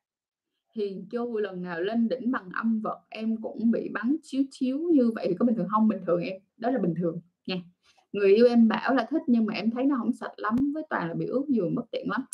[0.74, 4.78] Hiền Chu lần nào lên đỉnh bằng âm vật em cũng bị bắn chiếu chiếu
[4.78, 7.56] như vậy thì có bình thường không Bình thường em, đó là bình thường nha.
[8.12, 10.82] Người yêu em bảo là thích nhưng mà em thấy nó không sạch lắm, với
[10.90, 12.24] toàn là bị ướt giường bất tiện lắm.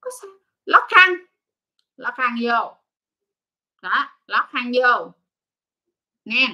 [0.00, 0.30] Có sao,
[0.64, 1.10] lót khăn,
[1.96, 2.74] lót khăn vô.
[3.82, 5.12] Đó, lót khăn vô.
[6.24, 6.46] Nghe,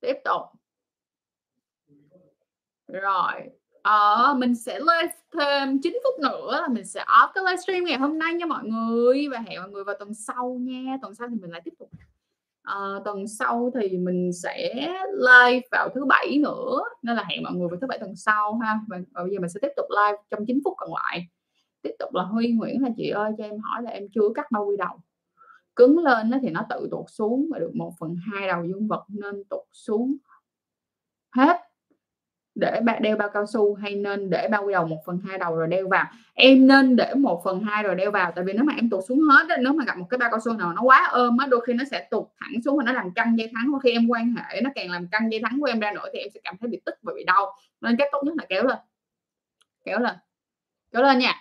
[0.00, 0.42] tiếp tục.
[2.88, 3.32] Rồi,
[3.82, 7.98] ờ, mình sẽ live thêm 9 phút nữa là mình sẽ off cái livestream ngày
[7.98, 10.98] hôm nay nha mọi người, và hẹn mọi người vào tuần sau nha.
[11.02, 11.90] Tuần sau thì mình lại tiếp tục.
[12.62, 14.74] à, tuần sau thì mình sẽ
[15.12, 18.54] live vào thứ Bảy nữa, nên là hẹn mọi người vào thứ Bảy tuần sau
[18.58, 18.80] ha.
[18.88, 21.28] Và và bây giờ mình sẽ tiếp tục live trong 9 phút còn lại.
[21.82, 24.46] Tiếp tục là Huy Nguyễn là "Chị ơi, cho em hỏi là em chưa cắt
[24.52, 25.00] bao quy đầu.
[25.76, 29.44] Cứng lên á thì nó tự tụt xuống và được 1/2 đầu dương vật nên
[29.50, 30.16] tụt xuống
[31.36, 31.56] hết
[32.56, 35.68] để bạn đeo bao cao su hay nên để bao quy đầu 1/2 đầu rồi
[35.68, 39.04] đeo vào?" Em nên để 1/2 rồi đeo vào, tại vì nếu mà em tụt
[39.08, 41.46] xuống hết nếu mà gặp một cái bao cao su nào nó quá ôm á,
[41.46, 44.08] đôi khi nó sẽ tụt thẳng xuống và nó làm căng dây thắng, khi em
[44.08, 46.40] quan hệ nó càng làm căng dây thắng của em ra nữa thì em sẽ
[46.44, 48.78] cảm thấy bị tức và bị đau, nên cách tốt nhất là kéo lên.
[49.84, 50.14] Kéo lên,
[50.92, 51.34] kéo lên nha.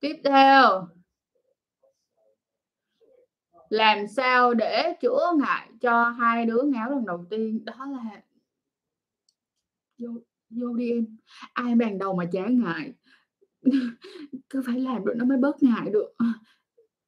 [0.00, 0.88] Tiếp theo.
[3.72, 7.64] Làm sao để chữa ngại cho hai đứa ngáo lần đầu tiên?
[7.64, 8.22] Đó là
[9.98, 10.08] vô
[10.50, 11.16] vô đi em,
[11.52, 12.92] ai bàn đầu mà chán ngại.
[14.50, 16.14] Cứ phải làm rồi nó mới bớt ngại được.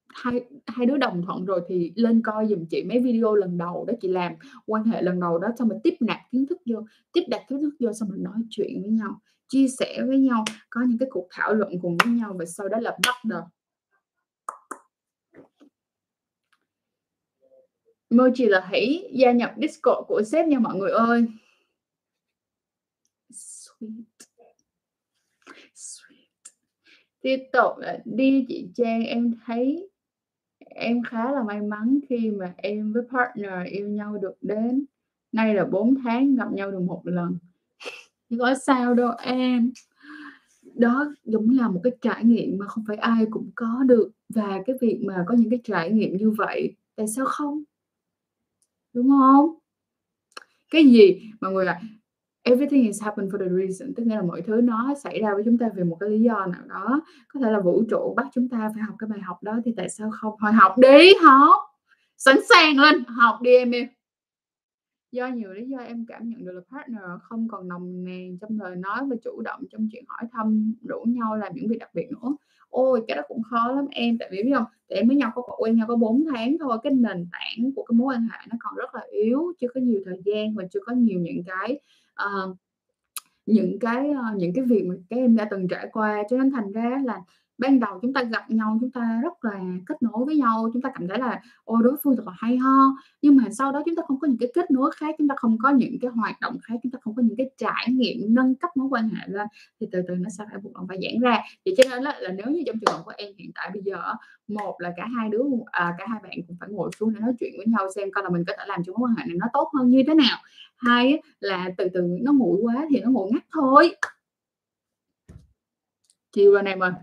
[0.07, 3.85] Hai hai đứa đồng thuận rồi thì lên coi giùm chị mấy video lần đầu
[3.87, 4.33] đó, chị làm
[4.65, 7.61] quan hệ lần đầu đó, xong mình tiếp nạp kiến thức vô, tiếp đặt kiến
[7.61, 11.09] thức vô xong mình nói chuyện với nhau, chia sẻ với nhau, có những cái
[11.11, 13.43] cuộc thảo luận cùng với nhau và sau đó là bắt đầu.
[18.11, 21.25] Emoji là hãy gia nhập Discord của sếp nha mọi người ơi.
[23.33, 24.27] Sweet.
[25.75, 26.15] Sweet.
[27.21, 29.89] Tiếp tục là "Đi chị Trang, em thấy
[30.59, 34.85] em khá là may mắn khi mà em với partner yêu nhau được đến
[35.31, 37.37] nay là 4 tháng, gặp nhau được một lần."
[38.39, 39.73] Có sao đâu em.
[40.75, 44.63] Đó giống là một cái trải nghiệm mà không phải ai cũng có được, và
[44.67, 47.63] cái việc mà có những cái trải nghiệm như vậy, tại sao không?
[48.95, 49.55] Đúng không?
[50.71, 51.81] Cái gì mọi người à,
[52.43, 55.43] everything is happen for the reason, tức nghĩa là mọi thứ nó xảy ra với
[55.45, 57.01] chúng ta vì một cái lý do nào đó.
[57.33, 59.73] Có thể là vũ trụ bắt chúng ta phải học cái bài học đó thì
[59.77, 60.35] tại sao không?
[60.41, 61.61] Thôi học đi, học,
[62.17, 63.87] sẵn sàng lên, học đi em em
[65.11, 68.59] Do nhiều lý do em cảm nhận được là partner không còn nồng nàn trong
[68.59, 71.89] lời nói và chủ động trong chuyện hỏi thăm, rủ nhau làm những việc đặc
[71.93, 72.35] biệt nữa.
[72.75, 75.31] Ôi, cái đó cũng khó lắm em, tại vì biết không, Tụi em với nhau
[75.35, 78.37] có quen nhau có 4 tháng thôi, cái nền tảng của cái mối quan hệ
[78.49, 81.43] nó còn rất là yếu, chưa có nhiều thời gian và chưa có nhiều những
[81.43, 81.79] cái,
[82.25, 82.57] uh,
[83.45, 86.51] những cái, uh, những cái việc mà các em đã từng trải qua, cho nên
[86.51, 87.21] thành ra là
[87.57, 90.81] ban đầu chúng ta gặp nhau, chúng ta rất là kết nối với nhau, chúng
[90.81, 93.81] ta cảm thấy là "Ôi, đối phương thật là hay ho!" Nhưng mà sau đó
[93.85, 96.11] chúng ta không có những cái kết nối khác, chúng ta không có những cái
[96.11, 99.09] hoạt động khác, chúng ta không có những cái trải nghiệm nâng cấp mối quan
[99.09, 99.47] hệ lên
[99.79, 101.39] thì từ từ nó sẽ phải buộc lòng phải giãn ra.
[101.65, 103.83] Vậy cho nên là, là nếu như trong trường hợp của em hiện tại bây
[103.83, 104.13] giờ
[104.47, 107.33] một là cả hai đứa à, cả hai bạn cũng phải ngồi xuống để nói
[107.39, 109.37] chuyện với nhau xem coi là mình có thể làm cho mối quan hệ này
[109.39, 110.37] nó tốt hơn như thế nào.
[110.75, 113.95] Hai là từ từ nó nguội quá thì nó nguội ngắt thôi.
[116.31, 116.95] Chiều rồi này mà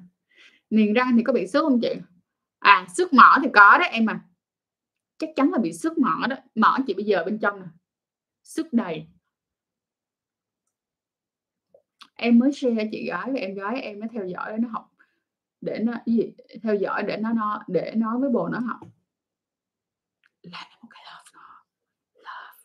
[0.73, 1.95] niềng răng thì có bị xước không chị?
[2.59, 4.21] À, xước mỏ thì có đó em à.
[5.19, 7.67] Chắc chắn là bị xước mỏ đó, mỏ chị bây giờ bên trong nè,
[8.43, 9.07] xước đầy.
[12.15, 14.91] Em mới share chị gái và em gái em mới theo dõi nó học,
[15.61, 16.33] để nó gì,
[16.63, 18.81] theo dõi để nó nó để nói với bồ nó học.
[20.43, 21.65] là một cái love nó,
[22.15, 22.59] love.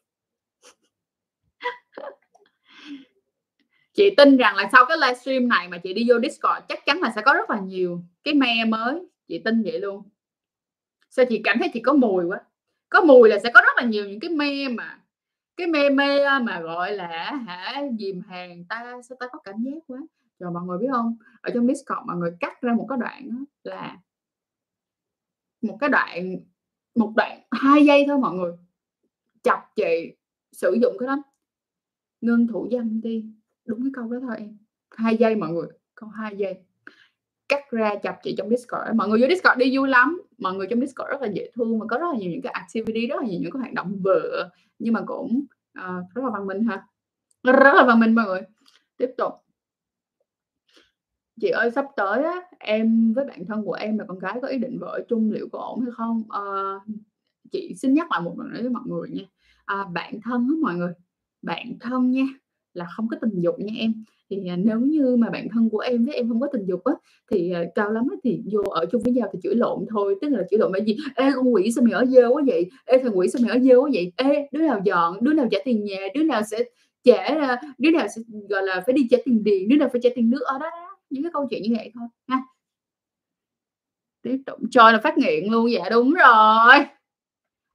[3.97, 6.99] Chị tin rằng là sau cái livestream này mà chị đi vô Discord chắc chắn
[7.01, 10.03] là sẽ có rất là nhiều cái me mới, chị tin vậy luôn.
[11.09, 12.41] sao chị cảm thấy chị có mùi quá?
[12.89, 14.99] Có mùi là sẽ có rất là nhiều những cái meme mà
[15.57, 19.99] cái meme mà gọi là hả dìm hàng ta sao ta có cảm giác quá?
[20.39, 21.17] Rồi mọi người biết không?
[21.41, 23.97] Ở trong discord mọi người cắt ra một cái đoạn đó là
[25.61, 26.37] một cái đoạn
[26.95, 28.51] một đoạn hai giây thôi mọi người.
[29.43, 30.15] Chọc chị
[30.51, 31.23] sử dụng cái đó.
[32.21, 33.25] Ngưng thủ dâm đi
[33.67, 34.57] đúng cái câu đó thôi em.
[34.91, 36.57] Hai giây mọi người câu hai giây.
[37.49, 40.21] Cắt ra chập chị trong discord mọi người vô discord đi vui lắm.
[40.37, 42.53] Mọi người trong discord rất là dễ thương và có rất là nhiều những cái
[42.53, 44.49] activity rất là nhiều những cái hoạt động vừa
[44.79, 45.45] nhưng mà cũng
[45.79, 46.87] uh, rất là văn minh ha.
[47.43, 48.41] Rất là văn minh mọi người.
[48.97, 49.33] Tiếp tục.
[51.41, 54.47] Chị ơi sắp tới á em với bạn thân của em là con gái có
[54.47, 56.23] ý định vợ chung liệu có ổn hay không?
[56.29, 56.41] À,
[57.51, 59.23] chị xin nhắc lại một lần nữa với mọi người nha.
[59.65, 60.93] À, bạn thân đó mọi người.
[61.41, 62.25] Bạn thân nha
[62.77, 63.93] là không có tình dục nha em.
[64.29, 66.83] Thì à, nếu như mà bạn thân của em với em không có tình dục
[66.83, 66.93] á
[67.31, 70.29] thì à, cao lắm thì vô ở chung với nhau thì chửi lộn thôi tức
[70.29, 72.69] là chửi lộn là gì ê con quỷ sao mày ở dơ quá vậy?
[72.85, 74.11] Ê thằng quỷ sao mày ở dơ quá vậy?
[74.17, 76.63] Ê đứa nào dọn đứa nào trả tiền nhà đứa nào sẽ
[77.03, 77.35] trả
[77.77, 80.29] đứa nào sẽ gọi là phải đi trả tiền điện đứa nào phải trả tiền
[80.29, 80.41] nước.
[80.45, 82.37] Ờ, ở đó, đó những cái câu chuyện như vậy thôi ha
[84.21, 86.85] tiếp tục cho là phát nghiện luôn dạ đúng rồi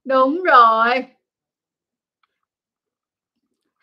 [0.05, 1.03] đúng rồi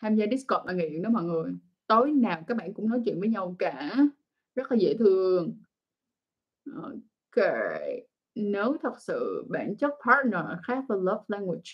[0.01, 1.53] tham gia discord là nghiện đó mọi người.
[1.87, 3.95] Tối nào các bạn cũng nói chuyện với nhau cả.
[4.55, 5.57] Rất là dễ thương.
[6.75, 7.45] Ok.
[8.35, 11.71] Nếu thật sự bản chất partner khác với love language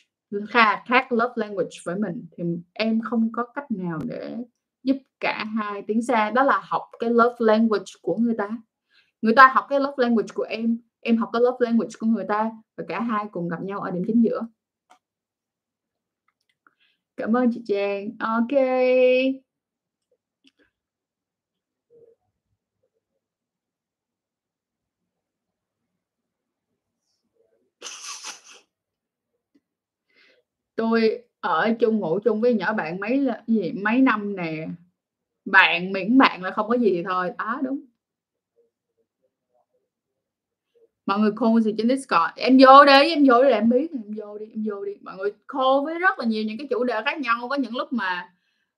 [0.49, 2.43] khác, khác love language với mình thì
[2.73, 4.37] em không có cách nào để
[4.83, 6.31] giúp cả hai tiến xa.
[6.31, 8.49] Đó là học cái love language của người ta.
[9.21, 12.25] Người ta học cái love language của em em học cái love language của người
[12.27, 14.41] ta và cả hai cùng gặp nhau ở điểm chính giữa
[17.17, 18.09] cảm ơn chị Trang.
[18.19, 18.51] Ok.
[30.75, 33.71] Tôi ở chung, ngủ chung với nhỏ bạn mấy là gì?
[33.71, 34.67] Mấy năm nè.
[35.45, 37.31] Bạn, miễn bạn là không có gì thì thôi.
[37.37, 37.81] Á, đúng.
[41.07, 42.33] Mọi người khôn gì trên Discord.
[42.35, 44.91] Em vô đi em vô đi em biết em vô đi em vô đi.
[45.01, 47.47] Mọi người khô với rất là nhiều những cái chủ đề khác nhau.
[47.49, 48.29] Có những lúc mà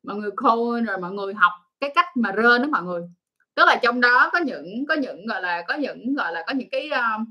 [0.04, 3.02] mọi người khô rồi mọi người học cái cách mà rên đó mọi người.
[3.56, 6.54] Tức là trong đó có những có những gọi là có những gọi là có
[6.54, 7.28] những cái uh,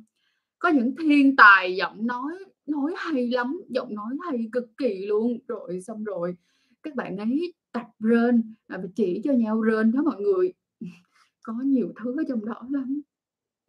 [0.58, 2.32] có những thiên tài giọng nói
[2.66, 5.38] nói hay lắm giọng nói hay cực kỳ luôn.
[5.48, 6.36] Rồi xong rồi
[6.82, 10.52] các bạn ấy tập rên và chỉ cho nhau rên đó mọi người.
[11.42, 13.02] Có nhiều thứ ở trong đó lắm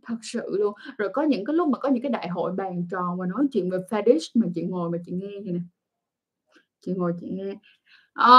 [0.09, 0.73] thật sự luôn.
[0.97, 3.47] Rồi có những cái lúc mà có những cái đại hội bàn tròn và nói
[3.51, 5.59] chuyện về fetish mà chị ngồi mà chị nghe vậy nè.
[6.81, 7.53] Chị ngồi chị nghe.
[8.13, 8.31] À,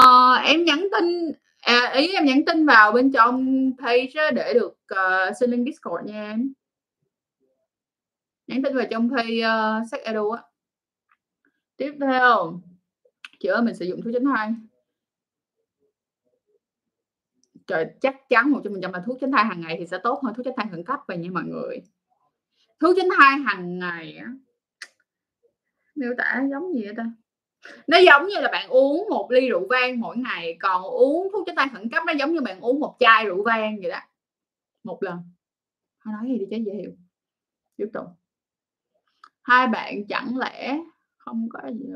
[0.44, 5.36] em nhắn tin à, ý em nhắn tin vào bên trong page để được uh,
[5.40, 6.52] xin link discord nha em.
[8.47, 10.42] Nhắn tin vào trong page ờ, uh, sách edu á.
[11.76, 12.60] Tiếp theo.
[13.40, 14.55] Chị ơi mình sử dụng thuốc tránh thai
[17.70, 19.98] trời chắc chắn một trăm phần trăm là thuốc tránh thai hàng ngày thì sẽ
[20.02, 21.82] tốt hơn thuốc tránh thai khẩn cấp vậy nha mọi người
[22.80, 24.32] thuốc tránh thai hàng ngày á
[25.94, 27.12] miêu tả giống gì vậy ta
[27.86, 31.47] nó giống như là bạn uống một ly rượu vang mỗi ngày còn uống thuốc
[31.47, 34.01] tránh thai khẩn cấp nó giống như bạn uống một chai rượu vang vậy đó
[34.84, 35.18] một lần
[36.05, 36.92] Thôi nói gì đi cho dễ hiểu
[37.76, 38.06] tiếp tục
[39.42, 40.80] hai bạn chẳng lẽ
[41.16, 41.86] không có gì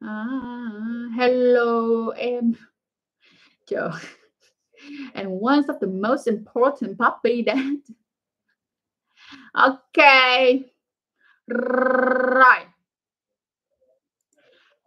[0.00, 0.26] À,
[1.18, 2.52] hello em.
[3.66, 3.90] Trời.
[5.14, 7.56] And one of the most important puppy that.
[9.52, 10.04] Ok.
[11.46, 12.64] Rồi.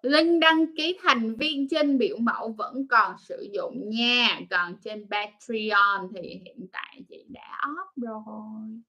[0.01, 4.39] Linh đăng ký thành viên trên biểu mẫu vẫn còn sử dụng nha.
[4.49, 8.81] Còn trên Patreon thì hiện tại chị đã off rồi.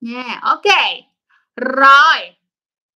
[0.00, 0.72] Nha, ok.
[1.56, 2.36] Rồi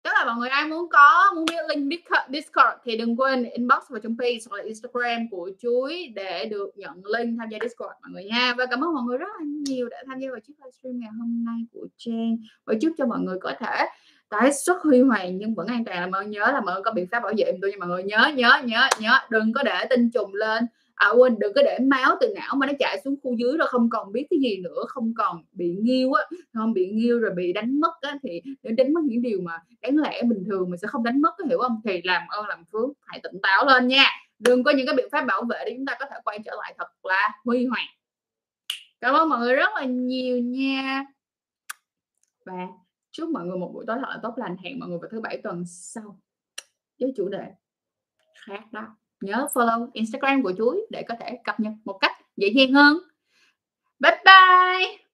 [0.02, 1.92] tức là mọi người ai muốn có, muốn biết link
[2.32, 6.70] Discord thì đừng quên inbox vào trong page hoặc là Instagram của chuối để được
[6.76, 8.54] nhận link tham gia Discord, mọi người nha.
[8.58, 11.10] Và cảm ơn mọi người rất là nhiều đã tham gia vào chiếc livestream ngày
[11.18, 12.36] hôm nay của Trang.
[12.64, 13.86] Và chúc cho mọi người có thể
[14.28, 16.00] tái xuất huy hoàng nhưng vẫn an toàn.
[16.00, 17.76] Là mọi người nhớ là mọi người có biện pháp bảo vệ em tôi nha
[17.78, 18.02] mọi người.
[18.02, 20.66] Nhớ nhớ nhớ nhớ, đừng có để tinh trùng lên
[21.00, 23.68] à quên, đừng có để máu từ não mà nó chạy xuống khu dưới rồi
[23.68, 26.24] không còn biết cái gì nữa, không còn bị nghiêu á,
[26.54, 29.98] không bị nghiêu rồi bị đánh mất á, thì đánh mất những điều mà đáng
[29.98, 31.80] lẽ bình thường mình sẽ không đánh mất hiểu không?
[31.84, 34.04] Thì làm ơn, làm phước, hãy tỉnh táo lên nha.
[34.38, 36.52] Đừng có những cái biện pháp bảo vệ để chúng ta có thể quay trở
[36.58, 37.86] lại thật là huy hoàng.
[39.00, 41.04] Cảm ơn mọi người rất là nhiều nha.
[42.46, 42.66] Và
[43.10, 44.56] chúc mọi người một buổi tối thật là tốt lành.
[44.64, 46.20] Hẹn mọi người vào thứ bảy tuần sau.
[47.00, 47.44] Với chủ đề
[48.46, 52.48] khác đó nhớ follow Instagram của chuối để có thể cập nhật một cách dễ
[52.48, 52.98] dàng hơn
[54.00, 55.09] Bye bye.